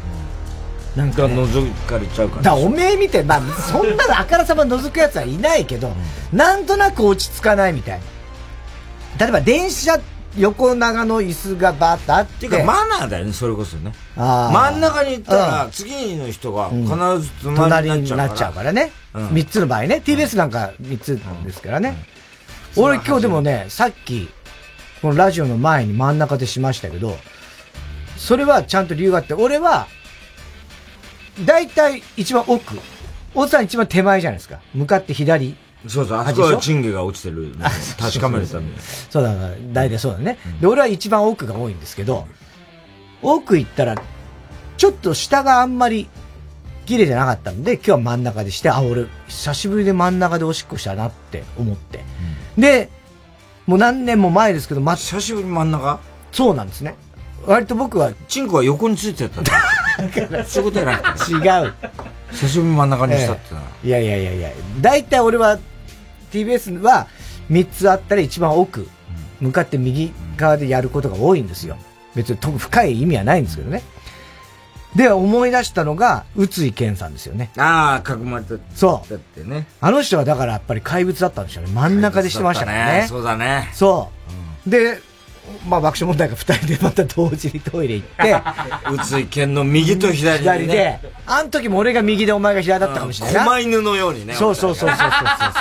[0.96, 2.42] なんか、ね、覗かれちゃうから。
[2.44, 5.94] だおめえ見て、まあ、そんなのあからさま覗くやつはいないけど、
[6.34, 8.06] なんとなく落ち着かないみたいな。
[9.26, 10.00] 例えば電車、
[10.38, 12.40] 横長の椅子がバーッとあって。
[12.42, 13.94] ていうか、マナーだよね、それこそね。
[14.16, 16.86] 真ん中に行ったら、うん次の人が必
[17.20, 18.60] ず隣隣になっちゃうか。
[18.60, 18.92] かららね。
[19.14, 20.02] 三、つの場合ね。
[20.04, 22.06] TBS なんか三つですからね。
[22.76, 24.30] 俺今日でもね、さっき、
[25.02, 27.18] このラジオの前に真ん中でしましたけど、
[28.18, 29.88] それはちゃんと理由があって、俺は、
[31.40, 32.80] だいたい一番奥。
[33.34, 34.60] 大津さん一番手前じゃないですか。
[34.74, 35.56] 向かって左。
[35.88, 37.56] そうそう、あそこはチンゲが落ちてる
[37.98, 38.74] 確かめるために。
[39.10, 39.34] そうだ、
[39.74, 40.38] 大体そうだね。
[40.60, 42.28] で、俺は一番奥が多いんですけど、
[43.22, 43.96] 奥行ったら、
[44.78, 46.08] ちょっと下があんまり
[46.86, 52.04] 綺麗じゃなかったんで、今日は真ん中でして、あ、俺、久しぶりで真ん中でおしっこしたなって思って。
[52.58, 52.90] で、
[53.66, 56.00] もう何年も前ですけど、ま、久しぶりに真ん中？
[56.32, 56.96] そうなんですね。
[57.48, 59.52] 割と僕は、チンコは横についてたんだ。
[60.46, 61.62] そういうことじゃな。
[61.62, 61.74] 違う。
[62.32, 63.62] 久しぶりに真ん中にしたってな。
[63.84, 64.50] いやいやいやいや、
[64.80, 65.60] 大体俺は
[66.32, 67.08] TBS は
[67.50, 68.88] 3つあったら一番奥、
[69.40, 71.78] 向かって右側でやることが多いんですよ。
[72.16, 73.82] 別に特深い意味はないんですけどね。
[74.96, 77.50] で、思い出したのが、宇津井健さんですよね。
[77.58, 78.56] ああ、囲まれた。
[78.76, 79.10] そう。
[79.10, 79.66] だってね。
[79.80, 81.72] あの人はだからやっぱり怪物だったんでしょうね。
[81.72, 83.06] 真ん中でしてましたからね。
[83.08, 83.70] そうだね。
[83.74, 84.12] そ
[84.66, 84.70] う。
[84.70, 85.02] で、
[85.68, 88.42] まあ爆笑問題が二人でまた同時にトイレ行って、
[88.92, 90.58] 宇津井健の右と左で、ね。
[90.60, 93.42] 左で、あの時も俺が右でお前が左だったかもしれないな。
[93.46, 94.34] 狛犬のようにね。
[94.34, 95.10] そうそうそうそうそう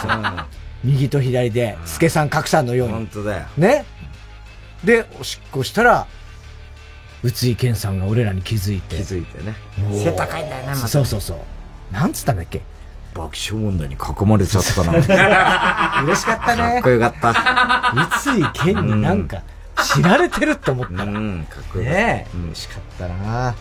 [0.03, 0.45] そう。
[0.85, 2.95] 右と左で、助さん、格さんのように。
[2.95, 3.43] 本当だよ。
[3.59, 3.85] ね。
[4.85, 6.07] で、おしっこしたら、
[7.23, 8.97] 宇津井健さんが俺らに気づいて。
[8.97, 11.95] 気づいてねもう背高いんだよねまたそうそうそう。
[11.95, 12.63] なんつったんだっけ？
[13.13, 14.93] 爆笑問題に囲まれちゃったな。
[16.05, 16.63] 嬉しかったね。
[16.75, 17.31] かっこよかった。
[18.17, 19.43] 宇津井健になんか、
[19.77, 21.05] 知られてるって思ったら。
[21.05, 22.01] うん、かっこよかった。
[22.01, 23.55] ねえ、嬉しかったな。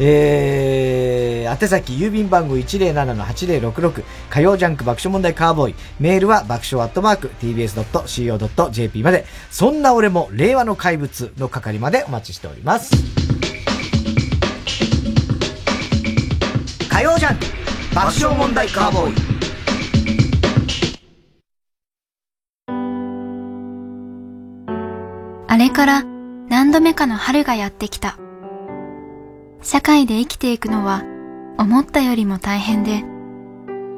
[0.00, 5.74] えー、宛先郵便番号107-8066火曜ジャンク爆笑問題カーボーイ。
[6.00, 9.24] メールは爆笑アットマーク tbs.co.jp まで。
[9.50, 12.90] そんな俺も令和の怪物の係までお待ちしております。
[16.90, 17.44] 火曜ジャンク
[17.94, 19.53] 爆笑問題カーボーイ
[25.54, 28.18] あれから何度目かの春がやってきた。
[29.62, 31.04] 社会で生きていくのは
[31.58, 33.04] 思ったよりも大変で、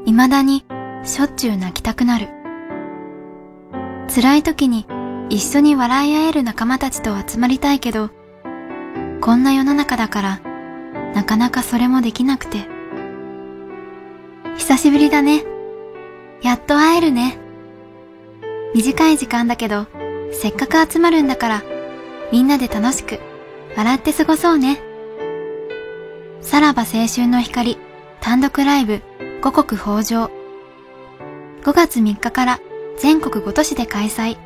[0.05, 0.67] 未だに
[1.03, 2.29] しょっちゅう泣きたくなる。
[4.15, 4.87] 辛い時に
[5.31, 8.11] 一緒に笑い合える仲間たちと集まりたいけど、
[9.23, 10.41] こんな世の中だから、
[11.15, 12.69] なかなかそれもできなくて。
[14.59, 15.43] 久しぶりだね。
[16.43, 17.39] やっと会えるね。
[18.75, 19.87] 短い時間だけど、
[20.33, 21.63] せっかく集まるんだから、
[22.33, 23.21] みんなで楽しく、
[23.77, 24.81] 笑って過ごそうね。
[26.41, 27.79] さらば青春の光、
[28.21, 29.03] 単独ライブ、
[29.43, 30.31] 五穀豊穣。
[31.63, 32.61] 5月3日から
[32.99, 34.37] 全国5都市で開催。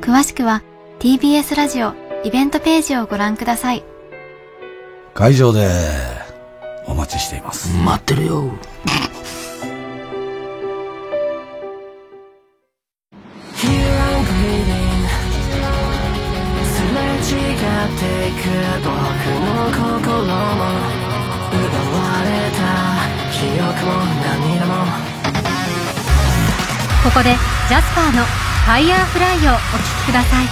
[0.00, 0.62] 詳しくは
[1.00, 1.92] TBS ラジオ
[2.24, 3.84] イベントページをご覧ください。
[5.14, 5.68] 会場で
[6.86, 7.76] お待ちしています。
[7.76, 8.50] 待ってるよ。
[27.18, 27.34] ここで
[27.68, 28.22] ジャスパーの
[28.64, 29.58] 「ファイヤーフライ」をお聴
[30.02, 30.46] きください。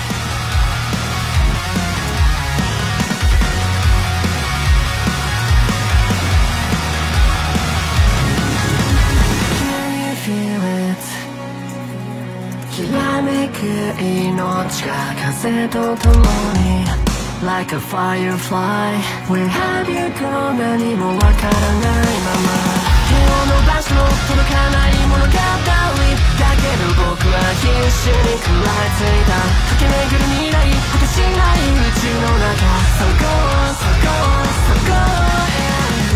[12.73, 13.63] きらめく
[14.03, 16.17] 命が風と共
[16.55, 16.85] に
[17.45, 18.99] Like a firefly
[19.29, 22.96] Where have you gone 何もわからないまま。
[23.27, 25.43] を伸ばすの届かない物語だ
[26.57, 29.35] けど僕は必死に食らいついた
[29.77, 32.55] 駆け巡る未来果てしない宇宙の中
[32.97, 33.27] そこ
[33.75, 34.11] そこ
[34.67, 34.95] そこ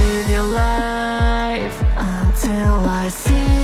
[0.01, 3.60] Live your life until I see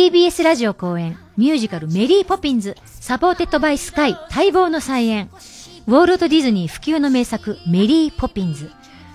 [0.00, 5.28] TBS ラジオ公演ミュージカルメリーポピンズ supported by Sky 待望の再演。
[5.86, 8.70] ウォールト・ディズニー不朽の名作メリーポピンズ。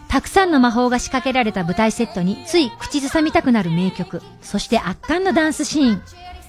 [0.09, 4.21] たくさんの魔法が仕掛けられた舞台セットについ口ずさみたくなる名曲。
[4.43, 6.01] そして圧巻のダンスシーン。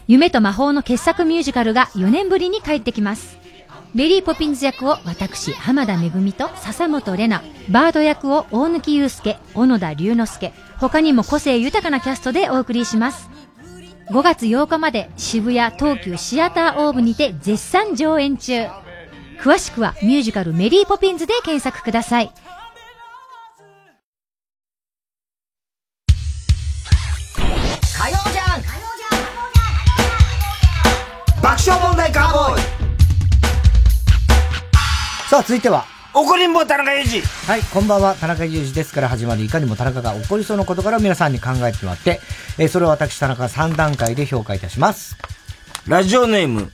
[0.06, 3.38] 夢と魔法の傑作ミュージカルが4年ぶりに帰ってきます。
[3.94, 7.42] メリーポピンズ役を私濱田めぐみと笹本玲奈。
[7.70, 10.52] バード役を大貫勇輔小野田龍之介。
[10.78, 13.30] 他にも個性豊かなキャストでお送りします。
[14.10, 18.66] 5月8日まで渋谷東急シアターオーブにて絶賛上演中。
[19.40, 22.30] 詳しくはミュージカルメリーポピンズで検索ください。
[27.98, 28.62] 火曜じゃん。
[31.42, 32.62] 爆笑問題カーボーイ。
[35.28, 35.95] さあ、続いては。
[36.18, 42.20] 怒りんぼ田中裕二はい、こんばんは、田中裕二ですから始まるいかにも田中が起こりそうなことから皆さんに考えてもらって、
[42.56, 45.18] えーそれを私田中が3段階で評価いたします。
[45.86, 46.72] ラジオネーム、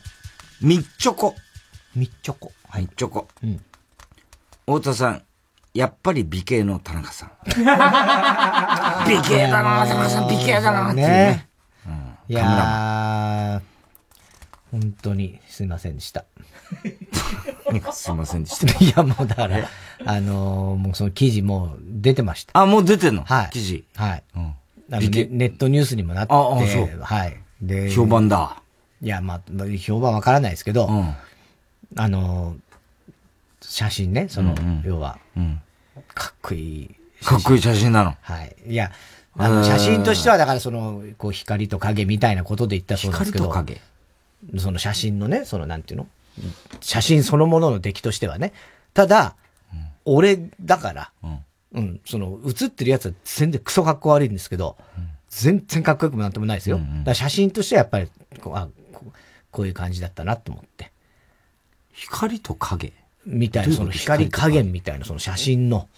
[0.60, 1.35] みっちょこ。
[1.97, 2.52] みっちょこ。
[2.69, 2.82] はい。
[2.82, 3.27] みっちょこ。
[3.43, 3.60] うん。
[4.64, 5.23] 太田さん、
[5.74, 7.32] やっぱり美形の田中さん。
[7.44, 11.48] 美形だな田中さん美形だなっていうね。
[12.28, 13.60] いやー、
[14.70, 16.27] 本当にすいませんでした。
[17.93, 18.85] すいませんでした。
[18.85, 19.69] いや、もうだから、
[20.05, 22.59] あのーもうその記事もう出てました。
[22.61, 23.24] あ、もう出てんの？
[23.24, 23.51] はい。
[23.51, 23.85] 記事。
[23.94, 24.23] はい。
[24.35, 24.39] あ
[24.97, 27.36] の美形ネネットニュースにもなって、ああそうはい。
[27.62, 28.57] で、評判だ。
[29.01, 30.89] いや、まあ、まあ評判わからないですけど、
[31.97, 32.59] あのー
[33.65, 34.55] 写真ね、その、
[34.85, 35.19] 要は、
[36.15, 36.94] かっこいい。
[37.24, 38.15] かっこいい写真なの。
[38.20, 38.57] はい。
[38.66, 38.90] いや、
[39.39, 43.49] あの、写真としては、だからその、こう、光と影みたいなことで言ったそうですけど。
[43.49, 46.07] 光と影その写真のね、その、なんていうの？
[46.80, 48.52] 写真そのものの出来としてはね。
[48.94, 49.36] ただ、
[50.04, 51.12] 俺だから、
[51.74, 54.76] うん、その、写ってるやつは全然クソかっこ悪いんですけど、
[55.28, 56.78] 全然かっこよくもなんともないですよ。
[56.78, 58.09] だから写真としてはやっぱり、
[58.40, 58.68] こう、あ
[59.50, 60.92] こういう感じだったなと思って。
[61.92, 62.92] 光と影
[63.26, 65.88] みたいな、その光加減みたいな、その写真の。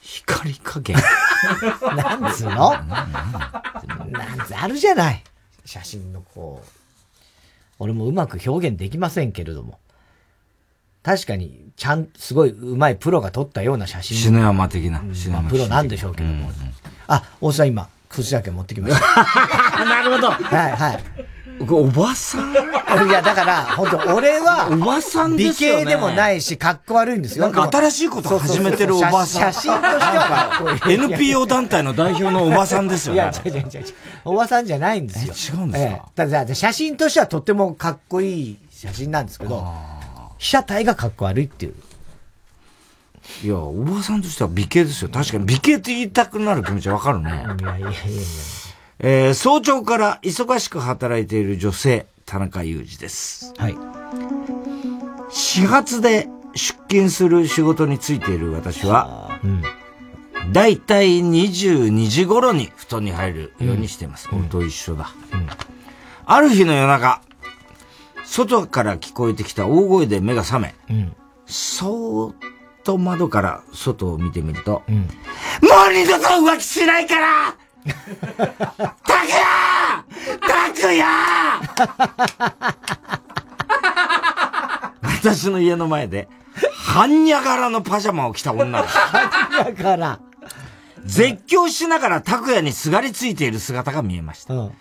[0.00, 0.96] 光加減
[1.96, 2.70] なんつうの？
[2.70, 3.02] な
[4.34, 5.22] んつう、あるじゃない。
[5.64, 6.77] 写真のこう。
[7.78, 9.78] 俺もうまく表現できませんけれども。
[11.02, 14.16] 確かに、ちゃん、すごい上手いプロが撮ったような写真。
[14.16, 15.02] 篠山的な。
[15.12, 16.50] 篠まあ山プロなんでしょうけども。
[17.06, 19.24] あ、大沢今、靴だけ持ってきました。
[19.84, 20.30] なるほど。
[20.30, 21.04] はい、はい。
[21.60, 22.52] おばさん？
[22.52, 22.54] い
[23.10, 27.44] や、だから、本当俺は、おばさんですよね美形でもないし、かっこ悪いんですよ。
[27.44, 29.52] なんか新しいこと始めてるおばさん。
[29.52, 33.16] 写真としては NPO 団体の代表のおばさんですよね。
[33.16, 33.84] いや、違う違う違う。
[34.24, 35.58] おばさんじゃないんですよ。
[35.58, 36.08] 違うんですか？
[36.24, 39.66] えだ、写真としてはとってもかっこいい写真なんですけど、
[40.38, 41.74] 被写体がかっこ悪いっていう。
[43.44, 45.10] いや、おばさんとしては美形ですよ。
[45.10, 47.30] 確かに美形って言いたくなる気持ちわかるね。
[47.30, 47.92] いやいやいやいや。
[49.00, 53.54] えー早朝から忙しく働いている女性、田中裕二です。
[53.56, 53.76] はい。
[55.30, 59.38] 始発で出勤する仕事についている私は、
[60.52, 64.28] だいたい22時頃に布団に入るようにしています。
[64.32, 65.10] 俺と一緒だ。
[66.26, 67.22] ある日の夜中、
[68.24, 71.16] 外から聞こえてきた大声で目が覚め、うん。
[71.46, 72.34] そーっ
[72.82, 74.96] と窓から外を見てみると、うん。
[74.96, 75.06] もう
[75.92, 77.54] 二度と浮気しないから
[77.88, 79.38] 拓也
[80.40, 81.04] 拓也
[85.02, 86.28] 私の家の前で、
[86.88, 88.88] 般若柄のパジャマを着た女が、
[89.64, 90.20] だから、
[91.04, 94.54] 絶叫しながら拓也にすがりついている姿が見えました。
[94.54, 94.72] うん。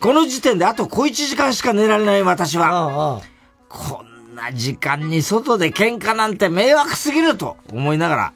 [0.00, 3.22] この時点であと小一時間しか寝られない私は、
[3.68, 8.32] こんな時間に外で喧嘩なんて迷惑すぎると思いながら、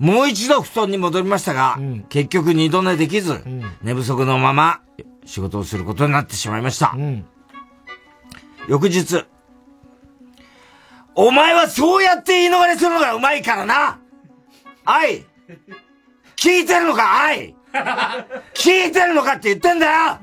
[0.00, 1.78] もう一度布団に戻りましたが、
[2.08, 3.42] 結局二度寝できず、
[3.82, 4.80] 寝不足のまま
[5.26, 6.96] 仕事をすることになってしまいました。
[8.66, 9.26] 翌日、
[11.14, 13.98] お前はそうやって言い逃れするのがうまいからな。
[14.86, 15.26] 愛
[16.34, 17.54] 聞いてるのか愛
[18.54, 20.18] 聞いてるのかって言ってんだよ。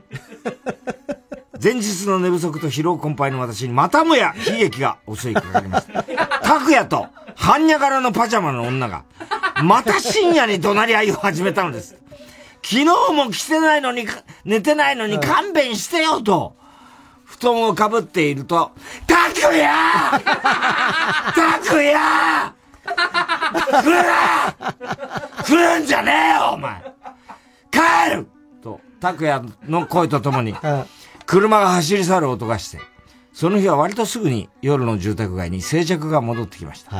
[1.62, 6.04] 前日の寝不足と疲労困憊の私にまたもや悲劇が襲いかかりました。
[6.04, 7.08] 拓也と
[7.38, 9.04] 般若柄のパジャマの女が、
[9.64, 11.96] また深夜に怒鳴り合いを始めたのです。
[12.64, 14.06] 昨日も着てないのに、
[14.44, 16.56] 寝てないのに勘弁してよと、
[17.26, 18.72] 布団をかぶっていると、
[19.06, 19.68] 拓也
[21.36, 22.54] 拓也
[23.56, 24.56] 来るな
[25.44, 26.82] 来るんじゃねえよお前
[27.72, 27.80] 帰
[28.16, 28.28] る!
[28.64, 30.56] と、拓也の声とともに、
[31.26, 32.80] 車が走り去る音がして、
[33.34, 36.92] その日は割とすぐに夜の住宅街に静寂が戻ってきました。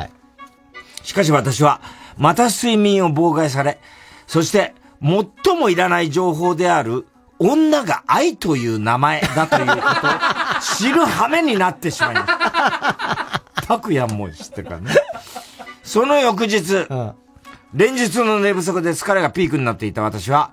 [1.08, 1.80] しかし私は、
[2.18, 3.80] また睡眠を妨害され、
[4.28, 7.08] そして、最もいらない情報である、
[7.40, 9.82] 女が愛という名前だということを
[10.76, 13.42] 知る羽目になってしまいました。
[13.68, 14.92] 拓也も知ってるからね。
[15.82, 16.86] その翌日、
[17.74, 20.52] 連日の寝不足で疲れがピークになっていた私は、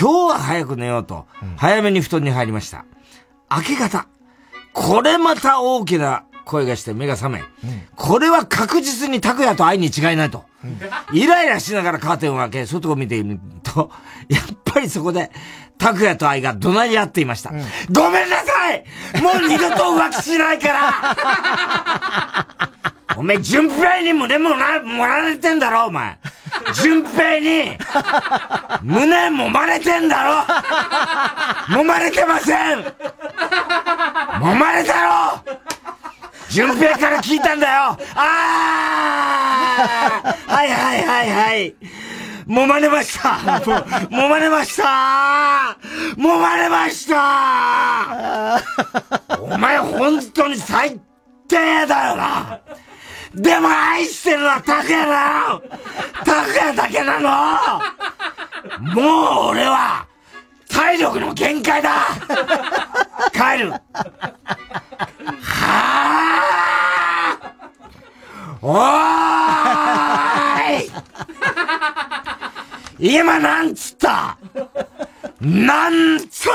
[0.00, 1.26] 今日は早く寝ようと、
[1.58, 2.86] 早めに布団に入りました。
[3.54, 4.06] 明け方、
[4.72, 7.42] これまた大きな声がして目が覚め、
[8.00, 10.44] これは確実に拓也と愛に違いないと。
[11.12, 13.90] イライラしながらカーテンを開け、外を見ていると、
[14.30, 15.30] やっぱりそこで、
[15.76, 17.50] 拓也と愛が怒鳴り合っていました。
[17.50, 18.84] ごめんなさい
[19.22, 22.46] もう二度と浮気しないから
[23.18, 26.16] おめえ、順平に胸もな、もられてんだろ、お前。
[26.82, 27.76] 順平に、
[28.82, 30.40] 胸揉まれてんだろ
[31.74, 35.69] 揉まれてません揉まれたろ
[36.50, 37.96] 順平から聞いたんだよ。
[38.14, 38.26] あ
[40.18, 41.76] あはいはいはいはい。
[42.46, 43.28] 揉まれました。
[43.28, 45.78] 揉まれました。
[46.16, 48.60] 揉まれました。
[49.40, 51.00] お前本当に最
[51.46, 52.60] 低だよな。
[53.32, 55.20] でも愛してるのは拓也だ
[55.50, 55.62] よ。
[56.24, 57.30] 拓也だけなの。
[58.92, 60.04] もう俺は
[60.72, 61.90] 体力の限界だ。
[63.32, 63.72] 帰る。
[63.72, 63.80] は
[67.32, 67.50] あ
[68.62, 70.84] おー
[73.08, 73.16] い。
[73.18, 74.36] 今なんつった？
[75.40, 76.52] なんつっ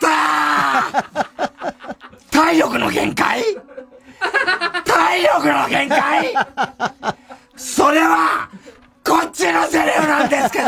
[0.00, 1.04] た？
[2.30, 3.44] 体力の限界？
[4.84, 6.34] 体力の限界？
[7.56, 8.50] それは、
[9.04, 10.66] こっちのセリフなんですけど。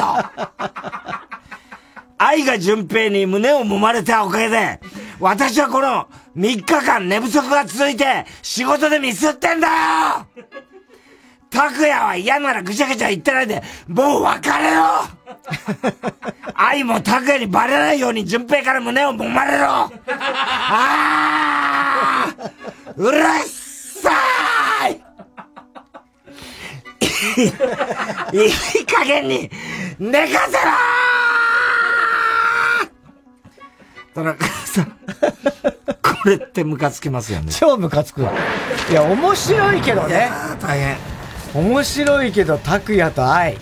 [2.19, 4.81] 愛が順平に胸を揉まれたおかげで、
[5.21, 9.73] 私はこの3日間寝不足が続いて仕事でミスってんだよ。
[11.51, 14.83] 拓也は嫌ならぐちゃぐちゃ言ってないで、もう別れよ
[16.55, 19.65] 愛も拓也にバレないように順平から胸を揉まれろ。
[19.67, 19.91] あ
[22.27, 22.35] あ
[22.97, 24.11] うるっさ
[24.89, 25.01] い。
[28.33, 28.47] い
[28.83, 29.51] い加減に
[29.99, 30.61] 寝かせろ。
[34.19, 34.87] 田中さん、
[36.03, 37.53] これってムカつきますよね。
[37.53, 38.33] 超ムカつくわ。
[38.91, 40.29] いや、面白いけどね。
[40.61, 40.97] 大変。
[41.55, 43.57] 面白いけど、拓也と愛。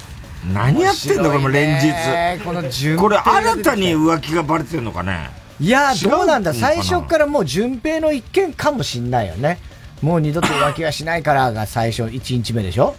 [0.52, 1.30] 何やってんの？
[1.38, 2.44] これ連日。
[2.44, 5.30] この順これ新たに浮気がバレてるのかね？
[5.60, 6.54] いや、どうなんだ？
[6.54, 9.58] 最初からもう順平の一件かもしんないよね。
[10.00, 12.96] もう二度と浮気はしないからが最初、1日目でしょ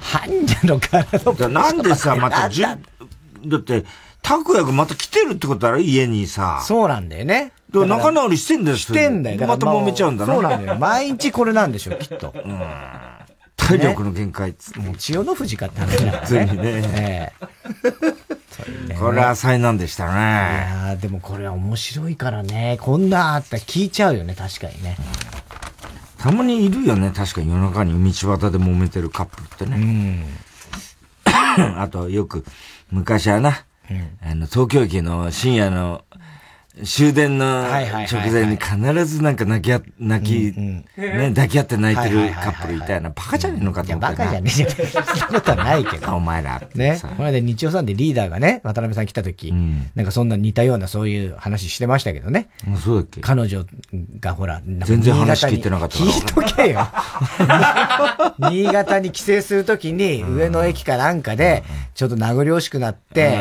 [0.00, 2.76] 半者の体のなんでさ、またじゅ、だ
[3.58, 3.84] って、
[4.22, 6.62] 拓也がまた来てるってことだろ家にさ。
[6.64, 7.52] そうなんだよね。
[7.70, 9.46] だから仲直りしてんだよ、してんだよ。
[9.46, 10.34] また揉めちゃうんだな。
[10.34, 10.78] そうなんだよ。
[10.78, 12.32] 毎日これなんでしょ、きっと。
[13.56, 14.80] 体力の限界っつって。
[14.80, 16.62] もう千代の富士かって話だからついにね
[16.94, 17.32] え
[18.90, 20.12] え これは災難でしたね。
[20.12, 22.78] いやーでもこれは面白いからね。
[22.80, 24.96] こんなあったら聞いちゃうよね、確かにね。
[26.18, 30.24] たまにいるよね、確かに夜中に道端で揉めてるカップルってね。
[31.24, 32.44] あと、よく、
[32.90, 34.18] 昔はな、うん。
[34.22, 36.04] あの、東京駅の深夜の
[36.84, 43.10] 終電の直前に必ずなんか泣きあ、泣き、うんね、抱き合って泣いてるカップルいたよな。
[43.10, 44.70] バカじゃねえのかと思ったいやバカじゃねえじゃん。
[44.70, 46.16] そんなことはないけど。
[46.16, 46.62] お前ら。
[46.74, 46.98] ね。
[47.02, 49.52] この間日曜さんでリーダーがね、渡辺さん来た時、
[49.94, 52.48] なんかそんな似たようなそういう話してましたけどね。
[52.72, 53.20] あそうだっけ？
[53.20, 53.64] 彼女
[54.20, 56.88] がほら、全然話聞いてなかった聞いとけよ。
[58.50, 63.36] 新潟に帰省するときに、上野駅かなんかで、ちょっと名残惜しくなって、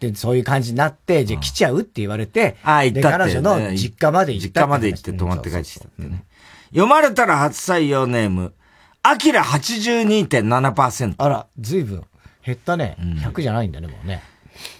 [0.00, 6.24] で、そういう感じになって、じゃあ来ちゃうって言われて、ああ、行ったって、で、彼女の実家まで行った実家まで行って泊まって帰ってきたってね。
[6.70, 8.52] 読まれたら初採用ネーム、
[9.02, 11.14] アキラ82.7%。
[11.18, 12.04] あら、ずいぶん
[12.44, 12.96] 減ったね。
[12.98, 14.22] 100じゃないんだね、もうね。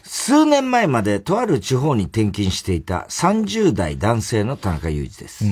[0.03, 5.45] 数年前までとある地方に転勤していた30代男性の田中裕二です。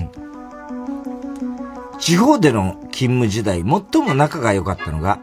[1.99, 5.19] 地方での勤務時代、最も仲が良かったのが、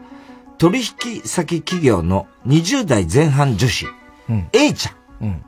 [0.58, 3.86] 取引先企業の20代前半女子、
[4.52, 5.44] A ちゃん。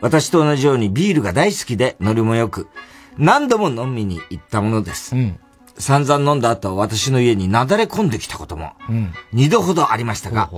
[0.00, 2.68] 私と同じようにビールが大好きでノリも良く、
[3.16, 5.14] 何度も飲みに行ったものです。
[5.78, 9.12] 散々飲んだ後、私の家になだれ込んできたことも、うん。
[9.32, 10.50] 二度ほどありましたが、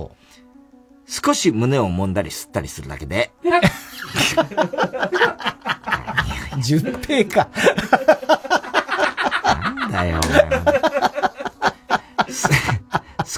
[1.07, 3.31] 少し胸を揉んだり吸ったりするだけで、
[6.63, 7.49] 順平か。
[9.55, 10.19] なんだよ、
[12.29, 12.49] す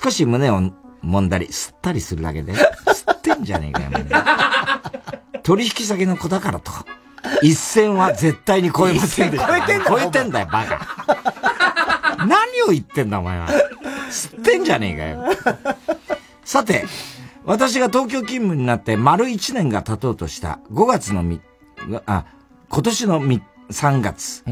[0.02, 0.62] 少し胸を
[1.04, 3.90] 揉んだり吸ったりするだけで、吸ってんじゃねえかよ、
[5.44, 6.72] 取引先の子だからと、
[7.42, 9.50] 一線は絶対に超えませんでした。
[9.50, 12.16] 超えてんだ超えてんだよ、バカ。
[12.26, 13.48] 何を言ってんだ、お前は。
[14.10, 15.78] 吸ってんじゃねえかよ。
[16.44, 16.86] さて、
[17.46, 21.42] 私が東京勤務になって丸1年が経とうとした5月のみ、
[22.06, 22.26] あ、
[22.70, 24.44] 今年のみ3月、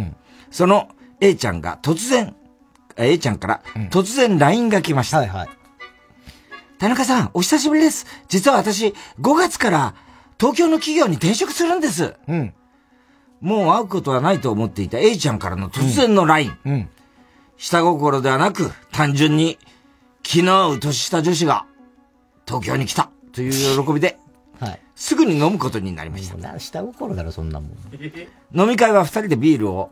[0.50, 0.90] その
[1.22, 2.36] A ちゃんが突然、
[2.98, 5.20] A ちゃんから突然 LINE が来ました。
[5.20, 5.50] はいはい。
[6.80, 8.08] 田中さん、お久しぶりです。
[8.28, 9.94] 実は私、5月から
[10.42, 12.16] 東京の企業に転職するんです。
[12.28, 12.52] うん。
[13.42, 16.58] もう会うことはないと思っていた A ちゃんからの突然の LINE。
[16.66, 16.90] うん。
[17.58, 19.60] 下心ではなく、単純に、
[20.24, 21.68] 気の合う年下女子が、
[22.48, 24.18] 東京に来たという喜びで、
[24.60, 24.80] はい。
[24.96, 26.38] すぐに飲むことになりました。
[26.38, 27.72] な、下心だろ、そんなもん。
[28.60, 29.92] 飲み会は二人でビールを、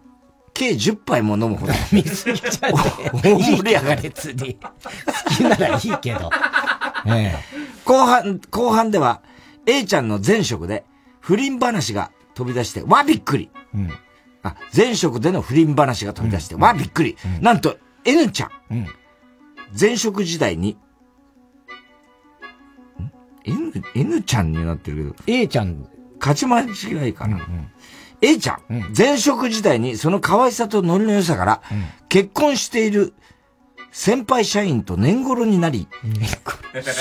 [0.56, 1.74] 計10杯も飲むほど。
[1.94, 2.74] 見すぎちゃう
[3.22, 4.02] 大盛り上がり。
[4.02, 4.58] 別に。
[4.60, 6.32] 好きならいいけど。
[7.06, 7.36] え
[7.86, 9.22] 後半、後半では、
[9.66, 10.86] A ちゃんの前職で、
[11.20, 13.50] 不倫話が飛び出して、わ、びっくり。
[13.74, 13.90] うん。
[14.44, 17.18] あ、前職での不倫話が飛び出して、わ、びっくり。
[17.42, 18.52] なんと、N ちゃん。
[18.72, 18.88] うん。
[19.80, 20.78] 前職時代に、
[23.00, 23.12] ん
[23.44, 25.40] ?N、N ちゃんになってるけど。
[25.40, 25.88] A ちゃん。
[26.20, 27.40] 勝ち間違いかな。
[28.22, 31.62] A ちゃん、前職時代にその可愛さとノリの良さから、
[32.10, 33.14] 結婚している
[33.92, 35.88] 先輩社員と年頃になり、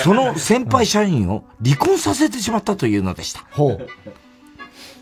[0.03, 3.45] その先輩社員を離婚させてしまったというのでした。
[3.51, 3.89] ほう。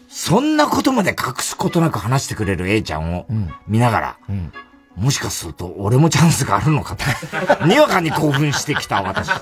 [0.08, 3.26] そんなことまで隠すことなく話してくれる A ちゃんを
[3.68, 4.18] 見ながら、
[4.96, 7.04] もしかすると俺もチャンスがあるのかと、
[7.66, 9.28] にわかに興奮してきた私。
[9.28, 9.34] な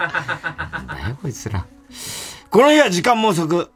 [0.81, 1.65] んだよこいつら。
[2.51, 3.71] この日は時間も遅く、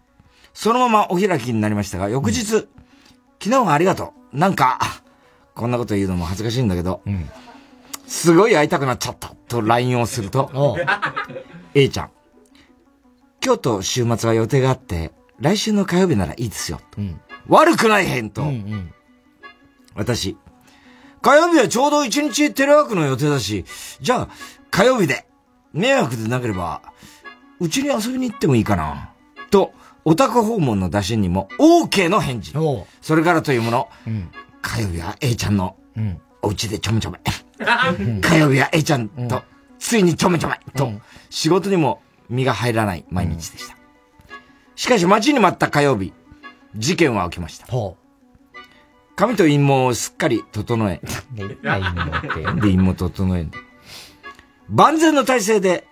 [0.53, 2.69] そのままお開きになりましたが、翌日、昨
[3.43, 4.37] 日はありがとう。
[4.37, 4.79] なんか、
[5.55, 7.01] こんなこと言うのも恥ずかしいんだけど、
[8.09, 9.35] すごい会いたくなっちゃった。
[9.49, 10.51] と LINE をすると、
[11.75, 12.11] A ちゃん、
[13.45, 16.81] 今日と週末は予定があって、来週の火曜日ならいいですよ。
[17.49, 18.43] 悪くない返答。
[19.95, 20.37] 私、
[21.23, 23.65] 火曜日はちょうど一日テレワークの予定だし、
[24.01, 24.29] じゃあ、
[24.71, 25.27] 火曜日で、
[25.73, 26.83] 迷惑でなければ、
[27.61, 29.11] うちに遊びに行ってもいいかな。
[29.51, 29.73] と、
[30.05, 32.53] オタク訪問の打診にも OK の返事。
[33.01, 33.89] それからというもの、
[34.63, 35.77] 火曜日は A ちゃんの、
[36.43, 37.21] お家でちょめちょめ。
[38.23, 39.43] 火曜日は A ちゃんと、
[39.79, 40.59] ついにちょめちょめ。
[40.77, 40.93] と、
[41.31, 43.77] 仕事にも身が入らない毎日でした。
[44.77, 46.13] しかし待ちに待った火曜日、
[46.77, 47.67] 事件は起きました。
[49.17, 51.01] 髪と陰謀をすっかり整え。
[51.35, 53.59] で陰謀整えんで。
[54.69, 55.87] 万全の体制で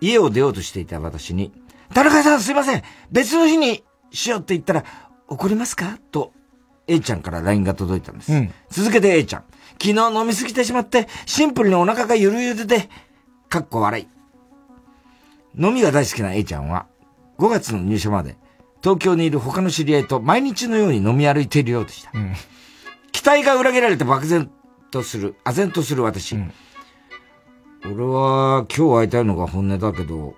[0.00, 1.52] 家を出ようとしていた私に、
[1.92, 4.84] 田中さんすいません別の日にしようって言ったら
[5.28, 5.98] 怒りますか？
[6.10, 6.32] と
[6.86, 8.32] A ちゃんから LINE が届いたんです。
[8.70, 9.44] 続けて A ちゃん。
[9.80, 12.88] 昨日飲みすぎてしまってシンプルにお腹がゆるゆるで、
[13.48, 14.08] かっこ笑い。
[15.58, 16.86] 飲みが大好きな A ちゃんは
[17.38, 18.36] 5月の入社まで
[18.82, 22.12] 東京にいる他の知り合いと毎日のように飲み歩いているようでした。
[23.12, 24.50] 期待が裏切られて漠然
[24.90, 26.36] とする、唖然とする私。
[27.84, 30.34] 俺は今日会いたいのが本音だけど、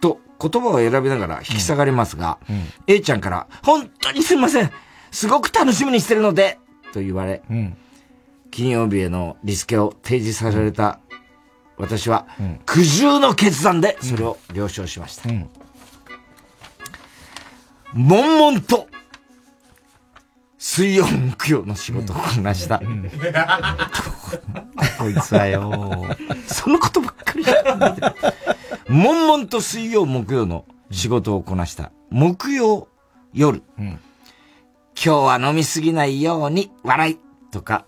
[0.00, 2.38] と言葉を選びながら引き下がりますが、
[2.86, 4.70] A ちゃんから、本当にすみません
[5.10, 6.58] すごく楽しみにしてるので
[6.92, 7.42] と言われ、
[8.54, 11.00] 金曜日へのリスケを提示された
[11.76, 12.28] 私は、
[12.64, 15.28] 苦渋の決断でそれを了承しました。
[17.94, 18.86] 悶々と、
[20.56, 22.78] 水曜木曜の仕事をこなした。
[25.00, 26.16] こいつはよ、
[26.46, 28.14] そのことばっかりだ。
[28.86, 31.90] 悶々と水曜木曜の仕事をこなした。
[32.08, 32.86] 木曜
[33.32, 33.64] 夜。
[33.76, 33.98] 今
[34.94, 37.18] 日は飲みすぎないように笑い
[37.50, 37.86] とか、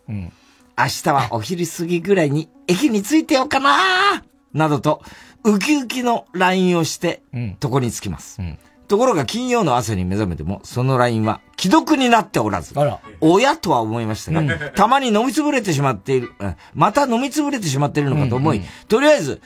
[0.78, 4.22] 明日はお昼過ぎぐらいに駅に着いてようかな
[4.52, 5.02] などと、
[5.44, 7.22] ウキウキの LINE をして、
[7.62, 8.40] 床に着きます。
[8.86, 12.74] ところが金曜の朝に目覚めても、その LINE は既読になっておらず、
[13.20, 16.56] 親とは思いましたが、たまに飲みつぶれてしまっている、うん。
[16.74, 19.40] また飲みつぶれてしまっているのかと思い、とりあえず、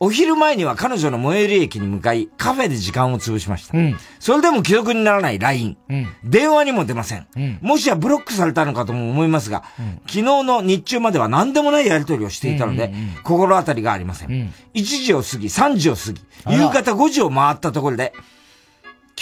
[0.00, 3.74] お昼前には彼女の最寄り駅に向かい、カフェで時間を潰しました。
[4.18, 5.76] それでも既読にならない LINE。
[6.24, 7.26] 電話にも出ません。
[7.62, 9.62] もしやブロックされたのかとも思いますが、
[10.06, 12.92] 昨日の日中までは何でもないやり取りをしていたので、
[13.22, 14.52] 心当たりがありません。
[14.74, 18.12] 1時を過ぎ、3時を過ぎ、夕方5時を回ったところで、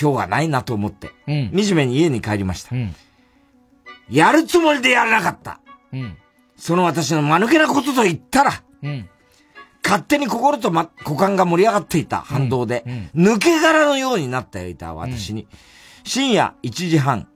[0.00, 2.74] 今日はないなと思って、惨めに家に帰りました。
[4.10, 5.60] やるつもりでやらなかった。
[6.56, 8.62] その私の間抜けなことと言ったら、
[9.82, 12.84] 勝手に心と、ま、股間が盛り上がっていた反動で、
[13.14, 15.48] 抜け殻のようになっていた私に、
[16.04, 17.28] 深夜1時半、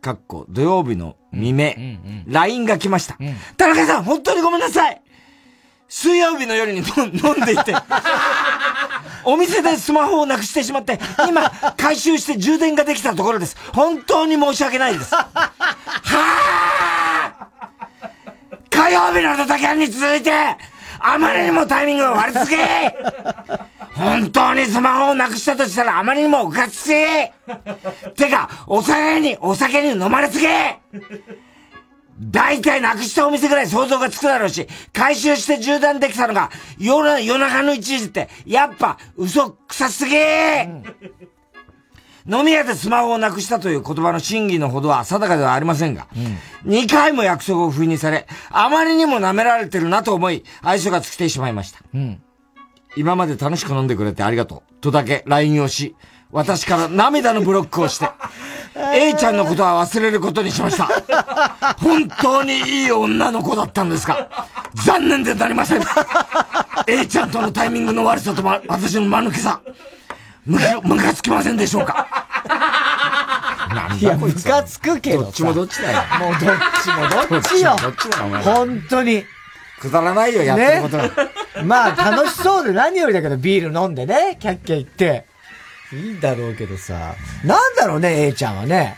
[0.00, 1.74] かっこ土曜日の未明、
[2.26, 3.18] LINE が来ました。
[3.56, 5.02] 田中さん、本当にごめんなさい
[5.88, 7.74] 水曜日の夜に 飲んでいて、
[9.24, 10.98] お店でスマホをなくしてしまって、
[11.28, 13.56] 今、回収して充電ができたところです。
[13.72, 15.14] 本当に申し訳ないです。
[15.14, 15.44] はあ
[18.70, 20.32] 火曜日のドタキャンに続いて、
[21.06, 22.56] あまりにもタイミングが悪すぎ。
[23.94, 28.12] 本当にスマホをなくしたとしたらあまりにもうかつしい。
[28.14, 30.46] てか、お酒に、お酒に飲まれすぎ。
[32.18, 40.16] 大体なくしたお店ぐらい想像がつくだろうし、回収して縦断できたのが夜、夜中の1時って、やっぱ嘘くさすぎ、
[42.26, 46.06] 飲み屋でスマホをなくしたという言葉の真偽のほどは定かではありませんが、
[46.64, 51.80] 2回も約束を不意にされ、あまりにも舐められてるなと思い、愛想が尽きてしまいました。
[52.96, 54.74] 今まで楽しく飲んでくれてありがとう。
[54.80, 55.96] とだけ LINE をし、
[56.30, 58.08] 私から涙のブロックをして、
[58.74, 60.88] A ちゃんのことは忘れることにしました。
[61.78, 65.82] 本当にいい女の子だったんですが、残念でなりません。
[66.86, 69.60] A ちゃんとのタイミングの悪さとま私の間抜けさ、
[70.46, 72.06] むか、むかつきませんでしょうか？
[74.00, 75.98] いや、ムカつくけどどっちもどっちだよ。
[76.20, 77.76] もうどっちもどっちよ。
[77.80, 78.08] どっち
[78.44, 79.24] 本当に。
[79.80, 81.02] くだらないよ、やってることが。
[81.04, 81.10] ね
[81.64, 85.26] まあ、楽しそうで何よりだけど、ビール飲んでね、キャッキャ言って。
[85.92, 87.14] いいんだろうけどさ。
[87.44, 88.96] なんだろうね、A ちゃんはね。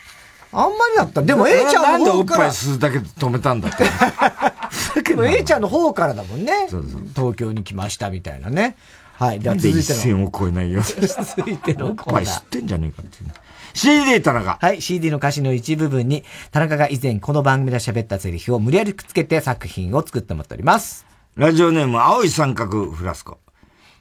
[0.53, 1.23] あんまりだった。
[1.23, 3.85] でも A ちゃんなんでおっぱいの方から、吸うだけで止めたんだって。
[5.03, 6.69] でも A ちゃんの方からだもんね。
[7.15, 8.77] 東京に来ましたみたいなね。
[9.19, 9.41] はい。
[9.41, 9.77] では続いての。
[9.77, 10.83] なんで一線を越えないよ。
[10.83, 12.13] 続いてのコーナー。
[12.13, 13.35] ぱい吸ってんじゃねえかっていうね。
[13.75, 14.59] CD 田中。
[14.61, 21.07] はい、CD の歌詞の一部分に、田中が以前この番組で喋ったセリフを無理やりくっつけて作品を作ってもらっております。
[21.35, 23.39] ラジオネーム、青い三角フラスコ。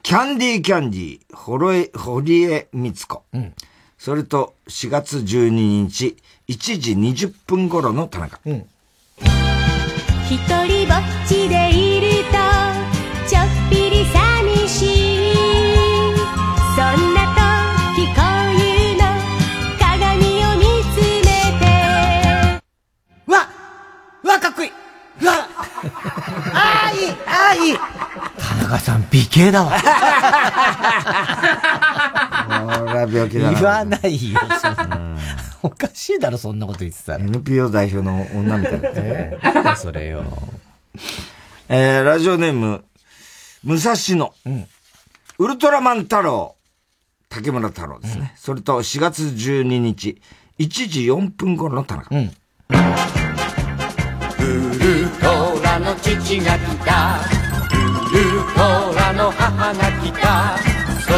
[0.03, 3.23] キャンディーキャンディー、ほろえ、堀江光子。
[3.97, 6.15] それと、4月12日、
[6.47, 8.39] 1時20分頃の田中。
[8.45, 8.61] 一
[10.29, 11.94] 人ぼっちでいる
[26.95, 27.77] あーいいあーいい
[28.37, 29.71] 田中さん、美形だわ。
[29.71, 29.85] こ
[32.85, 33.59] れは病気だな。
[33.59, 35.17] 言わないよ、そんな。
[35.63, 37.23] おかしいだろ、そんなこと言ってたら。
[37.25, 38.89] NPO 代表の女みたいな。
[38.93, 40.23] えーなんだそれよ。
[41.69, 42.83] えー、ラジオネーム、
[43.63, 44.33] 武蔵野。
[45.37, 46.55] ウルトラマン太郎。
[47.29, 48.33] 竹村太郎ですね。
[48.37, 50.21] それと4月12日、
[50.59, 52.15] 1時4分頃の田中。
[52.15, 52.29] ウル
[55.19, 55.54] トラの
[56.05, 57.19] 父が来た
[58.13, 60.55] ウルトラの母が来た
[60.99, 61.13] そ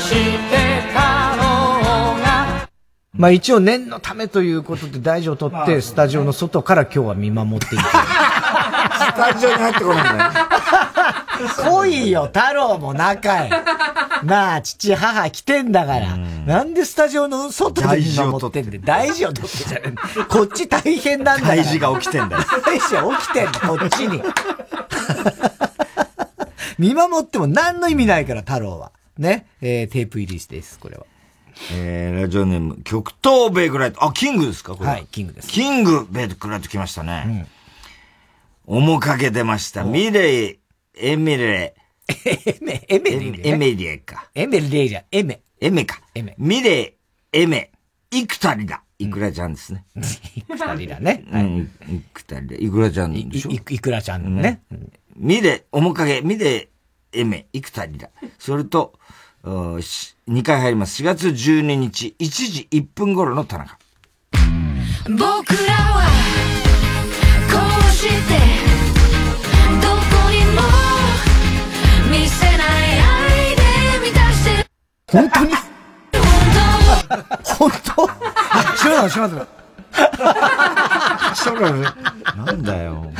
[0.00, 0.14] し
[0.48, 0.98] て太
[1.36, 2.66] 郎が
[3.12, 7.84] まあ一応念のためということで大事を取って、スタジオの外から今日は見守っていく。
[7.84, 10.53] スタジオに入ってこないんだよ。
[11.56, 13.50] 来いよ、太郎も中へ。
[14.24, 16.16] なあ、父、母来てんだから。
[16.16, 21.46] なんでスタジオの外で見守ってんで、大事を取ってじゃねえこっち大変なんだ。
[21.46, 24.22] 大事が起きてんだよ大事が起きてんだ、こっちに。
[26.78, 28.92] 見守っても何の意味ないから、太郎は。
[29.16, 29.46] ね？
[29.60, 31.04] えー、テープ入りです、これは。
[31.72, 34.04] えー、ラジオネーム、極東ベイクライト。
[34.04, 34.74] あ、キングですか？
[34.74, 34.90] これ。
[34.90, 35.48] はい、キングです。
[35.48, 37.46] キングベイクライト来ましたね。
[38.66, 39.84] 面影出ました。
[39.84, 40.58] ミレイ、
[40.96, 41.74] エミレ
[42.08, 43.40] エメ、エメ。
[43.42, 44.28] エメリエか。
[44.34, 45.40] エメリエじゃん、エメ。
[45.60, 46.00] エメか。
[46.14, 46.34] エメ。
[46.38, 46.82] ミレ
[47.32, 47.70] イ、エメ、
[48.10, 48.82] イクタリだ。
[48.98, 49.84] イクラちゃんですね。
[50.36, 51.24] イクタリだね。
[51.32, 52.56] うん、イクタリだ。
[52.56, 54.62] イクラちゃんでしょいいくらちゃんね。
[55.16, 56.68] ミレ、面影、ミレ、
[57.12, 58.10] エメ、イクタリだ。
[58.38, 58.98] それと、
[59.42, 61.02] 2回入ります。
[61.02, 63.78] 4月12日、1時1分頃の田中。
[65.08, 66.08] 僕らは
[67.50, 68.73] こうして
[75.06, 75.52] 本当に？
[77.44, 78.08] 本当？
[78.76, 79.46] 知らない、知らない。
[81.36, 81.82] 知らない。
[82.46, 83.12] なんだよ。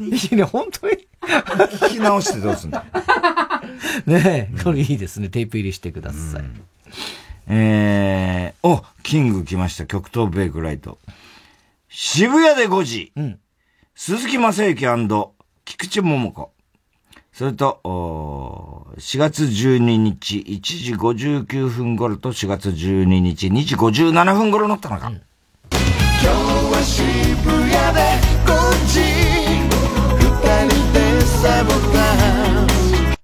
[0.00, 1.08] いいね、本当に？
[1.22, 2.84] 聞き直してどうすんだ
[4.06, 5.28] ねえ、これいいですね。
[5.28, 6.42] テープ入りしてください。
[7.48, 9.86] えー、お、キング来ました。
[9.86, 10.98] 極東ベイクライト。
[11.88, 13.12] 渋谷で5時。
[13.94, 15.32] 鈴木正幸
[15.64, 16.52] 菊池桃子。
[17.40, 25.08] それと、お4月12日1時59分頃と4月12日2時57分頃の田中。
[25.08, 27.00] 今日は渋
[27.50, 28.52] 谷で5
[28.84, 29.00] 時
[30.20, 32.12] 二人でサボタ
[32.66, 33.16] ン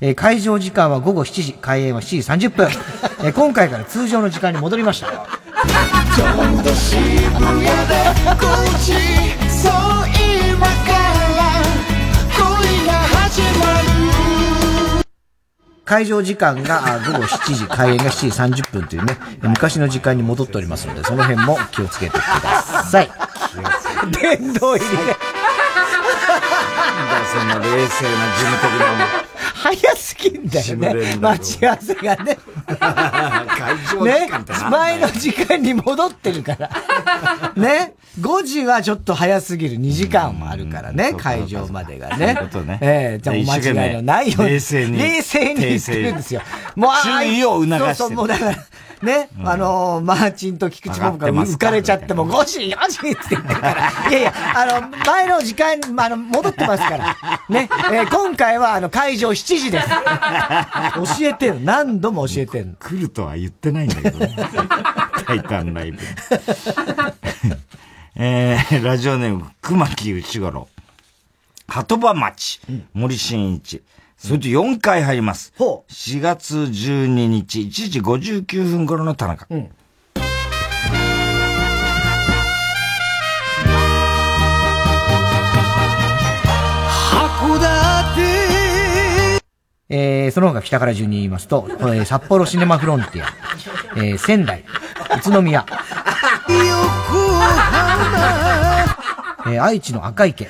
[0.00, 2.66] えー会場時間は午後7時、開演は7時30分。
[3.22, 5.06] えー今回から通常の時間に戻りました。
[5.06, 6.98] ちょうど渋
[7.34, 7.70] 谷で
[8.34, 9.49] 5時
[15.90, 23.10] 会場時間があ午後7時、開演が7時30分というね、えー昔の時間に戻っておりますので、その辺も気をつけてください。
[24.12, 25.16] 殿堂入りで。
[27.32, 29.39] そんな冷静な事務的な。
[29.60, 31.16] 早すぎんだよね。
[31.20, 32.38] 待ち合わせがね。
[32.66, 37.52] 会場時間ってなんだよ前の時間に戻ってるから。
[37.56, 37.94] ね。
[38.20, 39.76] 5時はちょっと早すぎる。
[39.76, 42.36] 2時間もあるからね、会場までがね。
[42.50, 44.50] そうねええじゃあお間違いのないように。
[44.50, 46.42] 冷静に冷静に言ってるんですよ。
[46.74, 48.56] もう、ああ注意を促してるそうそう、もうだから、
[49.02, 53.90] ね、あのー、マーチンと菊池桃が浮かれちゃって、もう5時、4時って言ってるから。
[54.10, 57.16] いやいや、あの、前の時間、まあ、あの、戻ってますから。
[57.48, 59.88] ね、えー今回は、あの、会場7時です。
[61.20, 61.54] 教えてよ。
[61.60, 62.74] 何度も教えてんの。
[62.78, 64.36] 来るとは言ってないんだけどね。
[65.26, 65.98] タイタンライブ。
[68.16, 70.68] えー、ラジオネーム、熊木内五郎。
[71.68, 72.60] 鳩場町、
[72.92, 73.82] 森進一。
[74.18, 75.52] それと4回入ります。
[75.56, 79.46] 4月12日、1時59分頃の田中。
[79.46, 79.70] 函
[89.92, 93.26] えー、その他北から順に言いますと、えー札幌シネマフロンティア、
[93.96, 94.64] えー仙台、
[95.18, 95.66] 宇都宮、
[99.46, 100.48] えー愛知の赤池、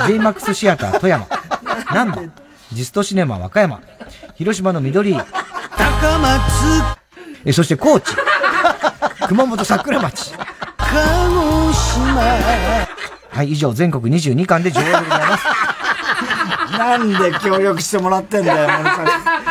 [0.00, 1.26] JMAX シアター富山、
[1.90, 2.30] 南波、
[2.72, 3.80] ジストシネマ和歌山、
[4.34, 5.22] 広島の緑、高
[6.18, 6.44] 松、
[7.46, 8.14] えーそして高知、
[9.26, 10.34] 熊本桜町、
[10.76, 12.20] 鹿児島、
[13.30, 15.44] はい、以上全国22巻で上映でございます。
[16.78, 19.06] なんで協力してもらってんだよ、 森さん。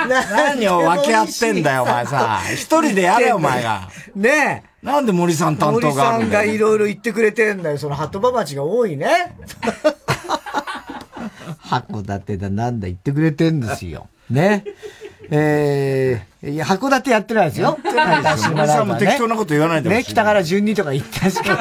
[0.10, 2.42] 何を分け合ってんだよ、お前さ。
[2.54, 3.90] 一人でやれよ、お前が。
[4.16, 4.76] ねえ。
[4.86, 6.48] なんで森さん担当があ森さんるんだよ。
[6.48, 7.78] がいろいろ言ってくれてんだよ。
[7.78, 9.36] その鳩場町が多いね。
[11.66, 14.08] 函館だなんだ言ってくれてんですよ。
[14.30, 14.64] ね。
[15.32, 17.68] えー、いや、函館やってないですよ。
[17.68, 21.56] やってないですよ森さんも適当なこと言わないでほしいね、北から順にとか言ってますけど。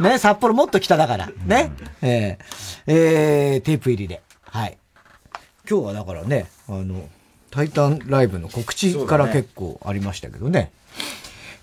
[0.00, 1.30] ね、札幌もっと北だから。
[1.46, 1.72] ね。
[2.02, 4.22] えー、えー、テープ入りで。
[4.54, 4.78] はい。
[5.68, 7.08] 今日はだからね、あの、
[7.50, 10.70] タイタンライブの告知から結構ありましたけどね。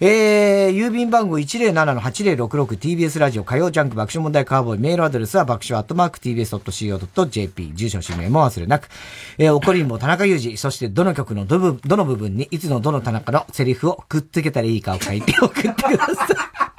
[0.01, 8.89] えー、郵便番号 107-8066TBS ラジオ火曜ジャンク爆笑問題カーボーイメールアドレスは爆笑アットマーク TBS.CO.JP 住所氏名も忘れなく、
[9.37, 16.71] えー、怒りんぼ田中裕二、そしてどの曲のどぶどの部分にいつのどの田中のセリフをくっつけたらいいかを書いて送ってください。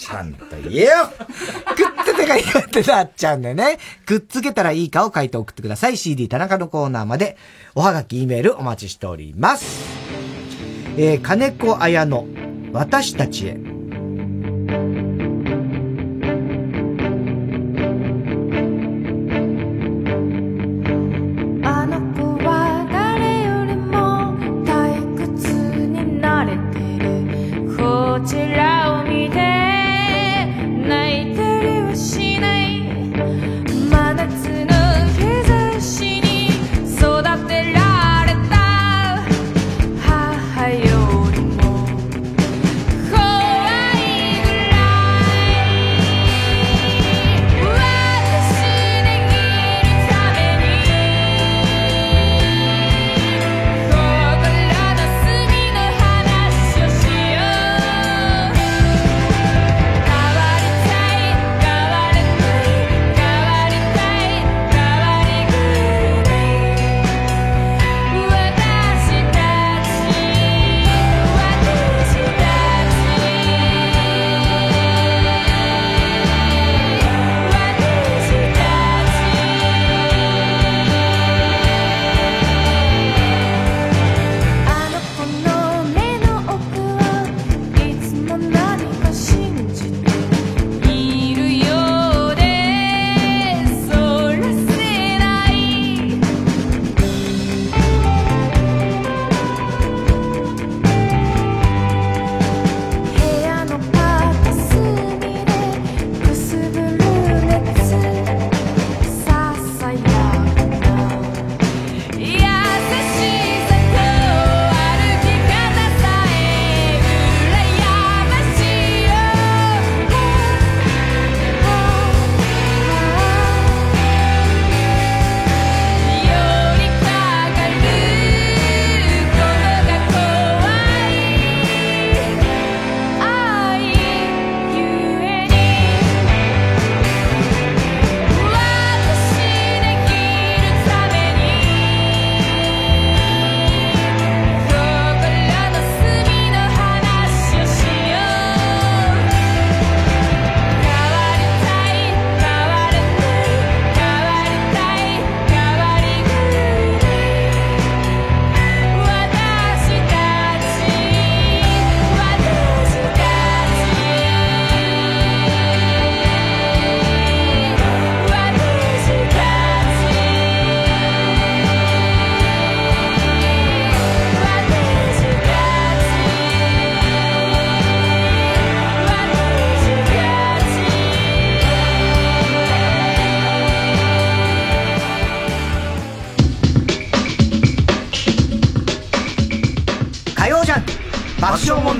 [0.00, 0.90] ちゃんと言えよ
[1.76, 1.89] くっ
[2.20, 3.78] つけたらいいかってなっちゃうんだよね。
[4.06, 5.96] くっつけたらいいかを書いて送ってください。
[5.96, 7.36] CD 田中のコーナーまで、
[7.74, 9.80] おはがき、E メールお待ちしております。
[10.96, 12.24] えー、金子綾乃、
[12.72, 15.09] 私たちへ。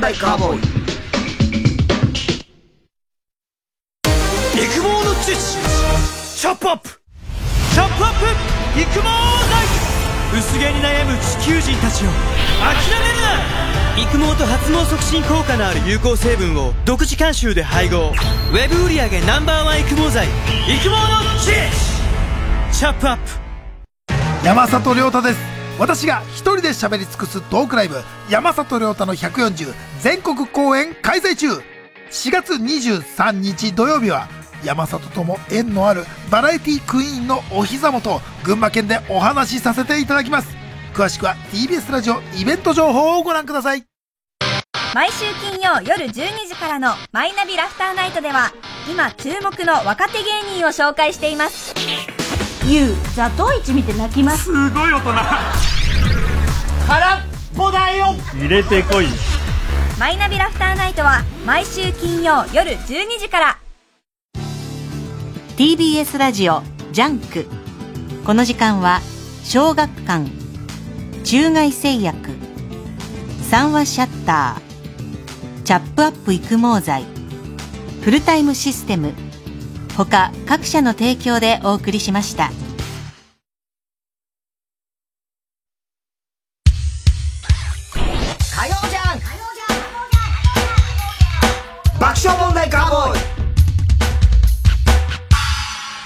[0.01, 0.61] 爆笑問題カーボーイ。
[4.55, 5.61] 育毛の知識
[6.41, 6.89] チョップアップ。
[7.75, 8.81] チョップアップ。
[8.81, 9.11] 育毛剤
[10.39, 12.11] 薄毛に悩む地球人たちよ
[12.61, 13.29] 諦めるな。
[13.99, 18.13] 育毛と発毛促進効果のある有効成分を独自監修で配合。
[18.53, 20.27] ウェブ売上 Ｎｏ.1 育毛剤。
[20.27, 20.97] 育毛の
[21.39, 23.23] 知識チョップアップ。
[24.45, 25.51] 山里亮太です。
[25.79, 28.01] 私が一人で喋り尽くすトークライブ。
[28.29, 29.73] 山里亮太の140
[30.03, 31.63] 全国公演開催中。
[32.11, 34.29] 4月23日土曜日は
[34.65, 40.57] 山里とも縁のあるバラエティクイーンのお膝元群馬県でお話しさせていただきます。
[40.95, 43.85] 詳しくは TBS ラジオイベント情報をご覧ください。
[44.95, 46.13] 毎週金曜夜12
[46.49, 48.53] 時からの「マイナビラフターナイト」では
[48.91, 51.75] 今注目の若手芸人を紹介しています。
[52.67, 54.45] ゆうザトウイチ見て泣きます。
[54.45, 55.13] すごい大人。
[56.87, 57.21] 空っ
[57.55, 58.17] ぽだよ。
[58.35, 59.07] 入れてこい
[60.01, 63.59] マイナビラフターナイトは毎週金曜夜12時から。
[65.59, 67.45] TBS ラジオ JUNK。
[68.25, 69.03] この時間は
[69.45, 70.31] 小学館。
[71.23, 72.31] 中外製薬。
[73.43, 75.63] 三和シャッター。
[75.65, 77.05] チャップアップ育毛剤。
[78.01, 79.13] フルタイムシステム。
[79.99, 82.51] 他各社の提供でお送りしました。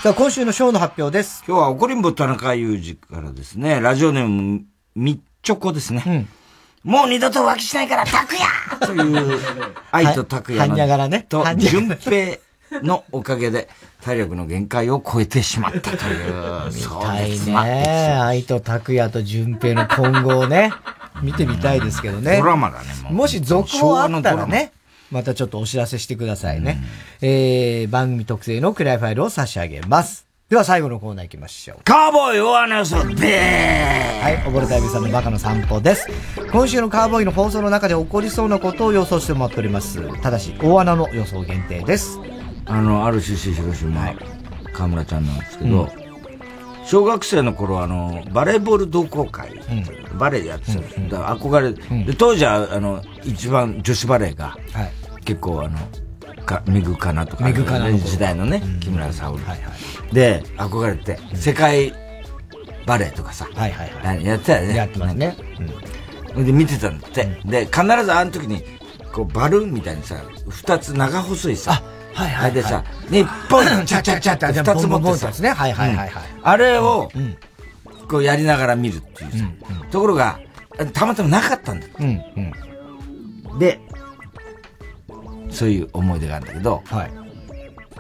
[0.05, 1.43] さあ、今週のショーの発表です。
[1.49, 6.27] 今日は怒りんぼ田中裕二からですね、ラジオネーム、みっちょこですね。
[6.83, 8.45] もう二度と浮気しないから、拓也
[8.87, 9.41] という、
[9.93, 12.37] 愛と拓也はんの、にゃがらねと順平
[12.83, 13.71] のおかげで、
[14.03, 17.55] 体力の限界を超えてしまったという、 そうはいですね。
[18.23, 20.75] 愛と拓也と順平の今後をね、
[21.23, 22.37] 見てみたいですけどね。
[22.37, 23.13] ドラマだね、もう。
[23.15, 24.75] もし続昭報あったらね、
[25.15, 26.83] またちょっとお知らせしてくださいね。
[27.23, 30.27] えー、番組特製のクライファイルを差し上げます。
[30.51, 31.85] では最後のコーナー行きましょう。
[31.85, 36.09] カーボーイ大穴予想、べーはい、溺れた指さんのバカの散歩です。
[36.51, 40.03] 今週のカーボーイの放送の中で起こりそうなことを予想してもらっております。
[40.21, 42.19] ただし、大穴の予想限定です。
[42.67, 44.13] あの、ある出身広島、
[44.73, 45.89] 河村ちゃんなんですけど、
[46.85, 49.51] 小学生の頃あの、バレーボール同好会、
[50.19, 54.57] バレーやってたんです、だから憧れ、で、当時は、あの、一番女子バレーが、
[55.25, 55.79] 結構あの、
[56.45, 59.43] か、メグカナとか、メグカナ時代のね、木村沙織。
[60.13, 61.93] で、憧れて、世界
[62.87, 64.77] バレーとかさ、やってたよね。
[64.77, 65.37] やってますね。
[66.37, 67.41] で、見てたんだって。
[67.45, 68.63] で、必ずあの時に、
[69.13, 70.17] こう、バルーンみたいにさ、
[70.49, 71.83] 二つ長細いさ、
[72.13, 75.51] はいはいはいでさ、日本チャチャチャって二つ持ってさ、ね。
[75.51, 76.11] はいはいはいはい。
[76.43, 77.11] あれを、
[78.09, 79.45] こうやりながら見るっていうさ。
[79.91, 80.39] ところが、
[80.93, 81.87] たまたまなかったんだ。
[83.59, 83.81] で、
[85.55, 86.83] そういう思い出があるんだけど、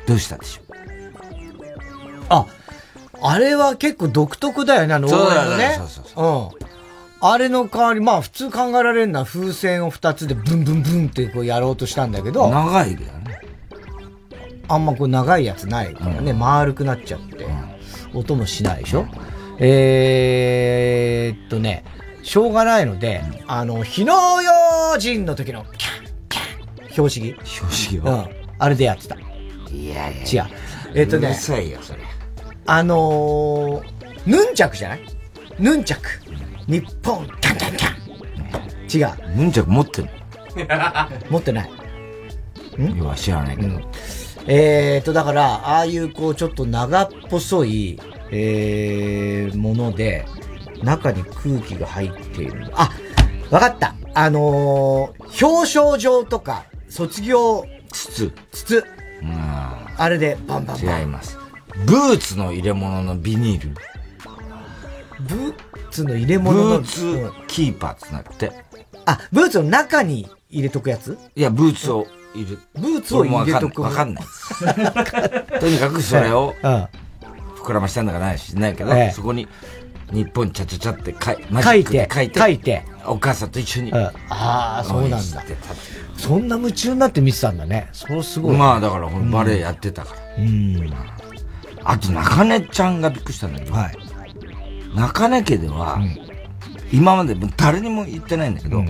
[0.07, 0.65] どうしたでしょう？
[2.29, 2.47] あ、
[3.23, 5.89] あれは結構独特だよね、あの、そうだよね応援のね。
[5.89, 6.65] そうそううん。
[7.27, 12.51] あれの代わり、まあ普通考えられるのは風船を二つでブンブンブンってこうやろうとしたんだけど。
[12.51, 13.41] 長いだよね。
[14.67, 17.47] あんまこう長いやつないからね、丸くなっちゃって、
[18.15, 19.07] 音もしないでしょ、
[19.59, 21.85] えーっとね、
[22.23, 24.51] しょうがないので、あの、火の用
[24.99, 26.04] 心の時の、キャン、キャン、
[26.95, 28.03] 標識標識を？
[28.05, 28.29] うん。
[28.59, 29.17] あれでやってた。
[29.17, 30.51] いやいや違う。
[30.95, 32.01] えーっとねうる、さいよ、それ。
[32.67, 35.01] あのー、ヌンチャクじゃない？
[35.59, 36.09] ヌンチャク。
[36.67, 37.91] 日本、キャンキャンキャ
[39.01, 39.11] ン。
[39.11, 39.37] 違う。
[39.37, 40.11] ヌンチャク持ってんの？
[41.31, 41.71] 持ってない。
[42.81, 42.97] ん？
[42.97, 43.81] 要は知らないけど。
[44.47, 47.99] えーと、だから、ああいうこう、ちょっと長っぽそい、
[48.31, 50.27] えー、もので、
[50.83, 52.71] 中に空気が入っている。
[52.75, 52.91] あ、
[53.51, 53.95] わかった。
[54.15, 58.33] あのー、表彰状とか、卒業、筒。
[58.53, 58.85] 筒。
[59.97, 61.01] あれで、バンバンバン。
[61.01, 61.37] 違います。
[61.87, 63.75] ブーツの入れ物のビニール。
[65.23, 65.55] ブー
[65.91, 66.79] ツの入れ物の。
[66.79, 68.53] ブーツキーパーってなって。
[69.07, 71.19] あ、ブーツの中に入れとくやつ？
[71.35, 74.25] いや、ブーツを入れ、ブーツを入れとくわかんない。
[75.59, 76.55] とにかくそれを、
[77.59, 79.49] 膨らましたんだかないしないけど、ええそこに、
[80.13, 83.93] 日本ちゃちゃちゃって書い書いて書いて、書いてお母さんと一緒に。
[83.93, 85.45] ああ、そうなんだ。
[86.17, 87.89] そんな夢中になって見てたんだね。
[87.93, 88.57] そうすごい。
[88.57, 90.43] まあだから、バレエやってたから。
[90.43, 90.95] うん。
[91.85, 93.75] あと、中根ちゃんがびっくりしたんだけど、
[94.95, 96.01] 中根家では、
[96.93, 98.85] 今まで誰にも言ってないんだけど、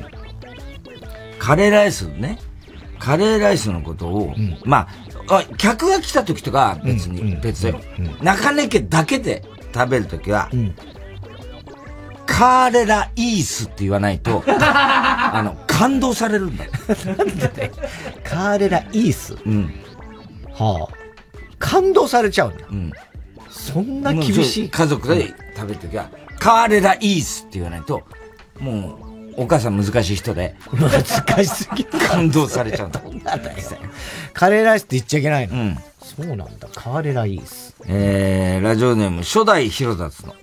[1.39, 2.39] カレーライスね、
[2.99, 4.35] カレーライスのことを、
[4.65, 4.89] ま
[5.29, 7.81] あ、あ客が来た時とかは別に、別だよ。
[8.23, 9.43] 中根家だけで
[9.75, 10.49] 食べる時は、
[12.27, 16.65] カーレライースって言わないと、 あの、感動されるんだ。
[17.17, 17.73] なんでだよ
[18.23, 19.75] カーレライースうん。
[20.53, 20.95] はあ。
[21.59, 22.67] 感動されちゃうんだ。
[22.71, 22.93] うん。
[23.51, 24.69] そんな厳しい。
[24.69, 28.03] 家族で食べるときは、カーレライースって言わないと、
[28.59, 30.55] もう、お母さん難しい人で。
[30.73, 31.91] 難しすぎる。
[32.09, 33.01] 感動されちゃうんだ。
[33.01, 33.59] なんだよ
[34.33, 35.55] カレーライスって言っちゃいけないの。
[35.55, 35.79] うん。
[36.01, 36.69] そうなんだ。
[36.75, 37.75] カーレライース。
[37.87, 40.35] えー、ラジオネーム、初代ヒロダツの。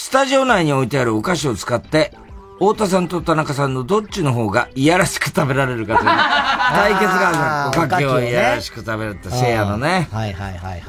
[0.00, 2.14] スタジオ内に置いてあるお菓子を使って、
[2.54, 6.08] 太田さんと田中さんのどっちの方がいやらしく食べられるかという
[6.72, 7.84] 対決があるの。
[7.84, 10.08] おかきをいやらしく食べるって、せいやのね。
[10.10, 10.80] はいはいはいはい。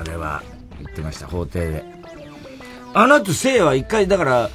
[0.00, 0.42] あれは、
[0.80, 1.84] 言ってました、法廷で。
[2.94, 4.50] あの後、せいやは一回、だから、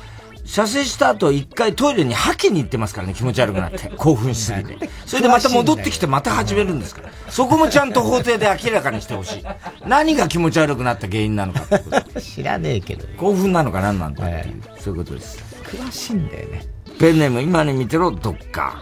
[0.50, 3.88] 射精した後一回トイレに吐きに行ってますからね、気持ち悪くなって。
[3.98, 4.90] 興奮しすぎて。
[5.06, 7.10] それでまた戻ってきてまた始めるんですから。
[7.30, 9.44] そこもちゃんと法廷で明らかにしてほしい。
[9.86, 12.02] 何が気持ち悪くなった原因なのかってこと。
[12.20, 13.06] 知らねえけど。
[13.18, 15.38] 興奮なのか何なんだっていう、そういうことです。
[15.66, 16.66] 詳しいんだよね。
[17.00, 18.82] ペンネーム今に見てろ、どっか。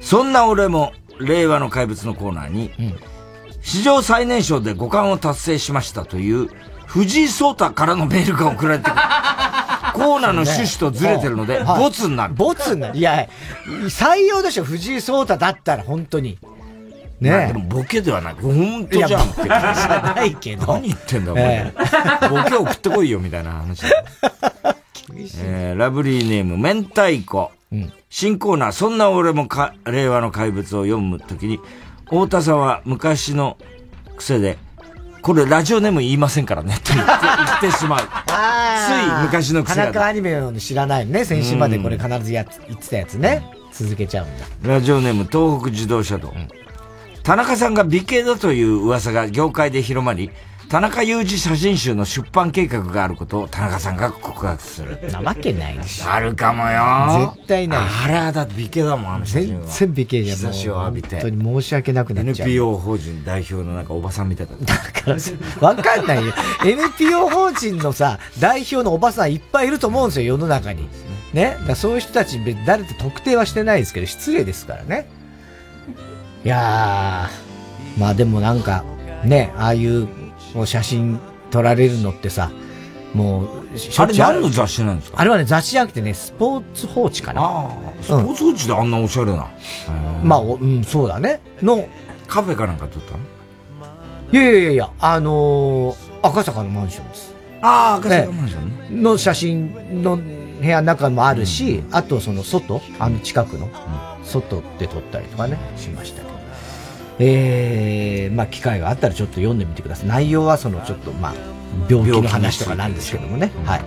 [0.00, 2.72] そんな俺も、令和の怪物のコーナーに、
[3.62, 6.48] 史上最年少で五冠を達成しましたという、
[6.86, 9.02] 藤井聡太からのメールが送られてくる。
[9.98, 12.34] コーナーの趣旨とずれてるので、はいボツになる。
[12.34, 12.98] ボツになる。
[12.98, 13.28] いや、
[13.66, 16.38] 採用でしょ、藤井聡太だったら、本当に。
[17.20, 19.42] ねまあでもボケではなく、本当じゃんって。
[19.42, 21.72] じゃないけど何言ってんだ、お前。
[22.30, 23.88] ボケ送ってこいよ、みたいな話だ。
[25.42, 27.50] えーラブリーネーム、明太子。
[28.08, 31.60] 新コーナー、そんな俺もか令和の怪物を読むときに、
[32.04, 33.58] 太田さんは昔の
[34.16, 34.58] 癖で、
[35.22, 37.12] これラジオネーム言いませんからね、って言って
[37.60, 38.00] 言ってしまう。
[38.00, 41.24] つい昔の癖が田中アニメの知らないのね。
[41.24, 43.44] 先週までこれ必ずやつ言ってたやつね。
[43.72, 44.46] 続けちゃうんだ。
[44.62, 46.32] ラジオネーム東北自動車道。
[47.22, 50.30] 田中さんが美形だという噂が業界で広まり、
[50.68, 54.98] 田中裕二写真集の出版計画があることを田中さんが告白する。
[55.10, 56.12] なわけないでしょ。
[56.12, 57.34] あるかもよ。
[57.36, 57.80] 絶対ない。
[58.04, 59.66] あれはだって美形だもん、あの写真は。
[59.66, 60.36] 全然美形じゃん。
[60.36, 62.48] 日差しを浴びて本当に申し訳なくなっちゃう。
[62.48, 64.52] NPO 法人代表のなんかおばさんみたいだ。
[64.66, 66.34] だからさ、わかんないよ。
[66.62, 70.86] NPO 法人のさ、代表のおばさんいっぱいいると思うんですよ、世の中に。
[71.32, 71.56] ね？
[71.66, 75.08] だそういう人たち、誰って特定はしてないですけど、失礼ですからね。
[76.44, 78.84] いやー、まあでもなんか、
[79.24, 80.27] ね、ああいう
[80.58, 81.20] こう写真
[81.52, 82.50] 撮られるのってさ、
[83.14, 85.20] もう、しょあれ何の雑誌なんですか？
[85.20, 87.42] あれはね、雑誌じゃなくてね、スポーツ報知かな。
[87.42, 89.48] ああ、スポーツ報知であんなおしゃれな。
[90.24, 91.40] まあ、おうん、そうだね。
[91.62, 91.88] の、
[92.26, 93.18] カフェかなんか撮ったの？
[94.32, 97.32] いやいやいやいや、あのー赤坂のマンションです。
[97.62, 99.02] ああ、赤坂マンションね。
[99.02, 103.68] の写真の部屋の中もあるし、あとその外、あの近くの、
[104.24, 106.27] 外で撮ったりとかね、しました。
[107.18, 110.08] えー、まあ機会があったらちょっと読んでみてください。
[110.08, 111.34] 内容はそのちょっとまあ、
[111.88, 113.50] 病気の話とかなんですけどもね。
[113.64, 113.82] はい。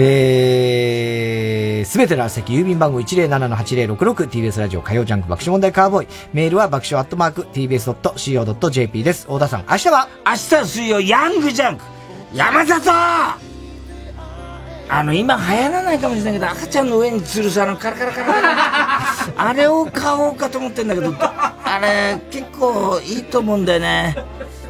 [0.00, 6.08] えー、すべてのあ席、郵便番号 107-8066TBS ラジオ火曜ジャンク爆笑問題カーボーイ。
[6.32, 9.26] メールは爆笑アットマーク TBS.CO.JP です。
[9.28, 10.08] 大田さん、明日は？
[10.24, 11.84] 明日は水曜、ヤングジャンク
[12.32, 13.47] 山里
[14.88, 18.98] あの、今流行らないかもしれないけど、赤ちゃんの上に吊るすあの、カラカラカラカラ。
[19.36, 24.16] あれを買おうかと思ってんだけど、あれ、結構いいと思うんだよね。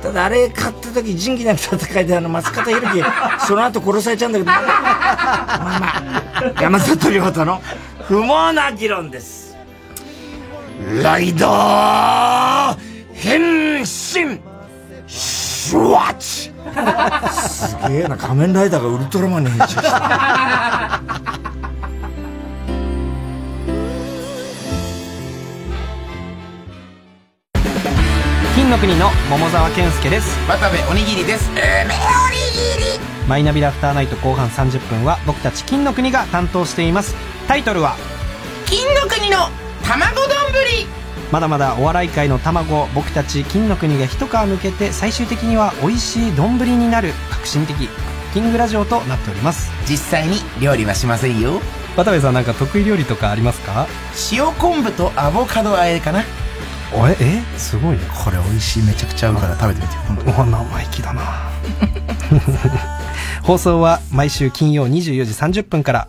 [0.03, 3.05] ただあれ買った時、仁義なき戦いであの、松方弘樹、
[3.47, 4.63] その後殺されちゃうんだけど、まあ
[6.43, 7.61] まあ、山里亮太の
[8.07, 9.57] 不毛な議論です。
[11.03, 11.47] ライド
[13.13, 14.41] 変身
[15.69, 16.51] シュワッチ
[17.31, 21.03] すげえな、仮面ライダーがウルトラマンに変身した。
[28.57, 30.39] 金の国の桃沢健介です。
[30.49, 31.51] 渡部おにぎりです。
[33.29, 37.15] マイナビラフターナイト後半30分は僕たち金の国が担当しています。
[37.47, 37.95] タイトルは？
[38.65, 39.51] 金の国の
[39.87, 40.29] 卵丼。
[40.51, 40.87] ぶり
[41.31, 47.89] まだまだお笑い界の卵僕たち金の国が一皮抜けて最終的には美味しい丼になる革新的。
[48.33, 49.71] キングラジオとなっております。
[49.89, 51.61] 実際に料理はしませんよ。
[51.97, 53.87] 渡部さんなんか得意料理とかありますか？
[54.33, 56.21] 塩昆布とアボカド和えかな。
[56.21, 57.17] え？
[57.21, 57.59] え？
[57.59, 58.01] すごいね。
[58.25, 58.83] これ美味しい。
[58.85, 61.51] めちゃくちゃ合うから食べてみて本当にお生意気だな。
[63.43, 66.09] 放送は毎週金曜24時30分から。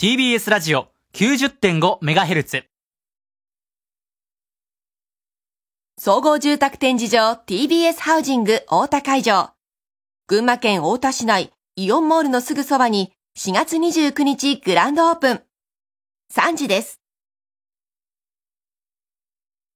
[0.00, 2.71] TBS ラジオ 90.5MHz
[5.98, 9.50] 総合住宅展示場 TBS ハウジング大田会場。
[10.26, 15.42] 群馬県大田市内イオンモールのすぐそばに4月29日グランドオープン。
[16.34, 17.01] 3時です。